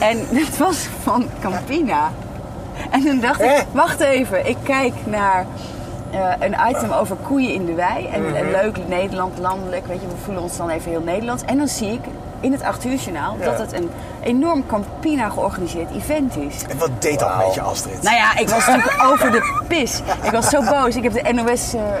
En 0.00 0.18
het 0.44 0.58
was 0.58 0.88
van 1.02 1.24
Campina. 1.40 2.10
En 2.90 3.00
toen 3.00 3.20
dacht 3.20 3.40
Eh? 3.40 3.58
ik, 3.58 3.64
wacht 3.72 4.00
even, 4.00 4.46
ik 4.48 4.56
kijk 4.62 4.92
naar 5.04 5.46
eh, 6.10 6.20
een 6.38 6.56
item 6.70 6.92
over 6.92 7.16
koeien 7.16 7.52
in 7.54 7.64
de 7.66 7.74
wei. 7.74 8.06
En, 8.12 8.36
en 8.36 8.50
leuk, 8.50 8.78
Nederland, 8.88 9.38
landelijk, 9.38 9.86
weet 9.86 10.00
je, 10.00 10.06
we 10.06 10.16
voelen 10.24 10.42
ons 10.42 10.56
dan 10.56 10.68
even 10.70 10.90
heel 10.90 11.02
Nederlands. 11.02 11.42
En 11.42 11.58
dan 11.58 11.68
zie 11.68 11.92
ik 11.92 12.00
in 12.40 12.52
het 12.52 12.62
8 12.62 12.84
uur 12.84 12.94
journaal 12.96 13.36
Ja. 13.38 13.44
dat 13.44 13.58
het 13.58 13.72
een 13.72 13.90
enorm 14.22 14.66
Campina 14.66 15.28
georganiseerd 15.28 15.90
event 15.94 16.36
is. 16.36 16.62
En 16.68 16.78
wat 16.78 16.90
deed 17.02 17.18
dat 17.18 17.36
met 17.36 17.54
je, 17.54 17.60
Astrid? 17.60 18.02
Nou 18.02 18.16
ja, 18.16 18.38
ik 18.38 18.48
was 18.48 18.66
natuurlijk 18.66 19.02
over 19.12 19.30
de 19.30 19.62
pis. 19.68 20.02
Ik 20.22 20.30
was 20.30 20.48
zo 20.48 20.62
boos. 20.70 20.96
Ik 20.96 21.02
heb 21.02 21.12
de 21.12 21.32
NOS 21.32 21.74
eh, 21.74 21.80
eh, 21.80 21.94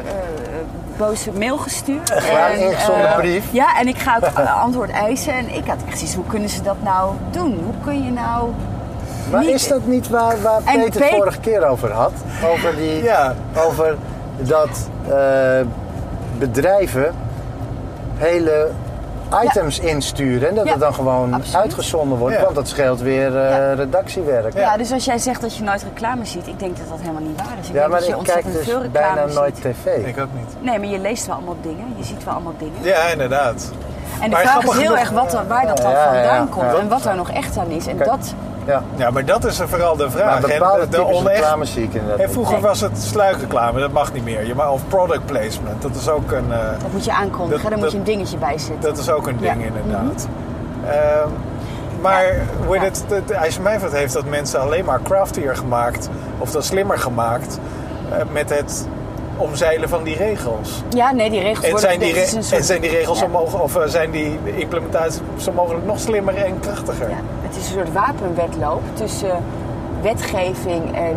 boze 0.96 1.32
mail 1.32 1.56
gestuurd. 1.58 2.08
Waar 2.32 2.50
En, 2.50 2.58
ingezonden 2.60 3.08
eh, 3.08 3.16
brief. 3.16 3.44
Ja, 3.50 3.78
en 3.78 3.88
ik 3.88 3.98
ga 3.98 4.16
ook 4.16 4.22
eh, 4.38 4.62
antwoord 4.62 4.90
eisen. 4.90 5.32
En 5.32 5.54
ik 5.54 5.66
had 5.66 5.76
echt 5.88 5.98
zoiets, 5.98 6.14
hoe 6.16 6.26
kunnen 6.26 6.48
ze 6.48 6.62
dat 6.62 6.76
nou 6.82 7.12
doen? 7.30 7.60
Hoe 7.64 7.74
kun 7.84 8.04
je 8.04 8.10
nou... 8.10 8.50
Maar 9.30 9.40
niet- 9.40 9.54
is 9.54 9.68
dat 9.68 9.86
niet 9.86 10.08
waar, 10.08 10.42
waar 10.42 10.56
En 10.56 10.64
Peter 10.64 11.00
het 11.00 11.10
Pe- 11.10 11.16
vorige 11.16 11.40
keer 11.40 11.66
over 11.68 11.92
had? 11.92 12.12
Over, 12.52 12.76
die, 12.76 13.02
Ja. 13.02 13.34
over 13.66 13.96
dat 14.38 14.88
eh, 15.08 15.60
bedrijven 16.38 17.14
hele 18.16 18.70
items 19.44 19.78
insturen 19.78 20.48
en 20.48 20.54
dat 20.54 20.64
Ja, 20.64 20.70
het 20.70 20.80
dan 20.80 20.94
gewoon 20.94 21.32
absoluut. 21.34 21.56
uitgezonden 21.62 22.18
wordt, 22.18 22.36
Ja. 22.36 22.42
want 22.42 22.54
dat 22.54 22.68
scheelt 22.68 23.00
weer 23.00 23.36
eh, 23.36 23.50
Ja. 23.50 23.72
redactiewerk. 23.72 24.54
Ja. 24.54 24.76
dus 24.76 24.92
als 24.92 25.04
jij 25.04 25.18
zegt 25.18 25.40
dat 25.40 25.56
je 25.56 25.62
nooit 25.62 25.82
reclame 25.82 26.24
ziet, 26.24 26.46
ik 26.46 26.58
denk 26.58 26.76
dat 26.76 26.88
dat 26.88 26.98
helemaal 27.00 27.22
niet 27.22 27.36
waar 27.36 27.56
is. 27.60 27.66
Ik 27.68 27.72
Ja, 27.74 27.78
denk 27.78 27.88
maar 27.90 27.98
dat 27.98 28.08
je 28.08 28.14
ik 28.14 28.22
kijk 28.22 28.36
ontzettend 28.44 28.64
dus 28.64 28.74
veel 28.74 28.90
bijna 28.90 29.24
nooit 29.40 29.54
tv. 29.54 30.06
Ik 30.06 30.18
ook 30.20 30.28
niet. 30.34 30.54
Nee, 30.60 30.78
maar 30.78 30.88
je 30.88 30.98
leest 30.98 31.26
wel 31.26 31.36
allemaal 31.36 31.56
dingen. 31.62 31.94
Je 31.96 32.04
ziet 32.04 32.24
wel 32.24 32.34
allemaal 32.34 32.54
dingen. 32.58 32.82
Ja, 32.82 33.06
inderdaad. 33.12 33.70
En 34.20 34.22
de 34.22 34.28
Maar 34.36 34.40
vraag 34.40 34.56
is 34.62 34.70
heel 34.72 34.72
genoeg- 34.82 34.98
erg 34.98 35.10
wat, 35.10 35.34
er- 35.34 35.46
waar 35.46 35.66
dat 35.66 35.76
dan 35.76 35.92
vandaan 35.92 36.22
ja, 36.22 36.46
komt. 36.50 36.70
ja. 36.72 36.78
En 36.78 36.88
wat 36.88 37.02
daar 37.02 37.16
nog 37.16 37.30
echt 37.30 37.56
aan 37.58 37.68
is. 37.68 37.86
En 37.86 37.96
Kijk. 37.96 38.08
dat... 38.10 38.34
Ja. 38.66 38.82
Ja, 38.96 39.10
maar 39.10 39.24
dat 39.24 39.44
is 39.44 39.60
vooral 39.64 39.96
de 39.96 40.10
vraag. 40.10 40.40
Maar 40.40 40.50
hè. 40.50 40.58
bepaalde 40.58 40.88
de, 40.88 41.04
onecht- 41.06 41.34
reclame 41.36 41.64
zie 41.64 41.82
ik 41.82 41.92
inderdaad 41.94 42.18
niet. 42.18 42.30
vroeger 42.30 42.60
was 42.60 42.80
het 42.80 42.98
sluikreclame, 43.02 43.80
dat 43.80 43.92
mag 43.92 44.12
niet 44.12 44.24
meer. 44.24 44.46
Je 44.46 44.54
mag, 44.54 44.70
of 44.70 44.88
product 44.88 45.26
placement, 45.26 45.82
dat 45.82 45.94
is 45.96 46.08
ook 46.08 46.30
een, 46.32 46.52
eh, 46.52 46.58
Dat 46.82 46.92
moet 46.92 47.04
je 47.04 47.12
aankondigen, 47.12 47.50
Dat- 47.50 47.62
daar 47.62 47.72
moet 47.72 47.80
dat- 47.80 47.92
je 47.92 47.98
een 47.98 48.04
dingetje 48.04 48.36
bij 48.38 48.58
zetten. 48.58 48.80
dat 48.80 48.98
is 48.98 49.10
ook 49.10 49.26
een 49.26 49.36
ding 49.40 49.54
Ja. 49.60 49.66
inderdaad. 49.66 50.28
Ehm, 50.86 51.28
maar 52.00 52.24
hoe 52.66 52.78
heet 52.78 53.04
het, 53.08 53.30
IJsselmijnvat 53.30 53.92
heeft 53.92 54.12
dat 54.12 54.24
mensen 54.24 54.60
alleen 54.60 54.84
maar 54.84 55.00
craftier 55.02 55.56
gemaakt, 55.56 56.08
of 56.38 56.50
dan 56.50 56.62
slimmer 56.62 56.98
gemaakt, 56.98 57.58
eh, 58.10 58.16
met 58.32 58.50
het 58.50 58.86
omzeilen 59.36 59.88
van 59.88 60.02
die 60.02 60.16
regels. 60.16 60.82
Ja, 60.88 61.12
nee, 61.12 61.30
die 61.30 61.40
regels 61.40 61.64
En 61.64 61.70
worden 61.70 61.88
zijn 61.88 62.00
die, 62.00 62.12
re- 62.12 62.26
soort- 62.26 62.52
en 62.52 62.64
zijn 62.64 62.80
die 62.80 62.90
regels 62.90 63.20
Ja. 63.20 63.26
mogelijk, 63.26 63.64
of 63.64 63.76
eh, 63.76 63.82
zijn 63.86 64.10
die 64.10 64.38
implementaties 64.54 65.20
zo 65.36 65.52
mogelijk 65.52 65.86
nog 65.86 65.98
slimmer 66.00 66.36
en 66.36 66.60
krachtiger? 66.60 67.08
Ja, 67.10 67.16
het 67.42 67.56
is 67.56 67.66
een 67.68 67.72
soort 67.72 67.92
wapenwedloop 67.92 68.82
tussen 68.94 69.42
wetgeving 70.02 70.96
en 70.96 71.16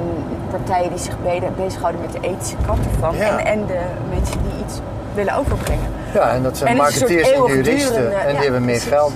partijen 0.52 0.90
die 0.90 1.00
zich 1.00 1.16
be- 1.24 1.42
bezighouden 1.64 2.02
met 2.02 2.12
de 2.12 2.20
ethische 2.28 2.56
kant 2.66 2.80
ervan. 2.94 3.16
Ja. 3.16 3.38
En, 3.40 3.46
en 3.46 3.66
de 3.66 3.80
mensen 4.10 4.38
die 4.44 4.66
iets 4.66 4.80
willen 5.14 5.36
overbrengen. 5.38 5.88
Ja, 6.14 6.30
en 6.32 6.44
dat 6.44 6.58
zijn 6.58 6.70
En 6.70 6.78
marketeers 6.78 7.32
en 7.32 7.44
juristen. 7.46 8.20
En 8.22 8.34
die 8.36 8.44
hebben 8.44 8.66
meer 8.66 8.82
geld. 8.82 9.14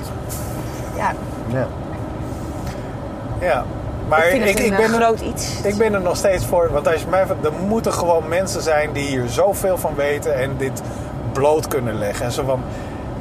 Ja, 0.96 1.12
Ja. 3.40 3.66
Maar 4.08 4.26
ik 4.26 4.32
vind 4.32 4.44
ik, 4.44 4.50
het 4.50 4.60
ik, 4.60 4.72
een 4.72 4.78
ben 4.78 4.86
eh, 4.86 4.94
er, 4.94 5.02
groot 5.02 5.20
iets. 5.20 5.62
ik 5.64 5.78
ben 5.78 5.94
er 5.94 6.02
nog 6.02 6.16
steeds 6.18 6.46
voor. 6.46 6.70
Want 6.72 6.88
als 6.88 7.02
je 7.02 7.08
mij 7.10 7.26
vraagt, 7.26 7.46
er 7.46 7.52
moeten 7.68 7.94
gewoon 7.94 8.28
mensen 8.28 8.62
zijn 8.62 8.90
die 8.94 9.08
hier 9.08 9.28
zoveel 9.28 9.78
van 9.78 9.96
weten 9.96 10.36
en 10.36 10.58
dit 10.58 10.82
bloot 11.34 11.68
kunnen 11.68 11.98
leggen. 11.98 12.26
En 12.26 12.32
zo 12.32 12.44
van, 12.44 12.62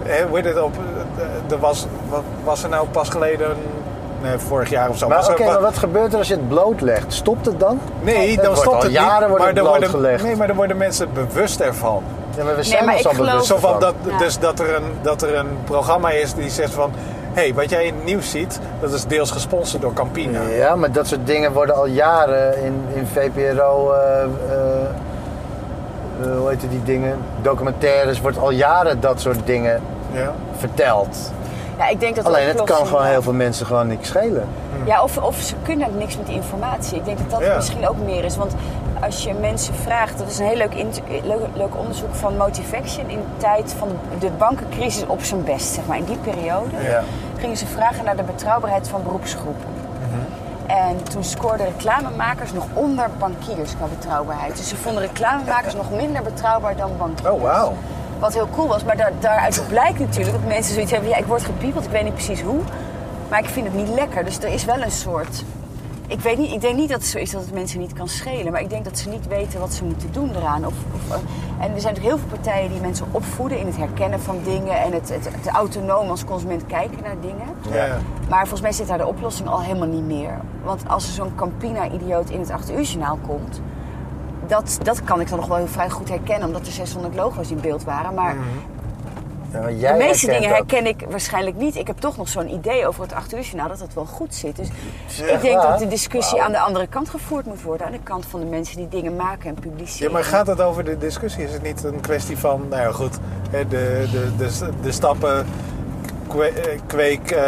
hè, 0.03 0.25
hoe 0.27 0.37
heet 0.37 0.47
het 0.47 0.61
op, 0.61 0.75
eh, 1.17 1.53
er 1.53 1.59
was, 1.59 1.87
wat 2.09 2.23
was 2.45 2.63
er 2.63 2.69
nou 2.69 2.87
pas 2.89 3.09
geleden, 3.09 3.57
nee, 4.23 4.39
vorig 4.39 4.71
jaar 4.71 4.89
of 4.89 4.99
zo. 4.99 5.09
Maar 5.09 5.29
oké, 5.31 5.43
er, 5.43 5.49
maar 5.53 5.61
wat 5.61 5.79
gebeurt 5.79 6.13
er 6.13 6.19
als 6.19 6.29
je 6.29 6.35
het 6.35 6.49
blootlegt? 6.49 7.13
Stopt 7.13 7.47
het 7.47 7.61
dan? 7.61 7.81
Nee, 8.01 8.27
Het 8.31 8.37
dan 8.37 8.45
wordt 8.45 8.61
stopt 8.61 8.77
al 8.77 8.83
het 8.83 8.93
jaren 8.93 9.19
niet. 9.19 9.29
wordt 9.29 9.45
het 9.45 9.57
er 9.57 9.63
worden, 9.65 9.91
blootgelegd. 9.91 10.23
nee, 10.25 10.37
maar 10.37 10.49
er 10.49 10.55
worden 10.55 10.77
mensen 10.77 11.09
bewust 11.13 11.61
ervan. 11.61 12.03
Ja, 12.37 12.45
maar 12.45 12.57
we 12.57 12.63
zijn 12.63 12.85
maar 12.85 12.95
ons 12.95 13.03
ik 13.05 13.11
al 13.11 13.25
bewust 13.25 13.47
Zo 13.47 13.57
van 13.57 13.71
van. 13.71 13.81
dat, 13.81 13.95
Ja. 14.07 14.19
Dus 14.19 14.39
dat 14.39 14.61
er, 14.61 14.75
een, 14.75 14.93
dat 15.03 15.23
er 15.23 15.35
een 15.35 15.59
programma 15.65 16.11
is 16.11 16.35
die 16.35 16.51
zegt 16.51 16.73
van... 16.73 16.93
Hé, 17.35 17.43
hey, 17.43 17.55
wat 17.55 17.71
jij 17.71 17.87
in 17.87 17.95
het 17.95 18.05
nieuws 18.05 18.31
ziet, 18.31 18.61
dat 18.81 18.93
is 18.93 19.05
deels 19.05 19.31
gesponsord 19.31 19.83
door 19.83 19.93
Campina. 19.93 20.41
Ja, 20.43 20.77
maar 20.77 20.93
dat 20.93 21.07
soort 21.07 21.27
dingen 21.27 21.53
worden 21.53 21.75
al 21.75 21.87
jaren 21.87 22.63
in, 22.65 22.85
in 22.95 23.07
VPRO... 23.07 23.93
eh, 23.93 24.23
eh, 24.23 24.29
eh, 26.23 26.39
hoe 26.39 26.49
heet 26.49 26.61
die 26.71 26.83
dingen? 26.85 27.19
Documentaires 27.43 28.21
wordt 28.21 28.39
al 28.39 28.51
jaren 28.51 29.01
dat 29.01 29.21
soort 29.21 29.47
dingen 29.47 29.81
Ja. 30.13 30.33
verteld. 30.57 31.33
Ja, 31.79 31.89
ik 31.89 32.01
denk 32.01 32.17
dat 32.17 32.25
Alleen 32.25 32.47
het 32.49 32.63
kan 32.63 32.87
gewoon 32.87 33.05
heel 33.05 33.23
veel 33.23 33.33
mensen 33.33 33.67
gewoon 33.67 33.87
niks 33.87 34.09
schelen. 34.09 34.49
Ja, 34.85 35.03
of, 35.03 35.19
of 35.19 35.37
ze 35.41 35.55
kunnen 35.63 35.89
niks 35.99 36.17
met 36.17 36.27
die 36.27 36.35
informatie. 36.35 36.97
Ik 36.97 37.05
denk 37.05 37.19
dat 37.19 37.31
dat 37.31 37.41
Ja. 37.41 37.55
misschien 37.55 37.89
ook 37.89 37.97
meer 38.05 38.25
is. 38.25 38.37
Want 38.37 38.53
als 39.03 39.23
je 39.25 39.35
mensen 39.35 39.75
vraagt, 39.75 40.19
dat 40.19 40.29
is 40.31 40.39
een 40.39 40.47
heel 40.47 40.57
leuk, 40.57 40.75
leuk, 41.25 41.41
leuk 41.55 41.77
onderzoek 41.77 42.15
van 42.15 42.37
Motivaction 42.37 43.09
in 43.09 43.19
de 43.19 43.37
tijd 43.37 43.75
van 43.79 43.89
de, 43.89 44.19
de 44.19 44.31
bankencrisis 44.39 45.07
op 45.07 45.23
zijn 45.23 45.45
best, 45.45 45.75
zeg 45.75 45.87
maar. 45.87 45.97
In 45.97 46.05
die 46.05 46.17
periode 46.17 46.83
Ja. 46.83 47.03
gingen 47.39 47.57
ze 47.57 47.67
vragen 47.67 48.05
naar 48.05 48.17
de 48.17 48.23
betrouwbaarheid 48.23 48.89
van 48.89 49.03
beroepsgroepen. 49.03 49.71
En 50.67 51.03
toen 51.11 51.25
scoorden 51.25 51.67
reclamemakers 51.67 52.53
nog 52.53 52.65
onder 52.73 53.11
bankiers 53.19 53.77
qua 53.77 53.87
betrouwbaarheid. 53.87 54.57
Dus 54.57 54.69
ze 54.69 54.77
vonden 54.77 55.03
reclamemakers 55.03 55.75
nog 55.75 55.91
minder 55.91 56.23
betrouwbaar 56.23 56.77
dan 56.77 56.91
bankiers. 56.99 57.31
Oh, 57.31 57.43
wauw. 57.43 57.73
Wat 58.19 58.35
heel 58.35 58.49
cool 58.55 58.69
was. 58.69 58.85
Maar 58.85 58.97
daar, 58.97 59.13
daaruit 59.21 59.63
blijkt 59.69 59.99
natuurlijk 59.99 60.33
dat 60.33 60.47
mensen 60.49 60.73
zoiets 60.75 60.91
hebben. 60.93 61.11
Ja, 61.11 61.17
ik 61.17 61.25
word 61.27 61.45
gepiepeld, 61.45 61.85
ik 61.85 61.91
weet 61.91 62.05
niet 62.05 62.15
precies 62.15 62.41
hoe. 62.43 62.61
Maar 63.29 63.39
ik 63.39 63.49
vind 63.49 63.67
het 63.67 63.75
niet 63.75 63.89
lekker. 63.89 64.25
Dus 64.25 64.39
er 64.39 64.53
is 64.53 64.65
wel 64.65 64.83
een 64.83 64.91
soort... 64.91 65.45
Ik, 66.13 66.21
weet 66.21 66.39
niet, 66.39 66.53
ik 66.53 66.61
denk 66.61 66.77
niet 66.77 66.89
dat 66.89 67.01
het 67.01 67.09
zo 67.09 67.19
is 67.19 67.31
dat 67.31 67.41
het 67.41 67.53
mensen 67.53 67.81
niet 67.81 67.93
kan 67.93 68.09
schelen. 68.09 68.53
Maar 68.53 68.61
ik 68.61 68.71
denk 68.71 68.85
dat 68.85 68.99
ze 68.99 69.09
niet 69.09 69.29
weten 69.29 69.61
wat 69.61 69.73
ze 69.73 69.85
moeten 69.85 70.13
doen 70.13 70.37
eraan. 70.37 70.67
Of, 70.67 70.75
of, 70.95 71.11
eh, 71.11 71.17
en 71.65 71.75
er 71.75 71.81
zijn 71.81 71.95
natuurlijk 71.95 72.03
heel 72.03 72.19
veel 72.19 72.29
partijen 72.29 72.71
die 72.71 72.81
mensen 72.81 73.07
opvoeden 73.11 73.59
in 73.59 73.67
het 73.67 73.77
herkennen 73.77 74.21
van 74.21 74.39
dingen. 74.45 74.81
En 74.81 74.93
het, 74.93 75.09
het, 75.09 75.25
het 75.25 75.47
autonoom 75.47 76.11
als 76.11 76.25
consument 76.25 76.67
kijken 76.67 77.03
naar 77.03 77.21
dingen. 77.21 77.47
Ja. 77.71 77.99
Maar 78.29 78.41
volgens 78.41 78.61
mij 78.61 78.73
zit 78.73 78.87
daar 78.87 78.99
de 78.99 79.07
oplossing 79.07 79.49
al 79.49 79.61
helemaal 79.61 79.89
niet 79.89 80.07
meer. 80.07 80.41
Want 80.65 80.89
als 80.89 81.07
er 81.07 81.13
zo'n 81.13 81.35
Campina-idioot 81.35 82.31
in 82.31 82.41
het 82.41 82.51
8 82.51 82.71
uur 82.71 82.83
journaal 82.83 83.19
komt... 83.27 83.61
Dat, 84.47 84.79
dat 84.83 85.05
kan 85.05 85.21
ik 85.21 85.29
dan 85.29 85.39
nog 85.39 85.49
wel 85.49 85.57
heel 85.57 85.67
vrij 85.67 85.91
goed 85.91 86.09
herkennen, 86.09 86.47
omdat 86.47 86.67
er 86.67 86.73
600 86.73 87.15
logo's 87.15 87.51
in 87.51 87.61
beeld 87.61 87.85
waren. 87.85 88.15
Maar 88.15 88.37
Ja, 89.53 89.71
jij 89.71 89.93
de 89.93 89.99
meeste 89.99 90.27
dingen 90.27 90.49
dat. 90.49 90.59
herken 90.59 90.87
ik 90.87 91.05
waarschijnlijk 91.11 91.57
niet. 91.57 91.77
Ik 91.77 91.87
heb 91.87 91.99
toch 91.99 92.17
nog 92.17 92.29
zo'n 92.29 92.53
idee 92.53 92.87
over 92.87 93.03
het 93.03 93.13
8 93.13 93.35
uur 93.35 93.41
journaal 93.41 93.69
dat 93.69 93.81
het 93.81 93.95
wel 93.95 94.05
goed 94.05 94.35
zit. 94.35 94.57
Dus 94.57 94.69
ik 95.19 95.41
denk 95.41 95.63
waar? 95.63 95.71
dat 95.71 95.79
de 95.79 95.89
discussie 95.89 96.43
aan 96.43 96.53
de 96.53 96.59
andere 96.59 96.87
kant 96.87 97.09
gevoerd 97.09 97.47
moet 97.47 97.63
worden. 97.63 97.87
Aan 97.87 97.93
de 97.93 98.03
kant 98.03 98.27
van 98.27 98.41
de 98.41 98.47
mensen 98.47 98.77
die 98.77 98.89
dingen 98.89 99.17
maken 99.17 99.49
en 99.49 99.55
publiceren. 99.55 100.07
Ja, 100.07 100.13
maar 100.13 100.25
gaat 100.25 100.47
het 100.47 100.61
over 100.61 100.85
de 100.85 100.99
discussie? 100.99 101.45
Is 101.45 101.53
het 101.53 101.63
niet 101.63 101.85
een 101.85 102.01
kwestie 102.01 102.39
van, 102.39 102.67
nou 102.69 102.83
ja 102.83 102.93
goed, 102.93 103.19
de, 103.51 103.67
de, 103.69 104.31
de, 104.39 104.69
de 104.83 104.93
stappen, 104.93 105.47
eh, 106.29 106.81
kweek, 106.87 107.31
eh, 107.31 107.43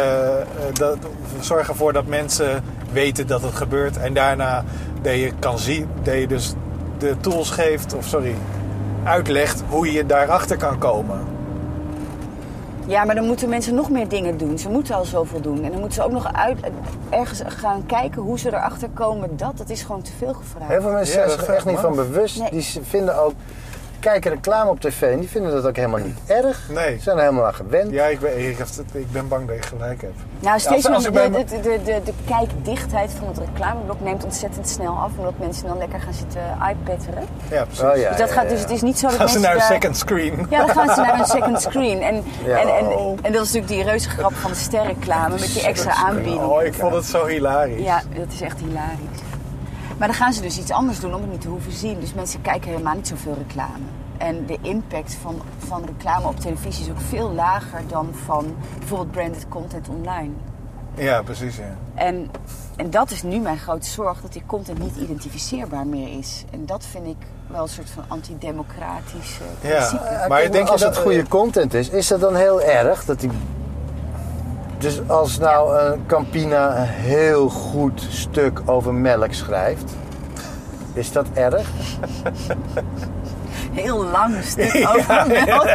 dat, 0.73 0.97
zorg 1.39 1.67
ervoor 1.67 1.93
dat 1.93 2.05
mensen 2.05 2.63
weten 2.91 3.27
dat 3.27 3.41
het 3.41 3.55
gebeurt. 3.55 3.97
En 3.97 4.13
daarna 4.13 4.63
dat 5.01 5.13
je 5.13 5.31
kan 5.39 5.59
zien, 5.59 5.87
dat 6.03 6.13
je 6.13 6.27
dus 6.27 6.53
de 6.97 7.17
tools 7.19 7.49
geeft, 7.49 7.93
of 7.93 8.05
sorry, 8.05 8.35
uitlegt 9.03 9.63
hoe 9.69 9.91
je 9.91 10.05
daarachter 10.05 10.57
kan 10.57 10.77
komen. 10.77 11.34
Ja, 12.87 13.03
maar 13.03 13.15
dan 13.15 13.25
moeten 13.25 13.49
mensen 13.49 13.75
nog 13.75 13.89
meer 13.89 14.07
dingen 14.07 14.37
doen. 14.37 14.59
Ze 14.59 14.69
moeten 14.69 14.95
al 14.95 15.05
zoveel 15.05 15.41
doen. 15.41 15.63
En 15.63 15.69
dan 15.71 15.79
moeten 15.79 15.93
ze 15.93 16.03
ook 16.03 16.11
nog 16.11 16.33
uit, 16.33 16.57
ergens 17.09 17.41
gaan 17.45 17.85
kijken 17.85 18.21
hoe 18.21 18.39
ze 18.39 18.47
erachter 18.47 18.89
komen 18.93 19.37
dat. 19.37 19.57
Dat 19.57 19.69
is 19.69 19.81
gewoon 19.81 20.01
te 20.01 20.11
veel 20.17 20.33
gevraagd. 20.33 20.71
Heel 20.71 20.81
veel 20.81 20.91
mensen 20.91 21.19
Ja, 21.19 21.27
zijn 21.27 21.39
zich 21.39 21.49
echt 21.55 21.65
niet 21.65 21.79
van 21.79 21.95
bewust. 21.95 22.39
Nee. 22.39 22.49
Die 22.51 22.79
vinden 22.83 23.19
ook, 23.23 23.33
kijken 23.99 24.31
reclame 24.31 24.69
op 24.69 24.79
tv 24.79 25.01
en 25.01 25.19
die 25.19 25.29
vinden 25.29 25.51
dat 25.51 25.65
ook 25.65 25.75
helemaal 25.75 25.99
niet 25.99 26.17
erg. 26.25 26.69
Nee. 26.69 26.95
Ze 26.97 27.01
zijn 27.03 27.17
er 27.17 27.23
helemaal 27.23 27.45
aan 27.45 27.53
gewend. 27.55 27.91
Ja, 27.91 28.05
ik 28.05 28.19
ben, 28.19 28.47
ik, 28.49 28.57
heb- 28.57 28.67
ik 28.91 29.11
ben 29.11 29.27
bang 29.27 29.47
dat 29.47 29.55
je 29.55 29.61
gelijk 29.61 30.01
hebt. 30.01 30.19
Nou, 30.39 30.59
steeds 30.59 30.85
als- 30.87 30.95
als 30.95 31.09
meer 31.09 31.23
ik 31.25 31.33
de, 31.47 31.55
de, 31.55 31.61
de, 31.61 31.79
de, 31.83 32.01
de 32.05 32.13
kijkdichtheid 32.27 33.11
van 33.19 33.27
het 33.27 33.37
reclameblok 33.37 33.99
neemt 34.01 34.23
ontzettend 34.23 34.69
snel 34.69 34.93
af. 34.97 35.11
Omdat 35.17 35.33
mensen 35.39 35.67
dan 35.67 35.77
lekker 35.77 35.99
gaan 35.99 36.13
zitten 36.13 36.41
iPadderen. 36.69 37.23
Ja, 37.51 37.63
precies. 37.65 37.83
Oh 37.83 37.95
ja, 37.95 38.09
Dus, 38.09 38.17
dat 38.17 38.27
ja, 38.29 38.33
gaat, 38.33 38.43
ja. 38.43 38.49
dus 38.49 38.59
het 38.61 38.69
is 38.71 38.81
niet 38.81 38.99
zo 38.99 39.07
dat 39.07 39.15
Gaan 39.15 39.29
ze 39.29 39.39
naar 39.39 39.55
een 39.55 39.61
second 39.61 39.97
screen? 39.97 40.45
Ja, 40.49 40.65
dan 40.65 40.69
gaan 40.75 40.95
ze 40.95 41.01
naar 41.01 41.19
een 41.19 41.25
second 41.25 41.61
screen. 41.61 42.01
En, 42.01 42.23
Ja. 42.45 42.57
en, 42.59 42.67
en, 42.67 43.17
en 43.21 43.31
dat 43.31 43.41
is 43.45 43.51
natuurlijk 43.53 43.67
die 43.67 43.83
reuze 43.83 44.09
grap 44.09 44.33
van 44.33 44.51
de 44.51 44.57
sterreclame 44.57 45.29
met 45.39 45.53
die 45.53 45.63
extra 45.65 45.91
aanbieding. 45.93 46.41
Oh, 46.43 46.63
ik 46.63 46.73
vond 46.73 46.93
het 46.93 47.05
zo 47.05 47.25
hilarisch. 47.25 47.83
Ja, 47.83 48.01
dat 48.17 48.27
is 48.33 48.41
echt 48.41 48.59
hilarisch. 48.59 49.23
Maar 49.97 50.07
dan 50.07 50.17
gaan 50.17 50.33
ze 50.33 50.41
dus 50.41 50.57
iets 50.59 50.71
anders 50.71 50.99
doen 50.99 51.13
om 51.15 51.21
het 51.21 51.31
niet 51.31 51.41
te 51.41 51.47
hoeven 51.47 51.71
zien. 51.71 51.99
Dus 51.99 52.13
mensen 52.13 52.41
kijken 52.41 52.69
helemaal 52.71 52.95
niet 52.95 53.07
zoveel 53.07 53.33
reclame. 53.47 53.83
En 54.17 54.45
de 54.45 54.57
impact 54.61 55.13
van, 55.21 55.41
van 55.57 55.85
reclame 55.85 56.27
op 56.27 56.39
televisie 56.39 56.83
is 56.85 56.89
ook 56.91 56.99
veel 57.09 57.31
lager 57.31 57.81
dan 57.87 58.09
van 58.25 58.55
bijvoorbeeld 58.79 59.11
branded 59.11 59.45
content 59.49 59.89
online. 59.89 60.29
Ja, 60.95 61.21
precies. 61.21 61.55
Ja. 61.55 61.75
En, 61.93 62.29
en 62.75 62.89
dat 62.89 63.11
is 63.11 63.23
nu 63.23 63.37
mijn 63.39 63.57
grote 63.57 63.87
zorg, 63.87 64.21
dat 64.21 64.33
die 64.33 64.43
content 64.45 64.79
niet 64.79 64.95
identificeerbaar 64.95 65.87
meer 65.87 66.17
is. 66.17 66.43
En 66.51 66.65
dat 66.65 66.85
vind 66.91 67.05
ik 67.07 67.27
wel 67.47 67.61
een 67.61 67.69
soort 67.69 67.89
van 67.89 68.03
antidemocratisch 68.07 69.39
eh, 69.61 69.69
Ja. 69.69 69.75
principe. 69.77 70.03
Ja, 70.11 70.27
Maar 70.27 70.39
kijk, 70.39 70.51
denk 70.51 70.65
je 70.65 70.71
als 70.71 70.81
dat- 70.81 70.95
het 70.95 71.03
goede 71.03 71.27
content 71.27 71.73
is, 71.73 71.89
is 71.89 72.07
dat 72.07 72.19
dan 72.19 72.35
heel 72.35 72.61
erg 72.61 73.05
dat 73.05 73.19
die. 73.19 73.29
Dus 74.85 75.01
als 75.07 75.37
nou 75.37 75.79
een 75.79 76.05
Campina 76.05 76.77
een 76.77 76.83
heel 76.87 77.49
goed 77.49 78.07
stuk 78.09 78.61
over 78.65 78.93
melk 78.93 79.33
schrijft, 79.33 79.93
is 80.93 81.11
dat 81.11 81.25
erg? 81.33 81.69
Heel 83.71 84.05
lang 84.05 84.35
stuk 84.43 84.87
over 84.95 85.27
melk. 85.27 85.65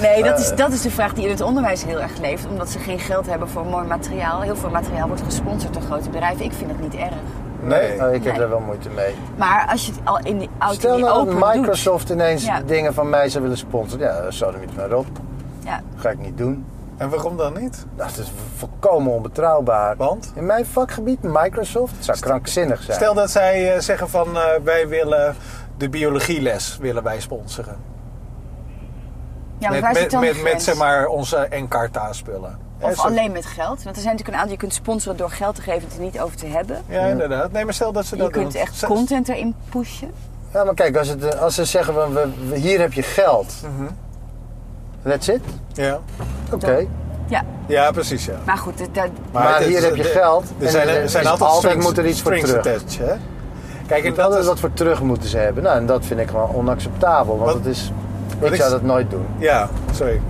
Nee, 0.00 0.22
dat 0.22 0.38
is, 0.38 0.54
dat 0.54 0.72
is 0.72 0.82
de 0.82 0.90
vraag 0.90 1.12
die 1.14 1.24
in 1.24 1.30
het 1.30 1.40
onderwijs 1.40 1.84
heel 1.84 2.00
erg 2.00 2.18
leeft. 2.20 2.46
Omdat 2.46 2.70
ze 2.70 2.78
geen 2.78 2.98
geld 2.98 3.26
hebben 3.26 3.48
voor 3.48 3.66
mooi 3.66 3.86
materiaal. 3.86 4.40
Heel 4.40 4.56
veel 4.56 4.70
materiaal 4.70 5.06
wordt 5.06 5.22
gesponsord 5.22 5.72
door 5.74 5.82
grote 5.82 6.10
bedrijven. 6.10 6.44
Ik 6.44 6.52
vind 6.52 6.70
dat 6.70 6.80
niet 6.80 6.94
erg. 6.94 7.14
Nee. 7.60 7.92
Ik 7.92 7.98
heb 7.98 8.22
Nee. 8.24 8.38
daar 8.38 8.48
wel 8.48 8.60
moeite 8.60 8.88
mee. 8.90 9.14
Maar 9.36 9.66
als 9.70 9.86
je 9.86 9.92
het 9.92 10.00
al 10.04 10.18
in 10.22 10.38
die 10.38 10.48
auto 10.58 10.78
Stel 10.78 10.96
die 10.96 11.04
nou 11.04 11.18
open 11.18 11.40
dat 11.40 11.54
Microsoft 11.54 12.10
ineens 12.10 12.44
Ja. 12.44 12.60
dingen 12.66 12.94
van 12.94 13.08
mij 13.10 13.28
zou 13.28 13.42
willen 13.42 13.58
sponsoren. 13.58 14.06
Ja, 14.06 14.30
zo 14.30 14.50
dan 14.50 14.60
niet 14.60 14.76
maar 14.76 14.92
op. 14.92 15.06
Ja. 15.64 15.80
Ga 15.96 16.10
ik 16.10 16.18
niet 16.18 16.38
doen. 16.38 16.64
En 16.96 17.08
waarom 17.08 17.36
dan 17.36 17.52
niet? 17.60 17.84
Nou, 17.96 18.08
Dat 18.10 18.18
is 18.18 18.32
volkomen 18.56 19.12
onbetrouwbaar. 19.12 19.96
Want? 19.96 20.32
In 20.34 20.46
mijn 20.46 20.66
vakgebied, 20.66 21.22
Microsoft, 21.22 21.92
het 21.96 22.04
zou 22.04 22.18
krankzinnig 22.18 22.82
zijn. 22.82 22.96
Stel 22.96 23.14
dat 23.14 23.30
zij 23.30 23.74
eh, 23.74 23.80
zeggen 23.80 24.08
van 24.10 24.36
eh, 24.36 24.42
wij 24.64 24.88
willen 24.88 25.36
de 25.76 25.88
biologieles 25.88 26.78
willen 26.80 27.02
wij 27.02 27.20
sponsoren. 27.20 27.76
ja, 29.58 29.70
maar 29.70 29.70
met, 29.70 29.80
waar 29.80 29.92
zit 29.94 30.02
met, 30.02 30.10
dan 30.10 30.20
met, 30.20 30.42
met 30.52 30.62
zeg 30.62 30.74
maar 30.76 31.06
onze 31.06 31.36
Encarta 31.36 32.12
spullen. 32.12 32.58
Hè, 32.78 32.86
Of 32.90 32.98
alleen 33.00 33.32
met 33.32 33.46
geld. 33.46 33.82
Want 33.82 33.96
er 33.96 34.02
zijn 34.02 34.14
natuurlijk 34.16 34.28
een 34.28 34.34
aantal, 34.34 34.50
je 34.52 34.56
kunt 34.56 34.74
sponsoren 34.74 35.18
door 35.18 35.30
geld 35.30 35.54
te 35.54 35.62
geven 35.62 35.80
en 35.80 35.86
het 35.86 35.96
er 35.96 36.02
niet 36.02 36.20
over 36.20 36.36
te 36.36 36.46
hebben. 36.46 36.82
Ja, 36.88 37.06
inderdaad. 37.06 37.52
Nee, 37.52 37.64
maar 37.64 37.74
stel 37.74 37.92
dat 37.92 38.06
ze 38.06 38.16
Je 38.16 38.22
dat 38.22 38.30
kunt 38.30 38.52
doen. 38.52 38.60
echt 38.60 38.84
content 38.86 39.28
erin 39.28 39.54
pushen. 39.68 40.10
Ja, 40.52 40.64
maar 40.64 40.74
kijk, 40.74 40.96
als, 40.96 41.08
het, 41.08 41.24
eh, 41.24 41.40
als 41.40 41.54
ze 41.54 41.64
zeggen 41.64 41.94
van 41.94 42.12
we, 42.12 42.28
we- 42.48 42.56
hier 42.56 42.80
heb 42.80 42.92
je 42.92 43.02
geld. 43.02 43.54
Mhm. 43.62 43.90
That's 45.04 45.28
it. 45.28 45.40
Ja. 45.72 45.98
Oké. 46.52 46.86
Ja, 47.26 47.42
ja, 47.66 47.90
precies 47.90 48.24
ja. 48.24 48.32
maar 48.46 48.58
goed, 48.58 48.78
dat, 48.78 48.88
dat- 48.92 49.08
Maar 49.32 49.60
hier 49.60 49.76
is- 49.76 49.84
heb 49.84 49.96
je 49.96 50.02
de- 50.02 50.08
geld 50.08 50.44
Er 50.58 50.64
en 50.64 50.70
zijn, 50.70 50.88
er 50.88 50.96
er 51.02 51.08
zijn 51.08 51.26
altijd, 51.26 51.50
altijd 51.50 51.72
strings, 51.72 51.86
moet 51.86 51.98
er 51.98 52.06
iets 52.06 52.22
voor 52.22 52.32
terug. 52.38 52.56
attached, 52.56 52.98
hè? 52.98 53.14
Kijk, 53.86 54.04
en 54.04 54.14
dat 54.14 54.30
dat 54.30 54.40
is... 54.40 54.46
wat 54.46 54.60
voor 54.60 54.72
terug 54.72 55.02
moeten 55.02 55.28
ze 55.28 55.38
hebben. 55.38 55.62
Nou, 55.62 55.76
en 55.76 55.86
dat 55.86 56.04
vind 56.04 56.20
ik 56.20 56.28
gewoon 56.28 56.54
onacceptabel. 56.54 57.38
Want 57.38 57.52
Wat- 57.52 57.64
het 57.64 57.66
is, 57.66 57.92
wat 58.38 58.46
ik 58.48 58.52
is- 58.54 58.58
zou 58.58 58.70
dat 58.70 58.82
nooit 58.82 59.10
doen. 59.10 59.26
Ja, 59.38 59.68
sorry. 59.92 60.20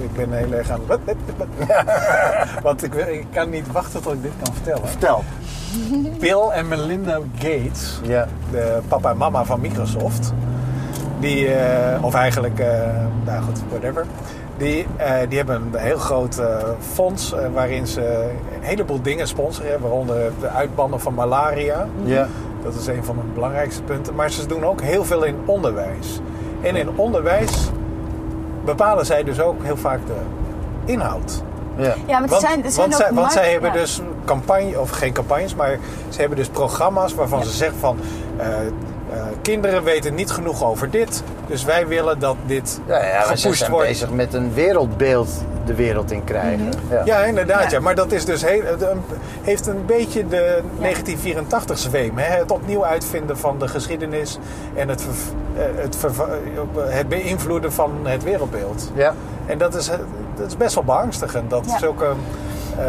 Ik 0.00 0.12
ben 0.16 0.32
heel 0.32 0.52
erg 0.52 0.70
aan... 0.70 0.80
Wat? 0.86 0.98
Want 2.62 2.84
ik, 2.84 2.94
ik 2.94 3.26
kan 3.32 3.50
niet 3.50 3.72
wachten 3.72 4.02
tot 4.02 4.12
ik 4.12 4.22
dit 4.22 4.32
kan 4.42 4.54
vertellen. 4.54 4.88
Vertel. 4.88 5.24
Bill 6.18 6.48
en 6.52 6.68
Melinda 6.68 7.18
Gates, 7.38 8.00
Ja. 8.02 8.28
de 8.50 8.78
papa 8.88 9.10
en 9.10 9.16
mama 9.16 9.44
van 9.44 9.60
Microsoft, 9.60 10.32
die, 11.20 11.54
eh, 11.54 12.04
of 12.04 12.14
eigenlijk, 12.14 12.58
eh, 12.58 12.68
nou 13.24 13.42
goed, 13.42 13.62
whatever, 13.68 14.06
die, 14.58 14.86
eh, 14.96 15.12
die 15.28 15.36
hebben 15.36 15.56
een 15.72 15.80
heel 15.80 15.98
groot 15.98 16.40
fonds 16.92 17.32
eh, 17.32 17.38
waarin 17.52 17.86
ze 17.86 18.30
een 18.54 18.62
heleboel 18.62 19.02
dingen 19.02 19.28
sponsoren, 19.28 19.80
waaronder 19.80 20.32
de 20.40 20.48
uitbannen 20.48 21.00
van 21.00 21.14
malaria. 21.14 21.88
Ja. 22.04 22.28
Dat 22.62 22.74
is 22.74 22.86
een 22.86 23.04
van 23.04 23.16
de 23.16 23.22
belangrijkste 23.34 23.82
punten. 23.82 24.14
Maar 24.14 24.30
ze 24.30 24.46
doen 24.46 24.64
ook 24.64 24.80
heel 24.80 25.04
veel 25.04 25.24
in 25.24 25.36
onderwijs. 25.44 26.20
En 26.62 26.76
in 26.76 26.88
onderwijs 26.96 27.70
bepalen 28.64 29.06
zij 29.06 29.24
dus 29.24 29.40
ook 29.40 29.62
heel 29.62 29.76
vaak 29.76 30.00
de 30.06 30.16
inhoud. 30.84 31.42
Ja. 31.76 31.94
Ja, 32.06 32.18
maar 32.18 32.32
er 32.32 32.40
zijn, 32.40 32.64
er 32.64 32.70
zijn 32.70 32.90
want, 32.90 33.02
ook 33.02 33.06
zij, 33.06 33.14
want 33.14 33.32
zij 33.32 33.50
hebben 33.50 33.72
ja. 33.72 33.78
dus 33.78 34.00
campagne, 34.24 34.80
of 34.80 34.90
geen 34.90 35.12
campagnes, 35.12 35.54
maar 35.54 35.78
ze 36.08 36.20
hebben 36.20 36.38
dus 36.38 36.48
programma's 36.48 37.14
waarvan 37.14 37.44
ze 37.44 37.50
zeggen 37.50 37.78
van 37.78 37.98
eh, 38.36 38.48
eh, 39.12 39.22
kinderen 39.42 39.82
weten 39.84 40.14
niet 40.14 40.30
genoeg 40.30 40.64
over 40.64 40.90
dit, 40.90 41.22
dus 41.46 41.64
wij 41.64 41.86
willen 41.86 42.18
dat 42.18 42.36
dit 42.46 42.80
Ja, 42.86 43.04
ja, 43.04 43.20
gepusht 43.20 43.58
zijn 43.58 43.70
wordt. 43.70 43.88
bezig 43.88 44.10
met 44.10 44.34
een 44.34 44.54
wereldbeeld 44.54 45.28
de 45.64 45.74
wereld 45.74 46.10
in 46.10 46.24
krijgen. 46.24 46.64
Mhm. 46.66 46.72
ja. 46.90 47.02
Ja, 47.04 47.24
inderdaad. 47.24 47.62
Ja. 47.62 47.68
Ja. 47.70 47.80
Maar 47.80 47.94
dat 47.94 48.12
is 48.12 48.24
dus 48.24 48.44
heel, 48.44 48.62
heeft 49.42 49.66
een 49.66 49.86
beetje 49.86 50.26
de 50.28 50.62
1984 50.80 51.78
zweem. 51.78 52.18
Hè? 52.18 52.38
Het 52.38 52.50
opnieuw 52.50 52.84
uitvinden 52.84 53.38
van 53.38 53.58
de 53.58 53.68
geschiedenis 53.68 54.38
en 54.74 54.88
het, 54.88 55.02
ver- 55.02 56.12
eh, 56.16 56.92
het, 56.94 57.08
beïnvloeden 57.08 57.72
van 57.72 57.92
het 58.02 58.22
wereldbeeld. 58.22 58.90
Ja. 58.94 59.14
En 59.46 59.58
dat 59.58 59.74
is, 59.74 59.86
dat 60.36 60.46
is 60.46 60.56
best 60.56 60.74
wel 60.74 60.84
beangstigend. 60.84 61.50
Dat 61.50 61.64
Ja. 61.66 61.78
zulke. 61.78 62.06
Eh, 62.78 62.84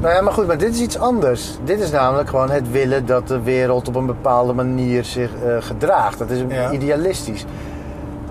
Nou 0.00 0.14
ja, 0.14 0.20
maar 0.22 0.32
goed, 0.32 0.46
maar 0.46 0.58
dit 0.58 0.74
is 0.74 0.80
iets 0.80 0.98
anders. 0.98 1.58
Dit 1.64 1.80
is 1.80 1.90
namelijk 1.90 2.28
gewoon 2.28 2.50
het 2.50 2.70
willen 2.70 3.06
dat 3.06 3.28
de 3.28 3.40
wereld 3.42 3.88
op 3.88 3.94
een 3.94 4.06
bepaalde 4.06 4.52
manier 4.52 5.04
zich 5.04 5.30
eh, 5.46 5.56
gedraagt. 5.60 6.18
Dat 6.18 6.30
is 6.30 6.42
Ja. 6.48 6.70
idealistisch. 6.70 7.44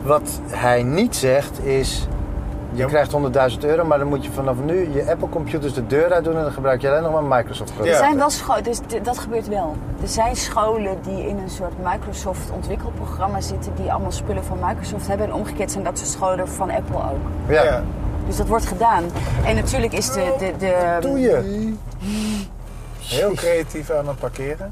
Wat 0.04 0.40
hij 0.48 0.84
niet 0.84 1.16
zegt 1.16 1.66
is, 1.66 2.08
je 2.72 2.82
Ja. 2.82 2.88
krijgt 2.88 3.12
100.000 3.12 3.64
euro, 3.66 3.86
maar 3.86 3.98
dan 3.98 4.08
moet 4.08 4.26
je 4.26 4.32
vanaf 4.32 4.56
nu 4.66 4.90
je 4.94 5.10
Apple 5.12 5.30
computers 5.30 5.74
de 5.74 5.88
deur 5.88 6.14
uit 6.14 6.24
doen 6.24 6.36
en 6.38 6.42
dan 6.44 6.52
gebruik 6.52 6.82
je 6.82 6.90
alleen 6.90 7.02
nog 7.12 7.12
maar 7.12 7.38
Microsoft 7.38 7.74
Ja. 7.82 7.90
Er 7.90 7.96
zijn 7.96 8.18
wel 8.18 8.30
scholen, 8.30 8.64
dus 8.64 8.80
dat 9.04 9.18
gebeurt 9.18 9.48
wel. 9.48 9.76
Er 10.02 10.08
zijn 10.08 10.36
scholen 10.36 10.98
die 11.02 11.28
in 11.28 11.38
een 11.38 11.50
soort 11.50 11.74
Microsoft 11.84 12.52
ontwikkelprogramma 12.56 13.42
zitten, 13.42 13.72
die 13.76 13.92
allemaal 13.92 14.12
spullen 14.12 14.44
van 14.44 14.58
Microsoft 14.62 15.08
hebben. 15.08 15.28
En 15.28 15.34
omgekeerd 15.34 15.72
zijn 15.72 15.84
dat 15.84 15.98
soort 15.98 16.10
scholen 16.10 16.48
van 16.48 16.72
Apple 16.72 16.96
ook. 16.98 17.52
Ja. 17.54 17.64
ja. 17.64 17.84
Dus 18.28 18.38
dat 18.38 18.48
wordt 18.48 18.66
gedaan. 18.66 19.04
En 19.46 19.56
natuurlijk 19.56 19.94
is 19.94 20.12
de. 20.12 20.34
de, 20.40 20.54
de 20.60 20.98
Doe 21.02 21.20
je. 21.20 21.74
Heel 23.00 23.34
creatief 23.34 23.90
aan 23.92 24.08
het 24.08 24.20
parkeren. 24.20 24.72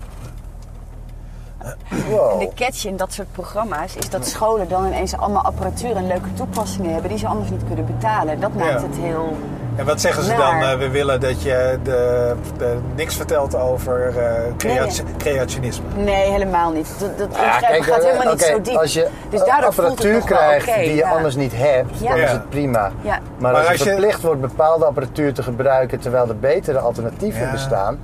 Wow. 2.10 2.40
De 2.40 2.50
catch 2.56 2.86
in 2.86 2.96
dat 2.98 3.14
soort 3.14 3.32
programma's 3.32 3.96
is 3.96 4.10
dat 4.10 4.28
scholen 4.28 4.68
dan 4.70 4.86
ineens 4.86 5.18
allemaal 5.18 5.44
apparatuur 5.44 5.96
en 5.96 6.08
leuke 6.08 6.34
toepassingen 6.34 6.92
hebben 6.92 7.10
die 7.10 7.20
ze 7.20 7.28
anders 7.28 7.50
niet 7.50 7.64
kunnen 7.68 7.86
betalen. 7.86 8.40
Dat 8.40 8.54
maakt 8.54 8.82
Ja. 8.82 8.88
het 8.88 8.96
heel. 8.98 9.38
En 9.76 9.86
wat 9.86 10.02
zeggen 10.02 10.24
ze 10.24 10.30
Naar. 10.30 10.38
dan? 10.60 10.70
Eh, 10.70 10.78
we 10.78 10.90
willen 10.90 11.20
dat 11.20 11.42
je 11.42 11.80
de, 11.84 12.34
de, 12.58 12.78
niks 12.96 13.16
vertelt 13.16 13.56
over 13.56 14.18
eh, 14.18 14.42
creati- 14.58 15.04
Nee. 15.04 15.14
creationisme. 15.18 15.86
Nee, 15.96 16.32
helemaal 16.32 16.72
niet. 16.72 16.88
Dat, 17.00 17.18
dat 17.18 17.36
ja, 17.36 17.52
gaat 17.52 17.62
eh, 17.72 18.06
helemaal 18.06 18.34
niet 18.34 18.42
zo 18.42 18.62
diep. 18.62 18.76
Als 18.76 18.94
je 18.94 19.08
dus 19.30 19.42
apparatuur 19.42 20.22
krijgt 20.24 20.66
die 20.66 20.90
je 20.90 20.96
ja. 20.96 21.10
anders 21.10 21.36
niet 21.36 21.52
hebt, 21.56 22.00
Ja. 22.00 22.10
dan 22.10 22.20
is 22.20 22.32
het 22.32 22.50
prima. 22.50 22.92
Ja. 23.02 23.20
Maar, 23.38 23.52
Maar 23.52 23.56
als, 23.62 23.68
als 23.68 23.78
je 23.78 23.84
verplicht 23.90 24.22
wordt 24.22 24.42
bepaalde 24.42 24.86
apparatuur 24.86 25.34
te 25.34 25.44
gebruiken 25.44 26.00
terwijl 26.00 26.28
er 26.30 26.40
betere 26.40 26.80
alternatieven 26.80 27.42
Ja. 27.42 27.52
bestaan, 27.52 28.00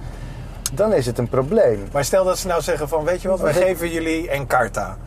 dan 0.73 0.93
is 0.93 1.05
het 1.05 1.17
een 1.17 1.29
probleem. 1.29 1.87
Maar 1.91 2.03
stel 2.05 2.23
dat 2.23 2.37
ze 2.37 2.47
nou 2.47 2.61
zeggen 2.61 2.87
van, 2.87 3.03
weet 3.03 3.21
je 3.21 3.27
wat, 3.27 3.39
wij 3.39 3.53
geven 3.53 3.89
jullie 3.89 4.29
Encarta. 4.29 4.97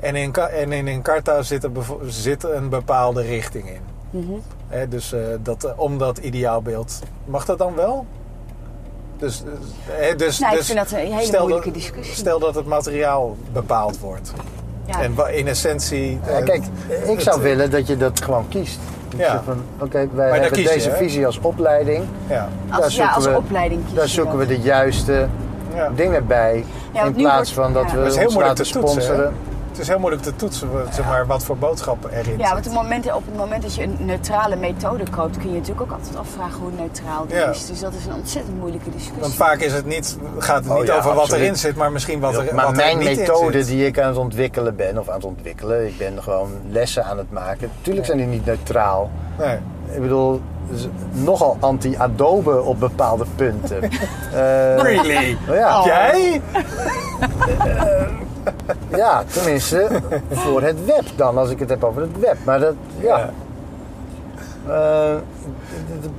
En 0.00 0.16
in, 0.16 0.32
en 0.34 0.72
in 0.72 0.88
Encarta 0.88 1.42
zit, 1.42 1.64
er 1.64 1.70
zit 2.06 2.44
een 2.44 2.68
bepaalde 2.68 3.22
richting 3.22 3.68
in. 3.68 3.80
Mhm. 4.10 4.32
Dus 4.88 5.12
eh, 5.12 5.20
dat, 5.42 5.64
eh, 5.64 5.70
om 5.76 5.98
dat 5.98 6.18
ideaalbeeld, 6.18 6.98
mag 7.24 7.44
dat 7.44 7.58
dan 7.58 7.74
wel? 7.74 8.06
Dus, 9.18 9.42
eh, 10.00 10.16
dus, 10.16 10.38
Nou, 10.38 10.52
ik 10.52 10.58
dus 10.58 10.66
vind 10.66 10.78
dat 10.78 10.90
een 10.90 10.98
hele 11.12 11.22
stel 11.22 11.40
moeilijke 11.40 11.70
dat- 11.70 11.74
discussie. 11.78 12.14
Stel 12.14 12.38
dat 12.38 12.54
het 12.54 12.66
materiaal 12.66 13.36
bepaald 13.52 13.98
wordt. 13.98 14.32
Ja. 14.84 15.00
En 15.02 15.14
in 15.36 15.46
essentie... 15.48 16.20
Ja, 16.26 16.30
eh, 16.30 16.44
kijk, 16.44 16.62
ik 17.06 17.20
zou 17.20 17.36
het- 17.36 17.44
willen 17.44 17.70
dat 17.70 17.86
je 17.86 17.96
dat 17.96 18.22
gewoon 18.22 18.48
kiest. 18.48 18.78
Dat 19.08 19.18
je 19.18 19.24
Ja. 19.24 19.42
van, 19.44 19.62
Oké, 19.78 20.08
wij 20.14 20.30
daar 20.30 20.40
hebben 20.40 20.62
je, 20.62 20.68
deze 20.68 20.90
visie 20.90 21.26
als 21.26 21.38
opleiding. 21.40 22.04
Ja. 22.28 22.48
Daar 22.68 22.82
Als, 22.82 22.94
ja, 22.94 22.98
zoeken 22.98 23.14
als 23.14 23.24
we- 23.26 23.36
opleiding 23.36 23.82
Daar 23.94 24.08
zoeken 24.08 24.38
we 24.38 24.46
de 24.46 24.60
juiste 24.60 25.28
Ja. 25.74 25.90
dingen 25.96 26.26
bij. 26.26 26.64
Ja, 26.92 27.04
in 27.04 27.12
plaats 27.14 27.54
wordt- 27.54 27.72
van 27.74 27.82
dat 27.82 27.92
ja. 27.92 27.96
we 28.18 28.24
ons 28.24 28.34
laten 28.34 28.66
sponsoren. 28.66 29.32
Het 29.70 29.78
is 29.78 29.88
heel 29.88 29.98
moeilijk 29.98 30.22
te 30.22 30.36
toetsen 30.36 30.68
zeg 30.92 31.06
maar, 31.06 31.26
wat 31.26 31.44
voor 31.44 31.56
boodschappen 31.56 32.10
erin 32.12 32.38
Ja, 32.38 32.52
want 32.52 32.64
zitten. 32.64 32.72
op 32.72 32.78
het, 32.78 32.82
moment, 32.82 33.12
op 33.14 33.26
het 33.26 33.36
moment 33.36 33.62
dat 33.62 33.74
je 33.74 33.82
een 33.82 33.96
neutrale 34.00 34.56
methode 34.56 35.10
koopt, 35.10 35.36
kun 35.38 35.48
je 35.48 35.54
natuurlijk 35.58 35.80
ook 35.80 35.98
altijd 35.98 36.16
afvragen 36.16 36.60
hoe 36.60 36.70
neutraal 36.78 37.26
die 37.26 37.36
Ja. 37.36 37.46
is. 37.48 37.66
Dus 37.66 37.80
dat 37.80 37.94
is 37.94 38.06
een 38.06 38.14
ontzettend 38.14 38.58
moeilijke 38.58 38.90
discussie. 38.90 39.20
Want 39.20 39.34
vaak 39.34 39.58
is 39.60 39.72
het 39.72 39.86
niet, 39.86 40.16
gaat 40.38 40.62
het 40.64 40.72
Oh 40.72 40.78
niet 40.78 40.86
ja, 40.86 40.96
over 40.96 41.14
wat 41.14 41.32
erin 41.32 41.56
zit, 41.56 41.76
maar 41.76 41.92
misschien 41.92 42.20
wat 42.20 42.36
er, 42.36 42.54
maar 42.54 42.64
wat 42.64 42.70
er 42.76 42.84
mijn 42.84 42.98
niet 42.98 43.08
in 43.08 43.18
methode 43.18 43.58
zit. 43.62 43.66
die 43.66 43.86
ik 43.86 43.98
aan 43.98 44.08
het 44.08 44.16
ontwikkelen 44.16 44.76
ben, 44.76 44.98
of 44.98 45.08
aan 45.08 45.14
het 45.14 45.24
ontwikkelen, 45.24 45.86
ik 45.86 45.98
ben 45.98 46.22
gewoon 46.22 46.50
lessen 46.70 47.04
aan 47.04 47.18
het 47.18 47.30
maken. 47.30 47.70
Tuurlijk 47.82 48.06
zijn 48.06 48.18
die 48.18 48.26
niet 48.26 48.44
neutraal. 48.44 49.10
Nee. 49.38 49.56
Ik 49.94 50.00
bedoel, 50.00 50.40
nogal 51.12 51.56
anti-Adobe 51.60 52.62
op 52.62 52.80
bepaalde 52.80 53.24
punten. 53.36 53.82
Eh, 54.34 54.76
Really? 54.76 55.36
ja, 55.48 55.82
Jij? 55.84 56.40
ja, 58.96 59.22
tenminste 59.26 59.88
voor 60.30 60.62
het 60.62 60.84
web 60.84 61.04
dan, 61.16 61.38
als 61.38 61.50
ik 61.50 61.58
het 61.58 61.68
heb 61.68 61.84
over 61.84 62.02
het 62.02 62.18
web. 62.18 62.36
Maar 62.44 62.60
dat, 62.60 62.74
ja. 63.00 63.30
Eh, 64.68 65.14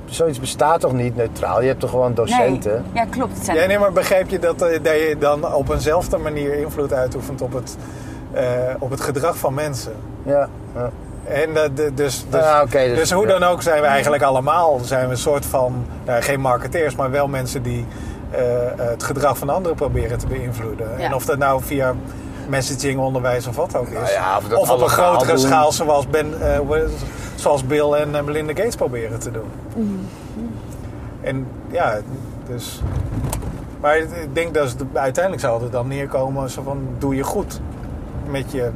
zoiets 0.04 0.40
bestaat 0.40 0.80
toch 0.80 0.92
niet 0.92 1.16
neutraal? 1.16 1.60
Je 1.60 1.66
hebt 1.68 1.80
toch 1.80 1.90
gewoon 1.90 2.14
docenten? 2.14 2.72
Nee. 2.72 3.04
Ja, 3.04 3.10
klopt. 3.10 3.34
Het 3.34 3.44
zijn 3.44 3.56
Ja, 3.56 3.66
nee, 3.66 3.78
maar 3.78 3.92
begrijp 3.92 4.28
je 4.30 4.38
dat, 4.38 4.62
eh, 4.62 4.68
dat 4.82 4.92
je 4.94 5.16
dan 5.18 5.54
op 5.54 5.68
eenzelfde 5.70 6.18
manier 6.18 6.54
invloed 6.54 6.92
uitoefent 6.92 7.42
op 7.42 7.52
het, 7.52 7.76
eh, 8.32 8.42
op 8.78 8.90
het 8.90 9.00
gedrag 9.00 9.36
van 9.38 9.54
mensen? 9.54 9.92
Ja. 10.22 10.48
ja. 10.74 10.90
En 11.24 11.54
dat, 11.54 11.76
de- 11.76 11.94
dus, 11.94 12.24
dus, 12.30 12.42
Ah, 12.42 12.60
oké, 12.64 12.84
dus- 12.88 12.98
dus 12.98 13.12
hoe 13.12 13.26
dan 13.26 13.42
ook 13.42 13.62
zijn 13.62 13.80
we 13.80 13.86
eigenlijk 13.86 14.22
allemaal 14.22 14.78
zijn 14.82 15.04
we 15.04 15.10
een 15.10 15.16
soort 15.18 15.46
van, 15.46 15.84
nou, 16.04 16.22
geen 16.22 16.40
marketeers, 16.40 16.96
maar 16.96 17.10
wel 17.10 17.28
mensen 17.28 17.62
die 17.62 17.86
eh, 18.30 18.40
het 18.76 19.02
gedrag 19.02 19.38
van 19.38 19.48
anderen 19.48 19.76
proberen 19.76 20.18
te 20.18 20.26
beïnvloeden. 20.26 20.86
Ja. 20.98 21.04
En 21.04 21.14
of 21.14 21.24
dat 21.24 21.38
nou 21.38 21.62
via 21.62 21.94
messaging, 22.52 22.98
onderwijs 23.00 23.46
of 23.46 23.56
wat 23.56 23.76
ook 23.76 23.86
is. 23.86 23.92
Nou 23.92 24.10
ja, 24.10 24.36
of 24.36 24.42
we 24.42 24.48
dat 24.48 24.58
of 24.58 24.70
op 24.70 24.80
een 24.80 24.88
grotere 24.88 25.32
doen. 25.32 25.38
schaal 25.38 25.72
zoals, 25.72 26.08
ben, 26.08 26.40
eh, 26.40 26.80
zoals 27.34 27.66
Bill 27.66 27.92
en 27.92 28.14
eh, 28.14 28.22
Melinda 28.22 28.52
Gates 28.54 28.76
proberen 28.76 29.18
te 29.18 29.30
doen. 29.30 29.50
En 31.20 31.46
ja, 31.70 32.00
dus... 32.46 32.82
Maar 33.80 33.96
ik 33.96 34.34
denk 34.34 34.54
dat 34.54 34.70
het, 34.70 34.82
uiteindelijk 34.92 35.44
zal 35.44 35.62
het 35.62 35.72
dan 35.72 35.88
neerkomen 35.88 36.50
zo 36.50 36.62
van, 36.62 36.88
doe 36.98 37.14
je 37.14 37.22
goed 37.22 37.60
met 38.26 38.52
je 38.52 38.70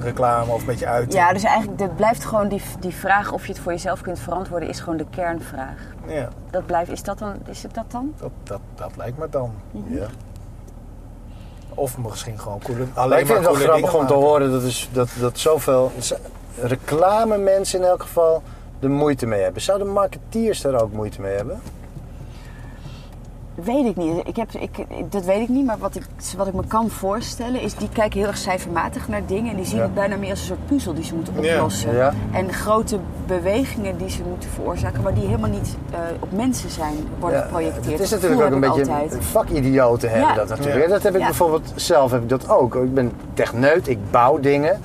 reclame 0.00 0.52
of 0.52 0.66
met 0.66 0.78
je 0.78 0.86
uiting. 0.86 1.12
Ja, 1.14 1.32
dus 1.32 1.42
eigenlijk 1.42 1.96
blijft 1.96 2.24
gewoon 2.24 2.48
die, 2.48 2.62
die 2.80 2.94
vraag 2.94 3.32
of 3.32 3.46
je 3.46 3.52
het 3.52 3.62
voor 3.62 3.72
jezelf 3.72 4.00
kunt 4.00 4.18
verantwoorden, 4.18 4.68
is 4.68 4.80
gewoon 4.80 4.96
de 4.96 5.06
kernvraag. 5.10 5.78
Ja, 6.06 6.28
Dat 6.50 6.66
blijft, 6.66 6.90
is, 6.90 7.02
dat 7.02 7.18
dan, 7.18 7.34
is 7.46 7.62
het 7.62 7.74
dat 7.74 7.90
dan? 7.90 8.14
dat, 8.18 8.30
dat, 8.42 8.60
dat 8.74 8.96
lijkt 8.96 9.18
me 9.18 9.28
dan. 9.28 9.52
Ja. 9.86 10.06
Of 11.74 11.98
misschien 11.98 12.38
gewoon 12.38 12.60
coole, 12.62 12.78
Maar 12.94 13.04
alleen 13.04 13.18
ik 13.18 13.26
vind 13.26 13.40
maar 13.40 13.48
het 13.50 13.58
wel 13.58 13.66
grappig 13.68 13.94
om 13.94 14.06
te 14.06 14.12
horen 14.12 14.50
dat, 14.50 14.62
is, 14.62 14.88
dat, 14.92 15.08
dat 15.20 15.38
zoveel 15.38 15.92
reclame 16.60 17.38
mensen 17.38 17.80
in 17.80 17.86
elk 17.86 18.02
geval 18.02 18.42
er 18.80 18.90
moeite 18.90 19.26
mee 19.26 19.42
hebben. 19.42 19.62
Zouden 19.62 19.88
marketeers 19.88 20.60
daar 20.60 20.82
ook 20.82 20.92
moeite 20.92 21.20
mee 21.20 21.34
hebben? 21.36 21.60
Weet 23.54 23.84
ik 23.84 23.96
niet. 23.96 24.26
Ik 24.26 24.36
heb, 24.36 24.50
ik, 24.52 24.70
dat 25.10 25.24
weet 25.24 25.40
ik 25.40 25.48
niet, 25.48 25.64
maar 25.66 25.78
wat 25.78 25.94
ik, 25.94 26.02
wat 26.36 26.46
ik 26.46 26.54
me 26.54 26.62
kan 26.66 26.88
voorstellen 26.90 27.60
is, 27.60 27.74
die 27.74 27.88
kijken 27.92 28.18
heel 28.18 28.28
erg 28.28 28.36
cijfermatig 28.36 29.08
naar 29.08 29.26
dingen 29.26 29.50
en 29.50 29.56
die 29.56 29.64
zien 29.64 29.76
Ja. 29.76 29.82
het 29.82 29.94
bijna 29.94 30.16
meer 30.16 30.30
als 30.30 30.40
een 30.40 30.46
soort 30.46 30.66
puzzel 30.66 30.94
die 30.94 31.04
ze 31.04 31.14
moeten 31.14 31.34
oplossen. 31.36 31.94
Ja. 31.94 32.12
En 32.32 32.52
grote 32.52 32.98
bewegingen 33.26 33.96
die 33.98 34.10
ze 34.10 34.22
moeten 34.28 34.50
veroorzaken, 34.50 35.02
maar 35.02 35.14
die 35.14 35.26
helemaal 35.26 35.50
niet 35.50 35.76
eh, 35.90 35.98
op 36.20 36.32
mensen 36.32 36.70
zijn, 36.70 36.94
worden 37.18 37.38
Ja, 37.38 37.44
geprojecteerd. 37.44 37.84
Het 37.92 38.00
is 38.00 38.10
Dat 38.10 38.20
natuurlijk 38.20 38.48
ook 38.48 38.54
een 38.54 38.60
beetje 38.70 38.92
altijd. 38.92 39.24
vakidioten 39.24 40.10
hebben 40.10 40.28
Ja. 40.28 40.34
dat 40.34 40.48
natuurlijk. 40.48 40.84
Ja. 40.84 40.88
Dat 40.90 41.02
heb 41.02 41.14
ik 41.14 41.20
Ja. 41.20 41.26
bijvoorbeeld 41.26 41.72
zelf 41.74 42.10
heb 42.10 42.22
ik 42.22 42.28
dat 42.28 42.48
ook. 42.48 42.74
Ik 42.74 42.94
ben 42.94 43.12
techneut, 43.34 43.88
ik 43.88 43.98
bouw 44.10 44.40
dingen. 44.40 44.80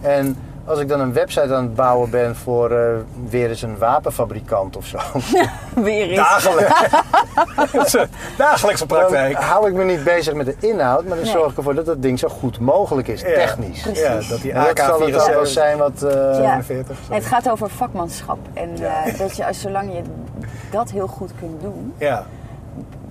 En 0.00 0.36
als 0.64 0.78
ik 0.78 0.88
dan 0.88 1.00
een 1.00 1.12
website 1.12 1.54
aan 1.54 1.62
het 1.62 1.74
bouwen 1.74 2.10
ben 2.10 2.36
voor 2.36 2.70
eh, 2.70 2.94
weer 3.28 3.48
eens 3.48 3.62
een 3.62 3.78
wapenfabrikant 3.78 4.76
of 4.76 4.86
zo. 4.86 4.98
Weer 5.82 6.08
eens. 6.08 6.16
Dagelijks. 6.16 7.96
Dagelijkse 8.36 8.86
praktijk. 8.86 9.32
Dan 9.34 9.42
hou 9.42 9.68
ik 9.68 9.74
me 9.74 9.84
niet 9.84 10.04
bezig 10.04 10.34
met 10.34 10.46
de 10.46 10.56
inhoud, 10.58 11.04
maar 11.04 11.16
dan 11.16 11.24
Nee. 11.24 11.32
zorg 11.34 11.50
ik 11.50 11.56
ervoor 11.56 11.74
dat 11.74 11.86
dat 11.86 12.02
ding 12.02 12.18
zo 12.18 12.28
goed 12.28 12.58
mogelijk 12.60 13.08
is, 13.08 13.20
Ja. 13.20 13.26
technisch. 13.26 13.82
Ja, 13.92 14.14
dat 14.28 14.40
die 14.40 14.52
En 14.52 14.64
dat 14.64 14.78
zal 14.78 15.00
het 15.00 15.10
wel 15.10 15.44
AK-74 15.44 15.48
zijn 15.48 15.78
wat... 15.78 16.02
eh, 16.02 16.10
Ja. 16.12 16.32
47. 16.62 16.96
zo. 17.06 17.12
Het 17.12 17.24
gaat 17.26 17.50
over 17.50 17.68
vakmanschap. 17.70 18.38
En 18.54 18.70
eh, 18.82 19.18
dat 19.18 19.36
je, 19.36 19.46
als, 19.46 19.60
zolang 19.60 19.92
je 19.92 20.02
dat 20.70 20.90
heel 20.90 21.06
goed 21.06 21.30
kunt 21.40 21.60
doen, 21.60 21.94
Ja. 21.98 22.24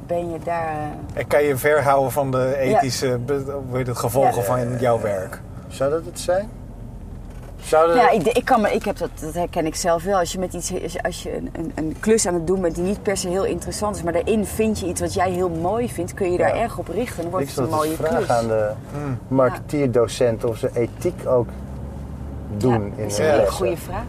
ben 0.08 0.32
je 0.32 0.38
daar... 0.44 0.68
eh, 1.14 1.20
En 1.20 1.28
kan 1.28 1.44
je 1.44 1.58
verhouden 1.58 2.12
van 2.12 2.32
de 2.32 2.58
ethische 2.58 3.18
be- 3.26 3.44
hoe 3.70 3.78
heet 3.78 3.88
het, 3.88 3.98
gevolgen 3.98 4.36
Ja. 4.40 4.44
van 4.44 4.78
jouw 4.80 5.00
werk. 5.02 5.40
Zou 5.68 5.92
dat 5.92 6.06
het 6.06 6.20
zijn? 6.20 6.50
Ja, 7.70 8.10
ik, 8.10 8.28
ik, 8.28 8.46
kan 8.46 8.62
me, 8.62 8.70
ik 8.74 8.86
heb 8.86 8.98
dat, 8.98 9.10
dat 9.22 9.34
herken 9.34 9.66
ik 9.66 9.76
zelf 9.76 10.04
wel. 10.04 10.18
Als 10.20 10.32
je, 10.32 10.40
met 10.40 10.54
iets, 10.54 10.74
als 10.84 10.94
je, 10.94 11.04
als 11.04 11.24
je 11.24 11.36
een, 11.38 11.50
een, 11.54 11.72
een 11.76 11.96
klus 12.00 12.28
aan 12.28 12.34
het 12.34 12.48
doen 12.48 12.62
bent 12.62 12.76
die 12.76 12.84
niet 12.84 13.04
per 13.04 13.18
se 13.18 13.28
heel 13.28 13.46
interessant 13.46 13.96
is, 13.96 14.04
maar 14.04 14.14
daarin 14.14 14.46
vind 14.46 14.80
je 14.80 14.88
iets 14.88 15.02
wat 15.02 15.14
jij 15.14 15.32
heel 15.32 15.50
mooi 15.50 15.90
vindt, 15.90 16.14
kun 16.14 16.32
je 16.32 16.38
daar 16.38 16.56
Ja. 16.56 16.62
erg 16.62 16.78
op 16.78 16.88
richten. 16.88 17.16
Dan 17.16 17.26
ik 17.26 17.32
wordt 17.32 17.48
het 17.48 17.58
een 17.58 17.70
mooie 17.70 17.96
klus. 17.98 18.30
aan 18.30 18.48
de 18.48 18.72
Hmm. 18.92 19.18
marketeerdocent 19.28 20.44
of 20.44 20.58
ze 20.58 20.70
ethiek 20.74 21.28
ook 21.28 21.48
doen 22.58 22.72
ja, 22.72 22.78
in 22.78 22.94
dat 22.98 23.06
is 23.12 23.18
een 23.18 23.24
hele 23.24 23.38
lessen. 23.38 23.56
goede 23.56 23.78
vraag. 23.78 24.04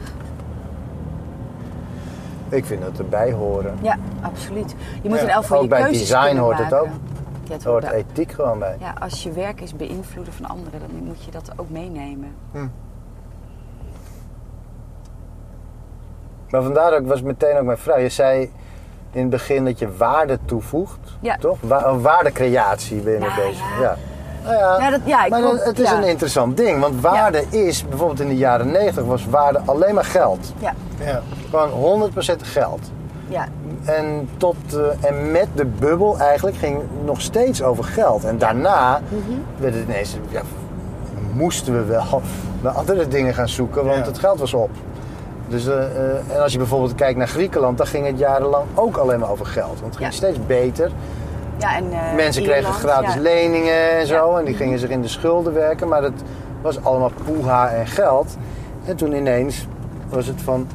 Ik 2.48 2.64
vind 2.64 2.82
dat 2.82 2.98
erbij 2.98 3.32
horen. 3.32 3.74
Ja, 3.82 3.96
absoluut. 4.20 4.74
Je 5.02 5.08
moet 5.08 5.18
Ja, 5.18 5.22
in 5.24 5.28
elk 5.28 5.42
geval 5.42 5.56
ook 5.56 5.62
je 5.62 5.68
bij 5.68 5.82
keuzes 5.82 5.98
design 6.08 6.36
hoort 6.36 6.58
het 6.58 6.74
ook. 6.74 6.88
Ja, 7.44 7.52
het 7.52 7.64
hoort 7.64 7.90
ethiek 7.90 8.32
gewoon 8.32 8.58
bij. 8.58 8.76
ja, 8.80 8.94
als 9.00 9.22
je 9.22 9.32
werk 9.32 9.60
is 9.60 9.76
beïnvloeden 9.76 10.32
van 10.32 10.46
anderen, 10.48 10.80
dan 10.80 11.04
moet 11.04 11.24
je 11.24 11.30
dat 11.30 11.50
ook 11.56 11.70
meenemen. 11.70 12.34
Maar 16.52 16.62
vandaar 16.62 16.92
ook 16.94 17.06
was 17.06 17.22
meteen 17.22 17.56
ook 17.58 17.64
mijn 17.64 17.78
vraag. 17.78 18.00
Je 18.00 18.08
zei 18.08 18.50
in 19.12 19.20
het 19.20 19.30
begin 19.30 19.64
dat 19.64 19.78
je 19.78 19.96
waarde 19.96 20.38
toevoegt, 20.44 20.98
Ja. 21.20 21.36
toch? 21.36 21.58
Wa 21.60 21.84
een 21.86 22.00
waardecreatie 22.02 23.00
ben 23.00 23.12
je 23.12 23.18
mee 23.18 23.28
Ja, 23.28 23.34
bezig. 23.36 23.64
ja. 23.80 23.82
Ja. 23.82 23.96
Nou 24.44 24.56
ja, 24.56 24.76
Ja, 24.84 24.90
dat- 24.90 25.00
ja, 25.04 25.24
ik 25.24 25.30
maar 25.30 25.42
het 25.42 25.78
is 25.78 25.90
ja. 25.90 25.96
een 25.96 26.08
interessant 26.08 26.56
ding. 26.56 26.80
Want 26.80 27.00
waarde 27.00 27.44
is, 27.50 27.88
bijvoorbeeld 27.88 28.20
in 28.20 28.28
de 28.28 28.36
jaren 28.36 28.70
90 28.70 29.04
was 29.04 29.26
waarde 29.26 29.60
alleen 29.66 29.94
maar 29.94 30.04
geld. 30.04 30.52
Ja, 30.58 30.74
Ja. 31.04 31.20
Gewoon 31.50 31.68
100% 31.70 32.42
geld. 32.42 32.80
ja, 33.28 33.46
En, 33.84 34.28
tot, 34.36 34.56
eh, 34.74 35.08
en 35.10 35.30
met 35.30 35.46
de 35.54 35.64
bubbel 35.66 36.18
eigenlijk 36.18 36.56
ging 36.56 36.76
het 36.76 37.04
nog 37.04 37.20
steeds 37.20 37.62
over 37.62 37.84
geld. 37.84 38.24
En 38.24 38.38
daarna 38.38 39.00
Mhm. 39.08 39.38
werd 39.56 39.74
het 39.74 39.84
ineens, 39.84 40.16
ja, 40.28 40.40
moesten 41.32 41.72
we 41.74 41.84
wel 41.84 42.22
naar 42.62 42.72
andere 42.72 43.08
dingen 43.08 43.34
gaan 43.34 43.48
zoeken, 43.48 43.84
want 43.84 43.98
Ja. 43.98 44.04
het 44.04 44.18
geld 44.18 44.38
was 44.40 44.54
op. 44.54 44.70
Dus, 45.52 45.66
eh, 45.66 45.84
eh, 45.84 46.34
en 46.34 46.42
als 46.42 46.52
je 46.52 46.58
bijvoorbeeld 46.58 46.94
kijkt 46.94 47.18
naar 47.18 47.28
Griekenland, 47.28 47.78
dan 47.78 47.86
ging 47.86 48.06
het 48.06 48.18
jarenlang 48.18 48.64
ook 48.74 48.96
alleen 48.96 49.18
maar 49.20 49.30
over 49.30 49.46
geld. 49.46 49.80
Want 49.80 49.84
het 49.84 49.96
ging 49.96 50.10
Ja. 50.10 50.16
steeds 50.16 50.38
beter. 50.46 50.90
ja. 51.58 51.76
En, 51.76 51.84
eh, 51.92 52.14
Mensen 52.14 52.42
kregen 52.42 52.60
Ierland, 52.62 52.78
gratis 52.80 53.14
ja. 53.14 53.20
leningen 53.20 53.90
en 53.98 54.06
zo. 54.06 54.32
Ja. 54.32 54.38
En 54.38 54.44
die 54.44 54.54
gingen 54.54 54.78
zich 54.78 54.90
in 54.90 55.02
de 55.02 55.08
schulden 55.08 55.52
werken. 55.52 55.88
Maar 55.88 56.02
het 56.02 56.22
was 56.62 56.84
allemaal 56.84 57.10
poeha 57.24 57.68
en 57.70 57.86
geld. 57.86 58.36
En 58.84 58.96
toen 58.96 59.12
ineens 59.12 59.66
was 60.08 60.26
het 60.26 60.42
van... 60.42 60.66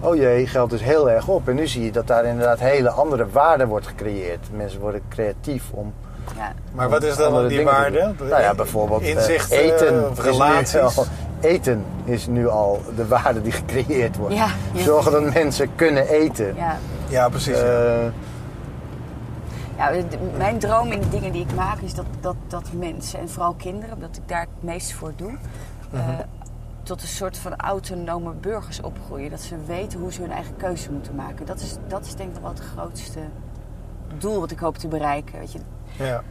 Oh 0.00 0.16
jee, 0.16 0.46
geld 0.46 0.72
is 0.72 0.80
heel 0.80 1.10
erg 1.10 1.28
op. 1.28 1.48
En 1.48 1.54
nu 1.54 1.66
zie 1.66 1.84
je 1.84 1.90
dat 1.92 2.06
daar 2.06 2.24
inderdaad 2.24 2.58
hele 2.58 2.90
andere 2.90 3.26
waarde 3.32 3.66
wordt 3.66 3.86
gecreëerd. 3.86 4.46
Mensen 4.52 4.80
worden 4.80 5.00
creatief 5.08 5.64
om... 5.70 5.92
Ja. 6.36 6.52
Maar 6.72 6.88
wat 6.88 7.02
is 7.02 7.16
dan 7.16 7.48
die 7.48 7.64
waarde? 7.64 8.12
Nou 8.28 8.42
ja, 8.42 8.54
bijvoorbeeld 8.54 9.02
Inzicht, 9.02 9.50
eten. 9.50 10.04
relaties. 10.22 10.96
Eten 11.40 11.84
is 12.04 12.26
nu 12.26 12.48
al 12.48 12.80
de 12.96 13.06
waarde 13.06 13.42
die 13.42 13.52
gecreëerd 13.52 14.16
wordt. 14.16 14.34
Ja, 14.34 14.48
ja. 14.72 14.82
Zorgen 14.82 15.12
dat 15.12 15.34
mensen 15.34 15.74
kunnen 15.74 16.08
eten. 16.08 16.54
Ja. 16.54 16.78
Ja, 17.08 17.28
precies. 17.28 17.56
ja. 17.58 17.64
Eh, 17.64 18.06
Ja, 19.76 19.90
mijn 20.36 20.58
droom 20.58 20.92
in 20.92 21.00
de 21.00 21.08
dingen 21.08 21.32
die 21.32 21.42
ik 21.42 21.54
maak 21.54 21.78
is 21.80 21.94
dat, 21.94 22.04
dat, 22.20 22.36
dat 22.46 22.72
mensen, 22.72 23.18
en 23.20 23.28
vooral 23.28 23.54
kinderen, 23.54 24.00
dat 24.00 24.16
ik 24.16 24.22
daar 24.28 24.40
het 24.40 24.62
meest 24.62 24.92
voor 24.92 25.12
doe, 25.16 25.32
eh, 25.92 26.00
tot 26.82 27.02
een 27.02 27.08
soort 27.08 27.38
van 27.38 27.56
autonome 27.56 28.32
burgers 28.32 28.80
opgroeien. 28.80 29.30
Dat 29.30 29.40
ze 29.40 29.54
weten 29.66 30.00
hoe 30.00 30.12
ze 30.12 30.20
hun 30.20 30.30
eigen 30.32 30.56
keuze 30.56 30.92
moeten 30.92 31.14
maken. 31.14 31.46
Dat 31.46 31.60
is, 31.60 31.76
dat 31.86 32.06
is 32.06 32.14
denk 32.14 32.28
ik 32.28 32.34
nog 32.34 32.42
wel 32.42 32.52
het 32.52 32.62
grootste 32.76 33.18
doel 34.18 34.40
wat 34.40 34.50
ik 34.50 34.58
hoop 34.58 34.78
te 34.78 34.88
bereiken. 34.88 35.38
Weet 35.38 35.52
je, 35.52 35.58
ja. 35.96 36.22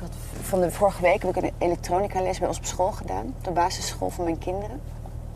Had, 0.00 0.10
van 0.42 0.60
de 0.60 0.70
vorige 0.70 1.02
week 1.02 1.22
heb 1.22 1.36
ik 1.36 1.42
een 1.42 1.52
elektronica 1.58 2.22
les 2.22 2.38
bij 2.38 2.48
ons 2.48 2.58
op 2.58 2.64
school 2.64 2.92
gedaan. 2.92 3.26
Op 3.26 3.44
de 3.44 3.50
basisschool 3.50 4.10
van 4.10 4.24
mijn 4.24 4.38
kinderen. 4.38 4.80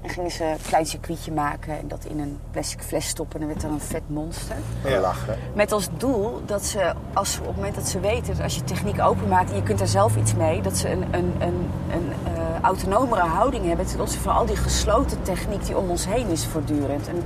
En 0.02 0.10
gingen 0.10 0.30
ze 0.30 0.44
een 0.44 0.62
klein 0.66 0.86
circuitje 0.86 1.32
maken 1.32 1.78
en 1.78 1.88
dat 1.88 2.04
in 2.04 2.18
een 2.18 2.38
plastic 2.50 2.82
fles 2.82 3.08
stoppen. 3.08 3.40
En 3.40 3.46
dan 3.46 3.48
werd 3.48 3.60
dan 3.60 3.72
een 3.72 3.80
vet 3.86 4.02
monster. 4.06 4.56
Ja. 4.84 5.00
Lachen. 5.00 5.38
Met 5.54 5.72
als 5.72 5.88
doel 5.96 6.42
dat 6.46 6.64
ze, 6.64 6.94
als, 7.14 7.38
op 7.38 7.46
het 7.46 7.56
moment 7.56 7.74
dat 7.74 7.88
ze 7.88 8.00
weten, 8.00 8.34
dat 8.34 8.42
als 8.42 8.54
je 8.54 8.64
techniek 8.64 9.00
openmaakt 9.00 9.50
en 9.50 9.56
je 9.56 9.62
kunt 9.62 9.80
er 9.80 9.88
zelf 9.88 10.16
iets 10.16 10.34
mee, 10.34 10.62
dat 10.62 10.76
ze 10.76 10.90
een, 10.90 11.02
een, 11.10 11.34
een, 11.38 11.70
een 11.90 12.12
eh, 12.34 12.60
autonomere 12.62 13.20
houding 13.20 13.66
hebben 13.66 13.86
ten 13.86 14.00
opzichte 14.00 14.22
van 14.24 14.34
al 14.34 14.46
die 14.46 14.56
gesloten 14.56 15.22
techniek 15.22 15.66
die 15.66 15.76
om 15.76 15.90
ons 15.90 16.06
heen 16.06 16.28
is 16.28 16.46
voortdurend. 16.46 17.08
En, 17.08 17.22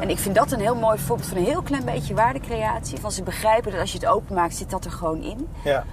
en 0.00 0.10
ik 0.10 0.18
vind 0.18 0.34
dat 0.34 0.52
een 0.52 0.60
heel 0.60 0.76
mooi 0.76 0.98
voorbeeld 0.98 1.28
van 1.28 1.36
een 1.36 1.44
heel 1.44 1.62
klein 1.62 1.84
beetje 1.84 2.14
waardecreatie. 2.14 3.00
Van 3.00 3.12
ze 3.12 3.22
begrijpen 3.22 3.70
dat 3.70 3.80
als 3.80 3.92
je 3.92 3.98
het 3.98 4.06
openmaakt, 4.06 4.56
zit 4.56 4.70
dat 4.70 4.84
er 4.84 4.90
gewoon 4.90 5.22
in. 5.22 5.48
ja. 5.64 5.84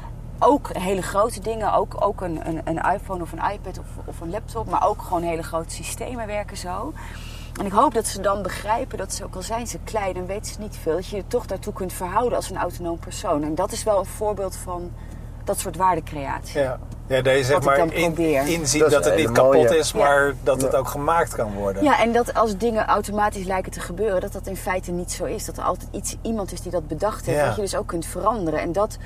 Ook 0.43 0.69
hele 0.77 1.01
grote 1.01 1.39
dingen, 1.39 1.73
ook, 1.73 1.95
ook 1.99 2.21
een, 2.21 2.39
een, 2.47 2.61
een 2.63 2.93
iPhone 2.93 3.21
of 3.21 3.31
een 3.31 3.51
iPad 3.53 3.79
of, 3.79 3.85
of 4.05 4.19
een 4.21 4.29
laptop, 4.29 4.69
maar 4.69 4.87
ook 4.87 5.01
gewoon 5.01 5.21
hele 5.23 5.43
grote 5.43 5.73
systemen 5.73 6.27
werken 6.27 6.57
zo. 6.57 6.93
En 7.59 7.65
ik 7.65 7.71
hoop 7.71 7.93
dat 7.93 8.07
ze 8.07 8.21
dan 8.21 8.41
begrijpen 8.41 8.97
dat 8.97 9.13
ze, 9.13 9.23
ook 9.23 9.35
al 9.35 9.41
zijn 9.41 9.67
ze 9.67 9.77
klein 9.83 10.15
en 10.15 10.25
weten 10.25 10.53
ze 10.53 10.59
niet 10.59 10.77
veel, 10.81 10.95
dat 10.95 11.07
je 11.07 11.15
je 11.15 11.23
toch 11.27 11.45
daartoe 11.45 11.73
kunt 11.73 11.93
verhouden 11.93 12.35
als 12.37 12.49
een 12.49 12.57
autonoom 12.57 12.99
persoon. 12.99 13.43
En 13.43 13.55
dat 13.55 13.71
is 13.71 13.83
wel 13.83 13.99
een 13.99 14.05
voorbeeld 14.05 14.55
van 14.55 14.91
dat 15.43 15.59
soort 15.59 15.75
waardecreatie. 15.77 16.59
Ja. 16.61 16.79
Ja, 17.07 17.21
dat 17.21 17.35
je 17.37 17.43
zeg 17.43 17.61
maar 17.63 17.93
in, 17.93 18.15
inziet 18.47 18.81
Dat 18.81 18.91
dat, 18.91 19.05
het 19.05 19.15
niet 19.15 19.31
kapot 19.31 19.53
mooie. 19.53 19.77
is, 19.77 19.93
maar 19.93 20.33
dat 20.43 20.61
het 20.61 20.71
Ja. 20.71 20.77
ook 20.77 20.87
gemaakt 20.87 21.35
kan 21.35 21.53
worden. 21.53 21.83
Ja, 21.83 21.99
en 21.99 22.11
dat 22.11 22.33
als 22.33 22.57
dingen 22.57 22.85
automatisch 22.85 23.45
lijken 23.45 23.71
te 23.71 23.79
gebeuren, 23.79 24.21
dat 24.21 24.31
dat 24.33 24.47
in 24.47 24.55
feite 24.55 24.91
niet 24.91 25.11
zo 25.11 25.25
is. 25.25 25.45
Dat 25.45 25.57
er 25.57 25.63
altijd 25.63 25.89
iets, 25.91 26.15
iemand 26.21 26.51
is 26.51 26.61
die 26.61 26.71
dat 26.71 26.87
bedacht 26.87 27.25
heeft, 27.25 27.37
Ja. 27.39 27.45
wat 27.45 27.55
je 27.55 27.61
dus 27.61 27.75
ook 27.75 27.87
kunt 27.87 28.05
veranderen. 28.05 28.59
En 28.59 28.71
dat, 28.71 28.97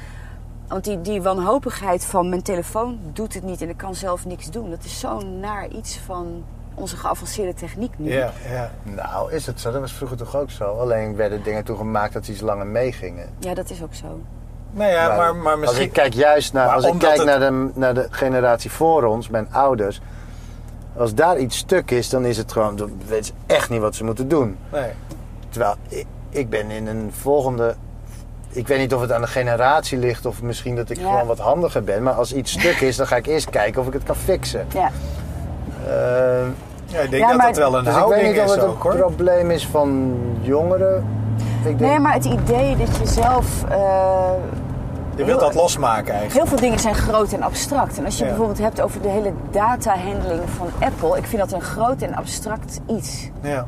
want 0.67 0.83
die, 0.83 1.01
die 1.01 1.21
wanhopigheid 1.21 2.05
van 2.05 2.29
mijn 2.29 2.41
telefoon 2.41 2.99
doet 3.13 3.33
het 3.33 3.43
niet 3.43 3.61
en 3.61 3.69
ik 3.69 3.77
kan 3.77 3.95
zelf 3.95 4.25
niks 4.25 4.51
doen. 4.51 4.69
Dat 4.69 4.83
is 4.83 4.99
zo'n 4.99 5.39
naar 5.39 5.67
iets 5.67 5.97
van 6.05 6.43
onze 6.73 6.97
geavanceerde 6.97 7.53
techniek 7.53 7.93
nu. 7.97 8.11
Ja, 8.13 8.31
ja. 8.51 8.71
Nou, 8.83 9.31
is 9.31 9.45
het 9.45 9.59
zo? 9.61 9.71
Dat 9.71 9.81
was 9.81 9.93
vroeger 9.93 10.17
toch 10.17 10.35
ook 10.35 10.51
zo? 10.51 10.63
Alleen 10.73 11.15
werden 11.15 11.43
dingen 11.43 11.63
toen 11.63 11.77
gemaakt 11.77 12.13
dat 12.13 12.25
ze 12.25 12.31
iets 12.31 12.41
langer 12.41 12.67
meegingen. 12.67 13.29
Ja, 13.39 13.53
dat 13.53 13.69
is 13.69 13.83
ook 13.83 13.93
zo. 13.93 14.19
Nou 14.71 14.91
ja, 14.91 15.15
maar, 15.17 15.35
maar 15.35 15.51
Als 15.51 15.59
misschien... 15.61 15.83
ik 15.85 15.93
kijk 15.93 16.13
juist 16.13 16.53
naar, 16.53 16.65
Maar 16.65 16.75
als 16.75 16.85
ik 16.85 16.97
kijk 16.99 17.17
het- 17.17 17.25
naar, 17.25 17.39
de, 17.39 17.69
naar 17.73 17.93
de 17.93 18.07
generatie 18.09 18.71
voor 18.71 19.03
ons, 19.03 19.29
mijn 19.29 19.47
ouders. 19.53 20.01
Als 20.97 21.13
daar 21.13 21.37
iets 21.37 21.57
stuk 21.57 21.91
is, 21.91 22.09
dan 22.09 22.25
is 22.25 22.37
het 22.37 22.51
gewoon, 22.51 22.75
dan 22.75 22.91
weten 23.07 23.25
ze 23.25 23.31
echt 23.45 23.69
niet 23.69 23.81
wat 23.81 23.95
ze 23.95 24.03
moeten 24.03 24.27
doen. 24.27 24.57
Nee. 24.71 24.89
Terwijl 25.49 25.75
ik, 25.87 26.05
ik 26.29 26.49
ben 26.49 26.71
in 26.71 26.87
een 26.87 27.11
volgende. 27.13 27.75
Ik 28.55 28.67
weet 28.67 28.79
niet 28.79 28.93
of 28.93 29.01
het 29.01 29.11
aan 29.11 29.21
de 29.21 29.27
generatie 29.27 29.97
ligt 29.97 30.25
of 30.25 30.41
misschien 30.41 30.75
dat 30.75 30.89
ik 30.89 30.97
Ja. 30.97 31.09
gewoon 31.09 31.27
wat 31.27 31.39
handiger 31.39 31.83
ben. 31.83 32.03
Maar 32.03 32.13
als 32.13 32.33
iets 32.33 32.51
stuk 32.51 32.81
is, 32.81 32.95
dan 32.95 33.07
ga 33.07 33.15
ik 33.15 33.25
eerst 33.25 33.49
kijken 33.49 33.81
of 33.81 33.87
ik 33.87 33.93
het 33.93 34.03
kan 34.03 34.15
fixen. 34.15 34.65
Ja. 34.73 34.89
Eh, 35.87 36.47
Ja, 36.87 36.99
ik 36.99 37.09
denk 37.09 37.23
Ja, 37.23 37.27
dat 37.29 37.37
maar- 37.37 37.45
dat 37.47 37.57
wel 37.57 37.75
een 37.77 37.83
dus 37.83 37.93
ik 37.93 37.99
houding 37.99 38.21
weet 38.23 38.31
niet 38.31 38.39
of 38.41 38.45
is 38.47 38.51
het 38.55 38.63
een 38.63 38.69
ook, 38.69 38.83
hoor. 38.83 38.95
probleem 38.95 39.51
is 39.51 39.67
van 39.67 40.17
jongeren. 40.41 41.05
Ik 41.37 41.63
denk, 41.63 41.79
Nee, 41.79 41.99
maar 41.99 42.13
het 42.13 42.25
idee 42.25 42.75
dat 42.77 42.97
je 42.97 43.05
zelf... 43.07 43.63
eh, 43.69 44.29
Je 45.15 45.25
wilt 45.25 45.39
dat 45.39 45.53
losmaken 45.53 46.13
eigenlijk. 46.13 46.33
Heel 46.33 46.45
veel 46.45 46.59
dingen 46.67 46.79
zijn 46.79 46.95
groot 46.95 47.33
en 47.33 47.41
abstract. 47.43 47.97
En 47.97 48.05
als 48.05 48.17
je 48.17 48.23
Ja. 48.23 48.29
bijvoorbeeld 48.29 48.59
hebt 48.59 48.81
over 48.81 49.01
de 49.01 49.07
hele 49.07 49.31
data-handling 49.51 50.41
van 50.57 50.67
Apple... 50.79 51.17
ik 51.17 51.25
vind 51.25 51.41
dat 51.41 51.51
een 51.51 51.61
groot 51.61 52.01
en 52.01 52.15
abstract 52.15 52.79
iets. 52.87 53.29
Ja. 53.41 53.65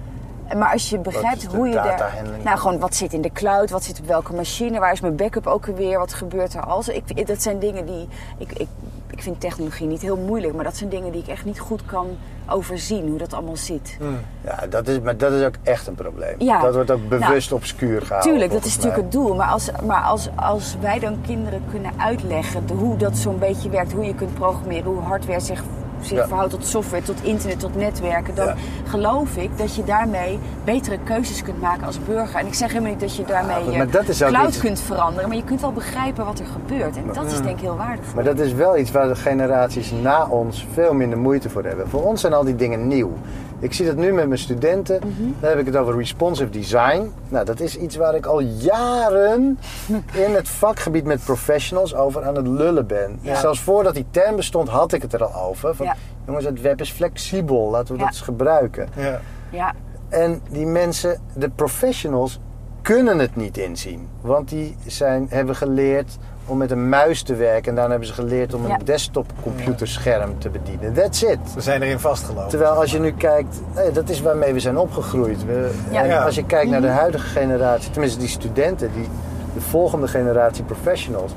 Maar 0.56 0.72
als 0.72 0.90
je 0.90 1.00
begrijpt 1.00 1.46
hoe 1.46 1.68
je 1.68 1.74
daar... 1.74 2.14
Nou, 2.44 2.58
gewoon 2.58 2.80
wat 2.80 2.96
zit 2.96 3.14
in 3.14 3.22
de 3.22 3.32
cloud, 3.32 3.70
wat 3.70 3.84
zit 3.84 4.00
op 4.00 4.06
welke 4.06 4.34
machine, 4.34 4.80
waar 4.80 4.92
is 4.92 5.02
mijn 5.02 5.16
backup 5.16 5.48
ook 5.48 5.66
weer, 5.66 6.00
wat 6.00 6.14
gebeurt 6.14 6.54
er 6.54 6.66
als? 6.66 6.88
Ik, 6.88 7.28
dat 7.28 7.42
zijn 7.42 7.60
dingen 7.60 7.86
die... 7.86 8.08
Ik, 8.38 8.52
ik, 8.52 8.68
ik 9.10 9.24
vind 9.24 9.40
technologie 9.40 9.88
niet 9.88 10.02
heel 10.02 10.18
moeilijk, 10.18 10.54
maar 10.54 10.64
dat 10.64 10.78
zijn 10.78 10.90
dingen 10.90 11.12
die 11.12 11.22
ik 11.22 11.28
echt 11.28 11.46
niet 11.46 11.60
goed 11.60 11.86
kan 11.86 12.08
overzien, 12.50 13.08
hoe 13.08 13.18
dat 13.18 13.34
allemaal 13.34 13.56
zit. 13.56 13.98
Ja, 14.42 14.68
dat 14.70 14.88
is, 14.88 15.00
maar 15.00 15.18
dat 15.18 15.32
is 15.32 15.46
ook 15.46 15.56
echt 15.64 15.88
een 15.88 15.96
probleem. 15.96 16.36
Ja. 16.38 16.62
Dat 16.62 16.74
wordt 16.74 16.92
ook 16.92 17.10
bewust 17.10 17.50
Nou, 17.50 17.62
obscuur 17.62 18.02
gehouden. 18.02 18.32
Tuurlijk, 18.32 18.52
dat 18.52 18.66
is 18.66 18.76
natuurlijk 18.76 19.02
het 19.02 19.12
doel. 19.12 19.36
Maar 19.36 19.48
als, 19.48 19.70
maar 19.86 20.02
als, 20.02 20.30
als 20.36 20.76
wij 20.82 21.00
dan 21.00 21.18
kinderen 21.26 21.64
kunnen 21.70 21.92
uitleggen 21.98 22.70
hoe 22.70 22.98
dat 22.98 23.18
zo'n 23.18 23.40
beetje 23.40 23.70
werkt, 23.70 23.92
hoe 23.92 24.06
je 24.06 24.16
kunt 24.16 24.34
programmeren, 24.34 24.92
hoe 24.92 25.02
hardware 25.02 25.40
zich, 25.40 25.64
zich 26.02 26.18
Ja. 26.18 26.28
verhoudt 26.28 26.52
tot 26.52 26.66
software, 26.66 27.04
tot 27.04 27.24
internet, 27.24 27.60
tot 27.60 27.76
netwerken, 27.76 28.36
dan 28.36 28.46
Ja. 28.46 28.56
geloof 28.88 29.36
ik 29.38 29.50
dat 29.58 29.76
je 29.76 29.84
daarmee 29.84 30.40
betere 30.64 30.98
keuzes 31.04 31.42
kunt 31.44 31.62
maken 31.62 31.86
als 31.86 32.00
burger. 32.06 32.40
En 32.40 32.48
ik 32.48 32.54
zeg 32.54 32.68
helemaal 32.70 32.92
niet 32.92 33.00
dat 33.00 33.16
je 33.16 33.24
daarmee 33.26 33.86
dat 33.92 34.08
is 34.08 34.24
ook 34.24 34.30
cloud 34.30 34.48
iets- 34.48 34.58
kunt 34.60 34.80
veranderen, 34.80 35.28
maar 35.28 35.38
je 35.38 35.44
kunt 35.44 35.62
wel 35.62 35.72
begrijpen 35.72 36.26
wat 36.26 36.40
er 36.40 36.46
gebeurt. 36.46 36.98
En 36.98 37.04
dat 37.14 37.26
is 37.26 37.42
denk 37.42 37.56
ik 37.58 37.60
heel 37.62 37.78
waardevol. 37.78 38.16
Maar 38.16 38.24
dat 38.24 38.40
is 38.40 38.54
wel 38.54 38.78
iets 38.78 38.92
waar 38.92 39.08
de 39.08 39.16
generaties 39.16 39.92
na 40.02 40.26
ons 40.30 40.68
veel 40.74 40.94
minder 40.94 41.18
moeite 41.20 41.50
voor 41.50 41.64
hebben. 41.64 41.90
Voor 41.90 42.04
ons 42.04 42.22
zijn 42.22 42.34
al 42.34 42.44
die 42.44 42.56
dingen 42.56 42.88
nieuw. 42.88 43.12
Ik 43.60 43.74
zie 43.74 43.86
dat 43.86 43.96
nu 43.96 44.14
met 44.14 44.28
mijn 44.28 44.40
studenten. 44.40 45.00
Mhm. 45.00 45.32
Dan 45.40 45.50
heb 45.50 45.60
ik 45.60 45.66
het 45.66 45.76
over 45.76 45.98
responsive 45.98 46.50
design. 46.50 47.12
Nou, 47.30 47.46
dat 47.46 47.60
is 47.60 47.78
iets 47.78 47.96
waar 47.96 48.16
ik 48.16 48.26
al 48.26 48.40
jaren 48.40 49.60
in 50.26 50.34
het 50.36 50.50
vakgebied 50.50 51.04
met 51.04 51.24
professionals 51.24 51.96
over 51.96 52.24
aan 52.26 52.36
het 52.36 52.48
lullen 52.48 52.88
ben. 52.88 53.20
Ja. 53.22 53.36
Zelfs 53.36 53.60
voordat 53.60 53.94
die 53.94 54.06
term 54.12 54.36
bestond, 54.36 54.70
had 54.70 54.94
ik 54.94 55.02
het 55.02 55.14
er 55.14 55.24
al 55.26 55.44
over. 55.50 55.76
Van, 55.76 55.86
Ja. 55.86 55.96
Jongens, 56.26 56.46
het 56.46 56.62
web 56.62 56.82
is 56.82 56.92
flexibel. 56.92 57.70
Laten 57.70 57.88
we 57.94 58.00
Ja. 58.00 58.06
dat 58.06 58.14
eens 58.14 58.22
gebruiken. 58.24 58.88
Ja. 58.96 59.22
Ja, 59.50 59.74
En 60.10 60.42
die 60.50 60.66
mensen, 60.66 61.22
de 61.34 61.50
professionals, 61.50 62.40
kunnen 62.82 63.20
het 63.20 63.36
niet 63.36 63.58
inzien. 63.58 64.08
Want 64.22 64.50
die 64.50 64.76
zijn, 64.86 65.28
hebben 65.30 65.56
geleerd 65.56 66.18
om 66.48 66.58
met 66.58 66.72
een 66.72 66.90
muis 66.90 67.22
te 67.22 67.36
werken. 67.36 67.70
En 67.70 67.76
daarna 67.76 67.90
hebben 67.90 68.08
ze 68.08 68.14
geleerd 68.14 68.54
om 68.54 68.68
Ja. 68.68 68.74
een 68.74 68.86
desktopcomputerscherm 68.86 70.40
te 70.40 70.50
bedienen. 70.50 70.94
That's 70.94 71.22
it. 71.22 71.38
We 71.56 71.62
zijn 71.62 71.82
erin 71.82 72.00
vastgelopen. 72.00 72.50
Terwijl 72.50 72.72
als 72.72 72.92
je 72.92 73.00
nu 73.00 73.12
kijkt, 73.12 73.62
dat 73.94 74.10
is 74.10 74.22
waarmee 74.22 74.54
we 74.54 74.60
zijn 74.60 74.78
opgegroeid. 74.78 75.46
We, 75.46 75.70
Ja. 75.92 76.02
en 76.02 76.08
Ja. 76.08 76.24
Als 76.24 76.36
je 76.36 76.46
kijkt 76.46 76.70
naar 76.72 76.82
de 76.82 76.88
huidige 76.88 77.28
generatie, 77.28 77.92
tenminste 77.92 78.20
die 78.20 78.28
studenten, 78.28 78.90
die, 78.94 79.08
de 79.54 79.62
volgende 79.62 80.08
generatie 80.08 80.64
professionals. 80.64 81.32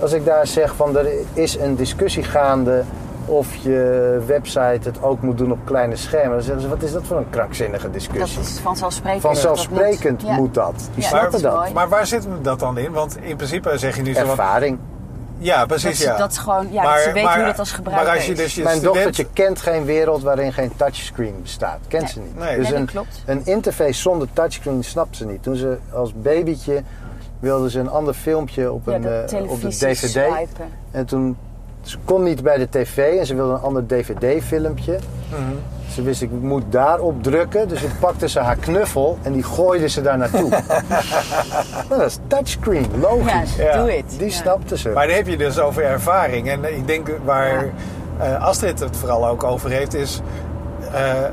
Als 0.00 0.12
ik 0.12 0.24
daar 0.24 0.46
zeg 0.46 0.74
van 0.76 0.96
er 0.98 1.06
is 1.32 1.58
een 1.58 1.74
discussie 1.76 2.22
gaande 2.22 2.82
of 3.24 3.54
je 3.54 4.20
website 4.26 4.80
het 4.82 5.02
ook 5.02 5.22
moet 5.22 5.38
doen 5.38 5.52
op 5.52 5.58
kleine 5.64 5.96
schermen. 5.96 6.30
Dan 6.30 6.42
zeggen 6.42 6.62
ze, 6.62 6.68
wat 6.68 6.82
is 6.82 6.92
dat 6.92 7.02
voor 7.04 7.16
een 7.16 7.30
krankzinnige 7.30 7.84
Dat 7.84 7.92
discussie? 7.92 8.40
is 8.40 8.58
vanzelfsprekend. 8.62 9.22
Vanzelfsprekend 9.22 10.20
Dat 10.20 10.30
moet. 10.30 10.38
moet, 10.38 10.54
dat. 10.54 10.74
Die 10.94 11.02
Ja, 11.02 11.08
snappen 11.08 11.30
dat 11.32 11.40
dat. 11.42 11.54
mooi. 11.54 11.72
Maar 11.72 11.88
waar 11.88 12.06
zit 12.06 12.26
dat 12.42 12.58
dan 12.60 12.78
in? 12.78 12.92
Want 12.92 13.16
in 13.20 13.36
principe 13.36 13.78
zeg 13.78 13.96
je 13.96 14.02
nu 14.02 14.14
zo 14.14 14.20
van... 14.20 14.28
Ervaring. 14.30 14.78
Ja, 15.38 15.58
Dat, 15.58 15.66
precies, 15.68 15.98
ze- 15.98 16.04
ja. 16.04 16.16
dat 16.16 16.30
is 16.30 16.38
gewoon, 16.38 16.72
ja, 16.72 16.82
dat 16.94 17.02
ze 17.02 17.12
weten 17.12 17.34
hoe 17.34 17.44
dat 17.44 17.58
als 17.58 17.72
gebruiker 17.72 18.06
Maar 18.06 18.16
als 18.16 18.26
je 18.26 18.32
is. 18.32 18.38
dus 18.38 18.54
je 18.54 18.62
Mijn 18.62 18.76
student... 18.76 18.94
dochtertje 19.04 19.26
kent 19.32 19.60
geen 19.60 19.84
wereld 19.84 20.22
waarin 20.22 20.52
geen 20.52 20.72
touchscreen 20.76 21.34
bestaat. 21.42 21.78
Kent 21.88 22.02
Nee. 22.02 22.12
ze 22.12 22.20
niet. 22.20 22.38
Nee. 22.38 22.56
Dus 22.56 22.62
Nee, 22.62 22.70
dat 22.72 22.80
een, 22.80 22.86
klopt. 22.86 23.22
een 23.26 23.40
interface 23.44 23.92
zonder 24.00 24.28
touchscreen 24.32 24.84
snapt 24.84 25.16
ze 25.16 25.26
niet. 25.26 25.42
Toen 25.42 25.56
ze 25.56 25.78
als 25.92 26.12
babytje 26.14 26.82
wilde 27.40 27.70
ze 27.70 27.78
een 27.78 27.88
ander 27.90 28.14
filmpje 28.14 28.72
op, 28.72 28.82
Ja, 28.86 28.94
een, 28.94 29.00
de 29.02 29.08
eh, 29.08 29.22
op 29.22 29.28
de 29.28 29.68
televisie 29.68 29.86
DVD. 29.88 30.32
swipen. 30.34 30.68
En 30.90 31.06
toen 31.06 31.36
ze 31.82 31.96
kon 32.04 32.22
niet 32.22 32.42
bij 32.42 32.58
de 32.58 32.68
tv 32.68 33.18
en 33.18 33.26
ze 33.26 33.34
wilde 33.34 33.52
een 33.52 33.60
ander 33.60 33.86
DVD-filmpje. 33.86 34.98
Ze 35.88 36.02
wist, 36.02 36.22
ik 36.22 36.30
moet 36.40 36.62
daarop 36.68 37.22
drukken. 37.22 37.68
Dus 37.68 37.80
toen 37.80 37.90
pakte 38.00 38.28
ze 38.28 38.38
haar 38.40 38.56
knuffel 38.56 39.18
en 39.22 39.32
die 39.32 39.42
gooide 39.42 39.88
ze 39.88 40.02
daar 40.02 40.18
naartoe. 40.18 40.48
nou, 40.48 40.62
dat 42.00 42.00
is 42.10 42.18
touchscreen, 42.26 42.86
Ja, 42.92 42.98
logisch. 43.00 43.56
Ja. 43.56 43.76
doe 43.82 43.90
het. 43.90 44.04
Die 44.18 44.28
Ja. 44.30 44.32
snapte 44.36 44.78
ze. 44.78 44.88
Maar 44.88 45.06
dan 45.06 45.16
heb 45.16 45.26
je 45.26 45.36
dus 45.36 45.58
over 45.58 45.84
ervaring. 45.84 46.48
En 46.50 46.74
ik 46.76 46.86
denk 46.86 47.08
waar 47.24 47.64
eh, 48.18 48.42
Astrid 48.42 48.80
het 48.80 48.96
vooral 48.96 49.26
ook 49.28 49.44
over 49.44 49.70
heeft, 49.70 49.94
is 49.94 50.20
eh, 50.92 51.24
eh, 51.24 51.32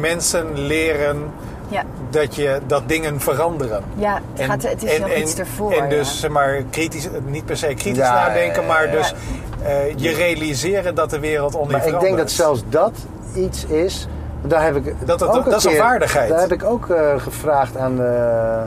mensen 0.00 0.58
leren 0.58 1.22
Ja, 1.68 1.82
dat, 2.10 2.34
je, 2.34 2.58
dat 2.66 2.82
dingen 2.88 3.20
veranderen. 3.20 3.82
ja 3.94 4.20
het, 4.34 4.44
gaat, 4.46 4.62
het 4.62 4.84
is 4.84 4.98
nog 4.98 5.14
iets 5.14 5.38
ervoor. 5.38 5.72
En 5.72 5.88
dus 5.88 6.20
ja. 6.20 6.28
maar 6.28 6.62
kritisch, 6.70 7.08
niet 7.26 7.44
per 7.44 7.56
se 7.56 7.66
kritisch 7.66 7.96
Ja, 8.02 8.14
nadenken, 8.28 8.62
ja, 8.62 8.68
maar 8.68 8.86
ja. 8.86 8.92
dus 8.92 9.14
eh, 9.62 9.96
je 9.96 10.10
realiseren 10.14 10.94
dat 10.94 11.10
de 11.10 11.18
wereld 11.18 11.52
Maar 11.52 11.60
onveranderd 11.60 11.94
ik 11.94 12.00
denk 12.00 12.16
dat 12.16 12.30
zelfs 12.30 12.62
dat 12.68 12.92
iets 13.34 13.64
is. 13.64 14.08
Daar 14.42 14.64
heb 14.64 14.76
ik 14.76 15.06
Dat 15.06 15.22
ook 15.22 15.44
dat 15.44 15.56
is 15.56 15.64
een 15.64 15.76
vaardigheid. 15.76 16.28
Daar 16.28 16.40
heb 16.40 16.52
ik 16.52 16.64
ook 16.64 16.88
eh, 16.88 17.20
gevraagd 17.20 17.76
aan, 17.76 18.02
eh, 18.02 18.62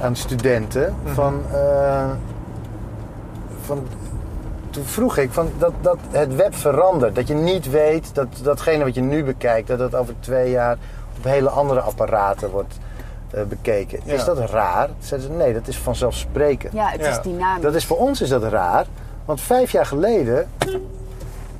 aan 0.00 0.16
studenten. 0.16 0.94
Mhm. 1.04 1.14
Van, 1.14 1.42
eh, 1.52 2.04
van, 3.64 3.86
toen 4.70 4.84
vroeg 4.84 5.16
ik 5.16 5.32
van 5.32 5.50
dat, 5.58 5.72
dat 5.80 5.98
het 6.10 6.34
web 6.34 6.54
verandert. 6.54 7.14
Dat 7.14 7.28
je 7.28 7.34
niet 7.34 7.70
weet 7.70 8.14
dat 8.14 8.26
datgene 8.42 8.84
wat 8.84 8.94
je 8.94 9.00
nu 9.00 9.24
bekijkt, 9.24 9.68
dat 9.68 9.78
dat 9.78 9.94
over 9.94 10.14
twee 10.20 10.50
jaar 10.50 10.76
op 11.16 11.24
hele 11.24 11.48
andere 11.48 11.80
apparaten 11.80 12.50
wordt 12.50 12.74
eh, 13.30 13.42
bekeken. 13.42 14.00
Ja. 14.04 14.14
Is 14.14 14.24
dat 14.24 14.50
raar? 14.50 14.88
Zeiden 14.98 15.30
ze 15.30 15.36
nee, 15.36 15.52
dat 15.52 15.68
is 15.68 15.78
vanzelfsprekend. 15.78 16.72
Ja, 16.72 16.88
het 16.88 17.00
Ja. 17.00 17.10
is 17.10 17.20
dynamisch. 17.20 17.62
Dat 17.62 17.74
is 17.74 17.86
voor 17.86 17.98
ons 17.98 18.20
is 18.20 18.28
dat 18.28 18.42
raar. 18.42 18.86
Want 19.26 19.40
vijf 19.40 19.70
jaar 19.72 19.86
geleden 19.86 20.48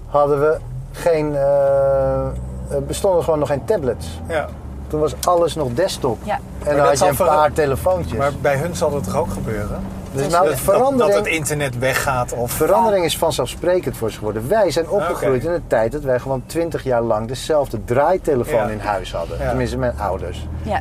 hadden 0.06 0.40
we 0.40 0.58
geen. 0.92 1.34
eh, 1.34 2.26
er 2.70 2.84
bestonden 2.86 3.24
gewoon 3.24 3.38
nog 3.38 3.48
geen 3.48 3.64
tablets. 3.64 4.06
Ja, 4.28 4.48
Toen 4.88 5.00
was 5.00 5.14
alles 5.24 5.54
nog 5.54 5.68
desktop. 5.74 6.18
Ja. 6.22 6.34
En 6.34 6.64
dat 6.64 6.76
dan 6.76 6.86
had 6.86 6.98
je 6.98 7.06
een 7.08 7.16
paar 7.16 7.52
telefoontjes. 7.52 8.18
maar 8.18 8.32
bij 8.40 8.56
hun 8.56 8.76
zal 8.76 8.94
het 8.94 9.04
toch 9.04 9.16
ook 9.16 9.30
gebeuren? 9.30 9.80
dus 10.12 10.28
nou, 10.28 10.42
dat, 10.42 10.52
dat, 10.52 10.60
verandering, 10.60 11.14
dat 11.14 11.24
het 11.24 11.34
internet 11.34 11.78
weggaat 11.78 12.32
of... 12.32 12.50
verandering 12.52 13.04
is 13.04 13.18
vanzelfsprekend 13.18 13.96
voor 13.96 14.10
ze 14.10 14.18
geworden. 14.18 14.48
Wij 14.48 14.70
zijn 14.70 14.88
opgegroeid 14.88 15.40
oké. 15.42 15.48
in 15.48 15.54
een 15.54 15.66
tijd 15.66 15.92
dat 15.92 16.02
wij 16.02 16.18
gewoon 16.18 16.42
twintig 16.46 16.84
jaar 16.84 17.02
lang 17.02 17.28
dezelfde 17.28 17.84
draaitelefoon 17.84 18.66
Ja. 18.66 18.68
in 18.68 18.78
huis 18.78 19.12
hadden. 19.12 19.38
Ja. 19.38 19.48
Tenminste, 19.48 19.76
mijn 19.78 19.98
ouders. 19.98 20.46
Ja, 20.62 20.80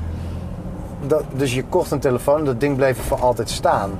Dat, 1.07 1.23
dus 1.33 1.53
je 1.53 1.63
kocht 1.63 1.91
een 1.91 1.99
telefoon 1.99 2.37
en 2.39 2.45
dat 2.45 2.59
ding 2.59 2.75
bleef 2.75 2.97
er 2.97 3.03
voor 3.03 3.19
altijd 3.21 3.49
staan. 3.49 3.91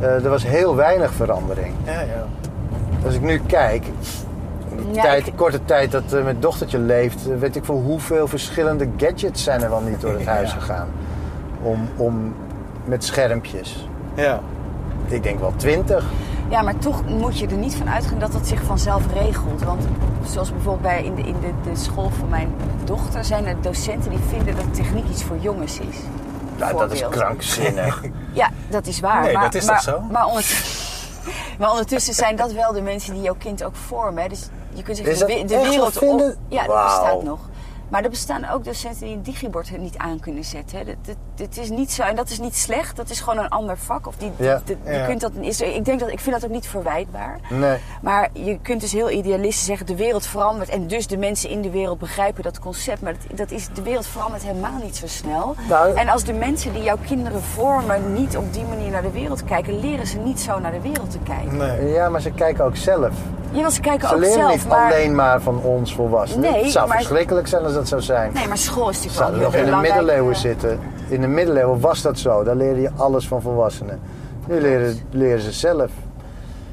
Eh, 0.00 0.24
er 0.24 0.28
was 0.30 0.46
heel 0.46 0.76
weinig 0.76 1.12
verandering. 1.12 1.74
Ja, 1.84 2.00
ja. 2.00 2.24
Als 3.04 3.14
ik 3.14 3.20
nu 3.20 3.40
kijk, 3.46 3.84
Ja, 4.92 5.02
tijd, 5.02 5.26
ik- 5.26 5.36
korte 5.36 5.64
tijd 5.64 5.90
dat 5.92 6.12
eh, 6.12 6.24
mijn 6.24 6.40
dochtertje 6.40 6.78
leeft, 6.78 7.30
eh, 7.30 7.36
weet 7.38 7.56
ik 7.56 7.64
veel 7.64 7.80
hoeveel 7.82 8.26
verschillende 8.28 8.88
gadgets 8.96 9.42
zijn 9.44 9.62
er 9.62 9.70
wel 9.70 9.80
niet 9.80 10.00
door 10.00 10.12
het 10.12 10.22
Ja. 10.30 10.30
huis 10.32 10.52
gegaan. 10.52 10.88
Om, 11.62 11.88
om, 11.96 12.34
met 12.84 13.04
schermpjes. 13.04 13.88
ja. 14.14 14.40
Ik 15.06 15.22
denk 15.22 15.40
wel 15.40 15.52
twintig. 15.56 16.04
Ja, 16.48 16.62
maar 16.62 16.78
toch 16.78 17.02
moet 17.08 17.38
je 17.38 17.46
er 17.46 17.56
niet 17.56 17.74
van 17.74 17.88
uitgaan 17.90 18.18
dat 18.18 18.32
het 18.32 18.46
zich 18.46 18.62
vanzelf 18.62 19.02
regelt. 19.14 19.62
Want 19.62 19.82
zoals 20.26 20.50
bijvoorbeeld 20.52 20.82
bij 20.82 21.04
in, 21.04 21.14
de, 21.14 21.22
in 21.22 21.34
de, 21.40 21.70
de 21.70 21.76
school 21.76 22.10
van 22.10 22.28
mijn 22.28 22.48
dochter 22.84 23.24
zijn 23.24 23.46
er 23.46 23.54
docenten 23.60 24.10
die 24.10 24.18
vinden 24.28 24.56
dat 24.56 24.74
techniek 24.74 25.08
iets 25.08 25.22
voor 25.24 25.36
jongens 25.40 25.78
is. 25.80 25.96
Nou, 26.60 26.78
dat 26.78 26.92
is 26.92 27.08
krankzinnig. 27.08 28.02
Ja, 28.32 28.50
dat 28.68 28.86
is 28.86 29.00
waar. 29.00 29.22
Nee, 29.22 29.32
maar, 29.32 29.42
dat 29.42 29.54
is 29.54 29.64
maar, 29.64 29.74
toch 29.74 29.94
zo? 29.94 30.00
Maar 30.00 30.26
ondertussen, 30.26 31.18
maar 31.58 31.70
ondertussen 31.70 32.14
zijn 32.14 32.36
dat 32.36 32.52
wel 32.52 32.72
de 32.72 32.80
mensen 32.80 33.14
die 33.14 33.22
jouw 33.22 33.34
kind 33.38 33.64
ook 33.64 33.74
vormen. 33.74 34.22
hè. 34.22 34.28
Dus 34.28 34.48
je 34.72 34.82
kunt 34.82 34.96
zeggen, 34.96 35.46
de, 35.46 35.60
wereld 35.60 35.98
op... 35.98 36.36
Ja, 36.48 36.66
dat 36.66 36.84
bestaat 36.84 37.22
nog. 37.22 37.38
Maar 37.90 38.04
er 38.04 38.10
bestaan 38.10 38.48
ook 38.50 38.64
docenten 38.64 39.06
die 39.06 39.14
een 39.16 39.22
digibord 39.22 39.78
niet 39.78 39.96
aan 39.98 40.20
kunnen 40.20 40.44
zetten. 40.44 40.78
Hè. 40.78 40.84
Dat, 40.84 40.96
dat, 41.02 41.16
dat 41.34 41.56
is 41.64 41.70
niet 41.70 41.92
zo, 41.92 42.02
en 42.02 42.16
dat 42.16 42.30
is 42.30 42.38
niet 42.38 42.56
slecht. 42.56 42.96
Dat 42.96 43.10
is 43.10 43.20
gewoon 43.20 43.38
een 43.44 43.48
ander 43.48 43.76
vak. 43.78 44.06
Of 44.06 44.16
die, 44.16 44.30
Ja. 44.36 44.60
die- 44.64 44.76
je 44.84 44.92
Ja. 44.92 45.06
kunt 45.06 45.20
dat, 45.20 45.30
is, 45.40 45.60
ik, 45.60 45.84
denk 45.84 46.00
dat, 46.00 46.08
ik 46.10 46.20
vind 46.20 46.34
dat 46.40 46.44
ook 46.44 46.54
niet 46.54 46.66
verwijtbaar. 46.66 47.38
Nee. 47.50 47.78
Maar 48.02 48.28
je 48.32 48.58
kunt 48.62 48.80
dus 48.80 48.92
heel 48.92 49.10
idealistisch 49.10 49.64
zeggen, 49.64 49.86
de 49.86 49.96
wereld 49.96 50.26
verandert. 50.26 50.68
En 50.68 50.86
dus 50.86 51.06
de 51.06 51.16
mensen 51.16 51.50
in 51.50 51.62
de 51.62 51.70
wereld 51.70 51.98
begrijpen 51.98 52.42
dat 52.42 52.58
concept. 52.58 53.00
Maar 53.02 53.12
dat, 53.28 53.38
dat 53.38 53.50
is, 53.50 53.68
de 53.74 53.82
wereld 53.82 54.06
verandert 54.06 54.42
helemaal 54.42 54.78
niet 54.82 54.96
zo 54.96 55.06
snel. 55.06 55.54
Nou- 55.68 55.94
en 55.96 56.08
als 56.08 56.24
de 56.24 56.32
mensen 56.32 56.72
die 56.72 56.82
jouw 56.82 56.98
kinderen 57.06 57.42
vormen 57.42 58.12
niet 58.12 58.36
op 58.36 58.52
die 58.52 58.64
manier 58.64 58.90
naar 58.90 59.02
de 59.02 59.10
wereld 59.10 59.44
kijken... 59.44 59.80
leren 59.80 60.06
ze 60.06 60.18
niet 60.18 60.40
zo 60.40 60.58
naar 60.58 60.72
de 60.72 60.80
wereld 60.80 61.10
te 61.10 61.18
kijken. 61.18 61.56
Nee. 61.56 61.88
Ja, 61.92 62.08
maar 62.08 62.20
ze 62.20 62.30
kijken 62.30 62.64
ook 62.64 62.76
zelf. 62.76 63.10
Ja, 63.52 63.70
ze 63.70 63.80
kijken 63.80 64.08
Ze 64.08 64.14
ook 64.14 64.20
leren 64.20 64.34
zelf. 64.38 64.52
niet 64.52 64.68
maar, 64.68 64.92
alleen 64.92 65.14
maar 65.14 65.40
van 65.40 65.62
ons 65.62 65.94
volwassenen. 65.94 66.52
Nee, 66.52 66.62
het 66.62 66.72
zou 66.72 66.88
maar- 66.88 66.96
verschrikkelijk 66.96 67.46
zijn 67.46 67.62
als 67.64 67.74
dat 67.80 67.88
zou 67.88 68.00
zijn. 68.02 68.32
Nee, 68.32 68.48
maar 68.48 68.58
school 68.58 68.88
is 68.88 68.94
natuurlijk 68.96 69.16
zouden 69.16 69.40
wel 69.40 69.50
nog 69.50 69.60
in 69.60 69.64
de 69.70 69.76
middeleeuwen 69.88 70.34
eh, 70.34 70.40
zitten. 70.40 70.80
In 71.08 71.20
de 71.20 71.26
middeleeuwen 71.26 71.80
was 71.80 72.02
dat 72.02 72.18
zo. 72.18 72.42
Daar 72.44 72.56
leerde 72.56 72.80
je 72.80 72.90
alles 72.96 73.28
van 73.28 73.42
volwassenen. 73.42 74.00
Nu 74.46 74.60
leren, 74.60 74.98
leren 75.10 75.40
ze 75.40 75.52
zelf. 75.52 75.90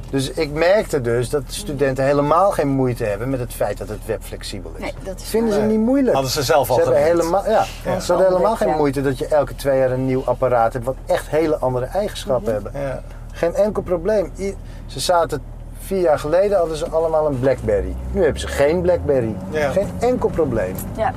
Dus 0.09 0.31
ik 0.31 0.51
merkte 0.51 1.01
dus 1.01 1.29
dat 1.29 1.43
studenten 1.47 2.05
helemaal 2.05 2.51
geen 2.51 2.67
moeite 2.67 3.03
hebben 3.03 3.29
met 3.29 3.39
het 3.39 3.53
feit 3.53 3.77
dat 3.77 3.89
het 3.89 4.05
web 4.05 4.23
flexibel 4.23 4.71
is. 4.75 4.81
Nee, 4.81 4.93
dat 5.03 5.19
is 5.21 5.29
Vinden 5.29 5.53
ze 5.53 5.59
niet 5.61 5.79
moeilijk. 5.79 6.13
Hadden 6.13 6.31
ze 6.31 6.43
zelf 6.43 6.69
al 6.69 6.75
Ze 6.75 6.81
hebben 6.81 7.03
helemaal, 7.03 7.43
ja, 7.45 7.65
Ja. 7.85 7.99
ze 7.99 8.11
hadden 8.11 8.31
helemaal 8.31 8.55
geen 8.55 8.75
moeite 8.75 9.01
dat 9.01 9.17
je 9.17 9.27
elke 9.27 9.55
twee 9.55 9.77
jaar 9.79 9.91
een 9.91 10.05
nieuw 10.05 10.23
apparaat 10.25 10.73
hebt. 10.73 10.85
Wat 10.85 10.95
echt 11.05 11.29
hele 11.29 11.57
andere 11.57 11.85
eigenschappen 11.85 12.53
hebben. 12.53 12.71
Ja. 12.75 13.01
Geen 13.31 13.55
enkel 13.55 13.81
probleem. 13.81 14.31
I- 14.37 14.55
Ze 14.85 14.99
zaten 14.99 15.41
vier 15.87 16.01
jaar 16.01 16.19
geleden 16.19 16.57
hadden 16.57 16.77
ze 16.77 16.89
allemaal 16.89 17.27
een 17.27 17.39
Blackberry. 17.39 17.95
Nu 18.11 18.23
hebben 18.23 18.41
ze 18.41 18.47
geen 18.47 18.81
Blackberry. 18.81 19.35
Ja. 19.49 19.69
Geen 19.69 19.89
enkel 19.99 20.29
probleem. 20.29 20.75
Ja, 20.97 21.13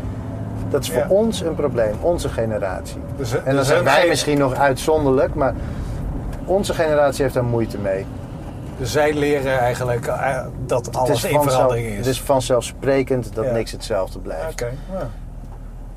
Dat 0.71 0.83
is 0.83 0.91
voor 0.91 0.99
Ja. 1.03 1.09
ons 1.09 1.41
een 1.41 1.55
probleem, 1.55 1.95
onze 2.01 2.29
generatie. 2.29 3.01
Dus- 3.17 3.33
en 3.35 3.43
dan 3.45 3.57
dus 3.57 3.67
zijn 3.67 3.85
wij 3.85 4.09
misschien 4.09 4.39
nog 4.39 4.55
uitzonderlijk, 4.55 5.35
maar 5.35 5.55
onze 6.45 6.75
generatie 6.75 7.23
heeft 7.23 7.35
daar 7.35 7.45
moeite 7.45 7.79
mee. 7.79 8.07
Dus 8.79 8.93
zij 8.93 9.13
leren 9.15 9.59
eigenlijk 9.59 10.07
eh, 10.07 10.37
dat 10.67 10.97
alles 10.97 11.25
in 11.25 11.43
verandering 11.43 11.87
is. 11.87 11.97
het 11.97 12.07
is 12.07 12.21
vanzelfsprekend 12.23 13.35
dat 13.35 13.45
Ja. 13.45 13.53
niks 13.53 13.73
hetzelfde 13.73 14.19
blijft. 14.19 14.51
Oké. 14.53 14.71
ja. 14.93 15.09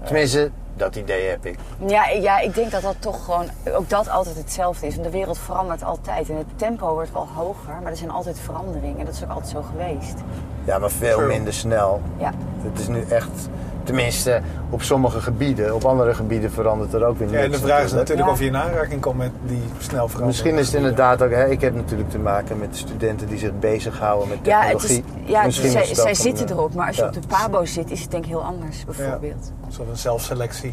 Tenminste, 0.03 0.51
dat 0.76 0.95
idee 0.95 1.30
heb 1.30 1.45
ik. 1.45 1.59
ja, 1.88 2.09
ja, 2.09 2.39
ik 2.39 2.55
denk 2.55 2.71
dat 2.71 2.82
dat 2.82 2.95
toch 2.99 3.26
gewoon, 3.26 3.45
ook 3.74 3.89
dat 3.89 4.09
altijd 4.09 4.36
hetzelfde 4.36 4.88
is. 4.88 4.93
Want 4.93 5.05
de 5.05 5.11
wereld 5.11 5.38
verandert 5.38 5.84
altijd. 5.84 6.30
En 6.30 6.38
het 6.38 6.47
tempo 6.55 6.93
wordt 6.93 7.11
wel 7.11 7.28
hoger, 7.36 7.74
maar 7.82 7.91
er 7.91 7.97
zijn 7.97 8.11
altijd 8.11 8.39
veranderingen. 8.39 8.99
En 8.99 9.05
dat 9.05 9.13
is 9.13 9.24
ook 9.24 9.30
altijd 9.30 9.49
zo 9.49 9.61
geweest. 9.61 10.15
Ja, 10.63 10.78
maar 10.78 10.91
veel 10.91 11.15
True. 11.17 11.28
minder 11.28 11.53
snel. 11.53 12.01
Ja. 12.17 12.32
Het 12.61 12.80
is 12.80 12.88
nu 12.88 13.03
echt, 13.09 13.49
tenminste 13.84 14.41
op 14.69 14.81
sommige 14.81 15.21
gebieden, 15.21 15.75
op 15.75 15.86
andere 15.86 16.13
gebieden 16.13 16.51
verandert 16.51 16.93
er 16.93 17.03
ook 17.05 17.17
weer 17.17 17.27
Ja, 17.27 17.34
niks. 17.34 17.45
en 17.45 17.51
de 17.51 17.57
vraag 17.67 17.84
is 17.84 17.91
natuurlijk 17.91 18.27
Ja. 18.27 18.34
of 18.34 18.39
je 18.39 18.45
in 18.45 18.57
aanraking 18.57 19.01
komt 19.01 19.17
met 19.17 19.31
die 19.45 19.61
snel 19.77 19.89
veranderen. 20.07 20.25
Misschien 20.27 20.57
is 20.57 20.65
het 20.65 20.75
inderdaad 20.75 21.21
ook, 21.21 21.31
hè, 21.31 21.49
ik 21.49 21.61
heb 21.61 21.75
natuurlijk 21.75 22.09
te 22.09 22.19
maken 22.19 22.59
met 22.59 22.75
studenten 22.77 23.27
die 23.27 23.38
zich 23.38 23.59
bezighouden 23.59 24.27
met 24.27 24.38
Ja, 24.43 24.61
het 24.61 24.84
is, 24.84 24.88
technologie. 24.95 25.31
ja 25.31 25.43
Misschien 25.45 25.69
zij, 25.69 25.81
is 25.89 25.97
een, 25.97 26.15
zitten 26.15 26.49
erop. 26.49 26.73
Maar 26.73 26.88
als 26.88 26.95
je 26.95 27.01
ja. 27.01 27.07
op 27.07 27.13
de 27.13 27.27
pabo 27.27 27.65
zit, 27.65 27.91
is 27.91 28.01
het 28.01 28.11
denk 28.11 28.23
ik 28.23 28.29
heel 28.29 28.43
anders, 28.43 28.86
bijvoorbeeld. 28.86 29.51
Zo'n 29.69 29.86
zelfselectie. 29.93 30.71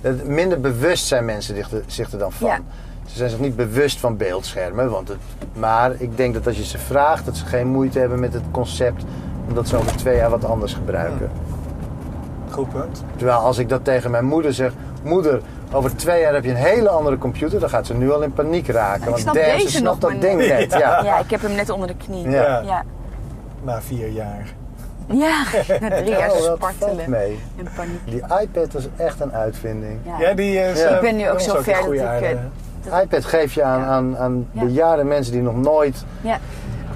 Het- 0.00 0.26
Minder 0.28 0.60
bewust 0.60 1.06
zijn 1.06 1.24
mensen 1.24 1.54
zich 1.56 1.70
er, 1.70 1.82
zich 1.86 2.12
er 2.12 2.18
dan 2.18 2.32
van. 2.32 2.48
Ja. 2.48 2.58
Ze 3.06 3.16
zijn 3.16 3.30
zich 3.30 3.38
niet 3.38 3.56
bewust 3.56 4.00
van 4.00 4.16
beeldschermen. 4.16 4.90
Want 4.90 5.08
het, 5.08 5.16
maar 5.54 5.92
ik 5.98 6.16
denk 6.16 6.34
dat 6.34 6.46
als 6.46 6.56
je 6.56 6.64
ze 6.64 6.78
vraagt, 6.78 7.24
dat 7.24 7.36
ze 7.36 7.46
geen 7.46 7.66
moeite 7.66 7.98
hebben 7.98 8.20
met 8.20 8.32
het 8.32 8.42
concept. 8.50 9.04
Omdat 9.48 9.68
ze 9.68 9.76
over 9.76 9.96
twee 9.96 10.16
jaar 10.16 10.30
wat 10.30 10.44
anders 10.44 10.74
gebruiken. 10.74 11.30
Goed 12.52 12.68
punt. 12.70 13.04
Terwijl 13.16 13.38
als 13.38 13.58
ik 13.58 13.68
dat 13.68 13.84
tegen 13.84 14.10
mijn 14.10 14.24
moeder 14.24 14.52
zeg... 14.54 14.72
Moeder, 15.02 15.40
over 15.72 15.96
twee 15.96 16.20
jaar 16.20 16.34
heb 16.34 16.44
je 16.44 16.50
een 16.50 16.56
hele 16.56 16.88
andere 16.88 17.18
computer. 17.18 17.60
Dan 17.60 17.68
gaat 17.68 17.86
ze 17.86 17.94
nu 17.94 18.12
al 18.12 18.22
in 18.22 18.32
paniek 18.32 18.68
raken. 18.68 19.02
Ik 19.02 19.08
want 19.08 19.18
snap 19.20 19.34
deze 19.34 19.68
snapt 19.68 19.84
nog 20.00 20.10
dat 20.12 20.20
ding 20.20 20.38
niet. 20.40 20.48
net. 20.48 20.72
Ja. 20.72 21.02
Ja, 21.04 21.18
ik 21.18 21.30
heb 21.30 21.42
hem 21.42 21.54
net 21.54 21.70
onder 21.70 21.88
de 21.88 21.96
knie. 21.96 22.28
Ja. 22.30 22.42
Ja, 22.42 22.60
ja. 22.66 22.82
Na 23.62 23.80
vier 23.80 24.08
jaar. 24.08 24.52
na 25.06 25.90
drie 25.90 26.10
jaar 26.10 26.30
Oh, 26.32 26.54
spartelen 26.54 27.10
mee. 27.10 27.38
en 27.58 27.68
paniek. 27.76 28.00
Die 28.04 28.22
iPad 28.40 28.72
was 28.72 28.88
echt 28.96 29.20
een 29.20 29.32
uitvinding. 29.32 29.98
Ja. 30.04 30.18
Ja, 30.28 30.34
die 30.34 30.56
is... 30.58 30.80
Ja. 30.80 30.86
eh, 30.86 30.94
Ik 30.94 31.00
ben 31.00 31.16
nu 31.16 31.30
ook 31.30 31.40
zo 31.40 31.56
een 31.56 31.62
ver 31.62 31.74
dat 31.74 31.82
goede 31.82 31.98
ik, 32.20 32.38
eh, 32.92 33.00
iPad 33.02 33.24
geef 33.24 33.54
je 33.54 33.62
aan, 33.62 33.80
Ja. 33.80 33.86
aan, 33.86 34.16
aan 34.18 34.46
Ja. 34.52 34.64
bejaarde 34.64 35.04
mensen 35.04 35.32
die 35.32 35.42
nog 35.42 35.56
nooit 35.56 36.04
Ja. 36.20 36.38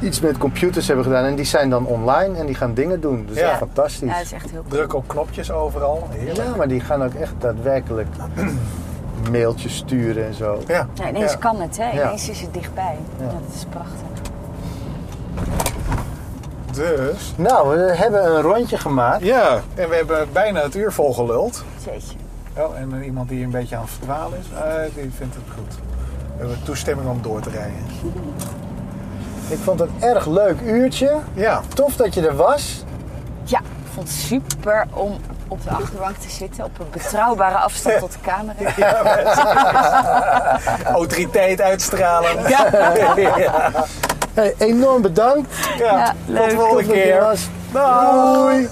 Iets 0.00 0.20
met 0.20 0.38
computers 0.38 0.86
hebben 0.86 1.04
gedaan. 1.04 1.24
En 1.24 1.34
die 1.34 1.44
zijn 1.44 1.70
dan 1.70 1.86
online 1.86 2.36
en 2.38 2.46
die 2.46 2.54
gaan 2.54 2.74
dingen 2.74 3.00
doen. 3.00 3.26
Dus 3.26 3.36
Ja. 3.36 3.42
dat 3.42 3.52
is 3.52 3.58
fantastisch. 3.58 4.08
Ja, 4.08 4.14
dat 4.16 4.24
is 4.24 4.32
echt 4.32 4.50
heel 4.50 4.60
cool. 4.60 4.72
Druk 4.72 4.94
op 4.94 5.08
knopjes 5.08 5.50
overal. 5.50 6.08
Heerlijk. 6.10 6.48
Ja, 6.48 6.56
maar 6.56 6.68
die 6.68 6.80
gaan 6.80 7.02
ook 7.02 7.14
echt 7.14 7.32
daadwerkelijk 7.38 8.08
mailtjes 9.30 9.76
sturen 9.76 10.26
en 10.26 10.34
zo. 10.34 10.58
Ja. 10.66 10.86
Ja, 10.94 11.08
ineens 11.08 11.32
Ja. 11.32 11.38
kan 11.38 11.60
het, 11.60 11.76
hè? 11.76 11.90
Ja. 11.90 12.04
Ineens 12.04 12.28
is 12.28 12.40
het 12.40 12.54
dichtbij. 12.54 12.96
Dat 13.18 13.54
is 13.54 13.64
prachtig. 13.70 14.04
Dus. 16.72 17.34
Nou, 17.36 17.68
we 17.76 17.94
hebben 17.96 18.24
een 18.34 18.40
rondje 18.42 18.78
gemaakt. 18.78 19.24
Ja, 19.24 19.60
en 19.74 19.88
we 19.88 19.94
hebben 19.94 20.28
bijna 20.32 20.62
het 20.62 20.74
uur 20.74 20.92
vol 20.92 21.14
geluld. 21.14 21.64
Jeetje. 21.84 22.16
Oh, 22.58 22.78
en 22.78 23.04
iemand 23.04 23.28
die 23.28 23.44
een 23.44 23.50
beetje 23.50 23.76
aan 23.76 23.82
het 23.82 23.90
verdwalen 23.90 24.38
is, 24.38 24.46
eh, 24.54 24.94
die 24.94 25.10
vindt 25.16 25.34
het 25.34 25.44
goed. 25.54 25.74
We 26.36 26.38
hebben 26.38 26.62
toestemming 26.64 27.08
om 27.08 27.22
door 27.22 27.40
te 27.40 27.50
rijden. 27.50 27.74
Ik 29.48 29.58
vond 29.64 29.80
het 29.80 29.88
een 30.00 30.08
erg 30.08 30.26
leuk 30.26 30.60
uurtje. 30.60 31.12
Ja, 31.34 31.60
Tof 31.74 31.96
dat 31.96 32.14
je 32.14 32.26
er 32.26 32.36
was. 32.36 32.84
Ja, 33.44 33.58
ik 33.58 33.64
vond 33.94 34.08
het 34.08 34.16
super 34.16 34.86
om 34.92 35.16
op 35.48 35.62
de 35.64 35.70
achterbank 35.70 36.16
te 36.16 36.30
zitten. 36.30 36.64
Op 36.64 36.78
een 36.78 36.86
betrouwbare 36.90 37.56
afstand 37.56 37.98
tot 37.98 38.12
de 38.12 38.18
camera. 38.22 38.72
autoriteit 40.92 41.60
uitstralen. 41.60 42.48
Ja. 42.48 42.66
ja. 43.38 43.70
Hey, 44.34 44.54
enorm 44.58 45.02
bedankt. 45.02 45.54
Ja, 45.78 45.84
Ja, 45.84 46.14
tot 46.40 46.50
de 46.50 46.56
volgende 46.56 46.94
er 46.94 47.02
keer. 47.02 47.20
was. 47.20 47.48
Dag. 47.72 48.32
Doei. 48.34 48.68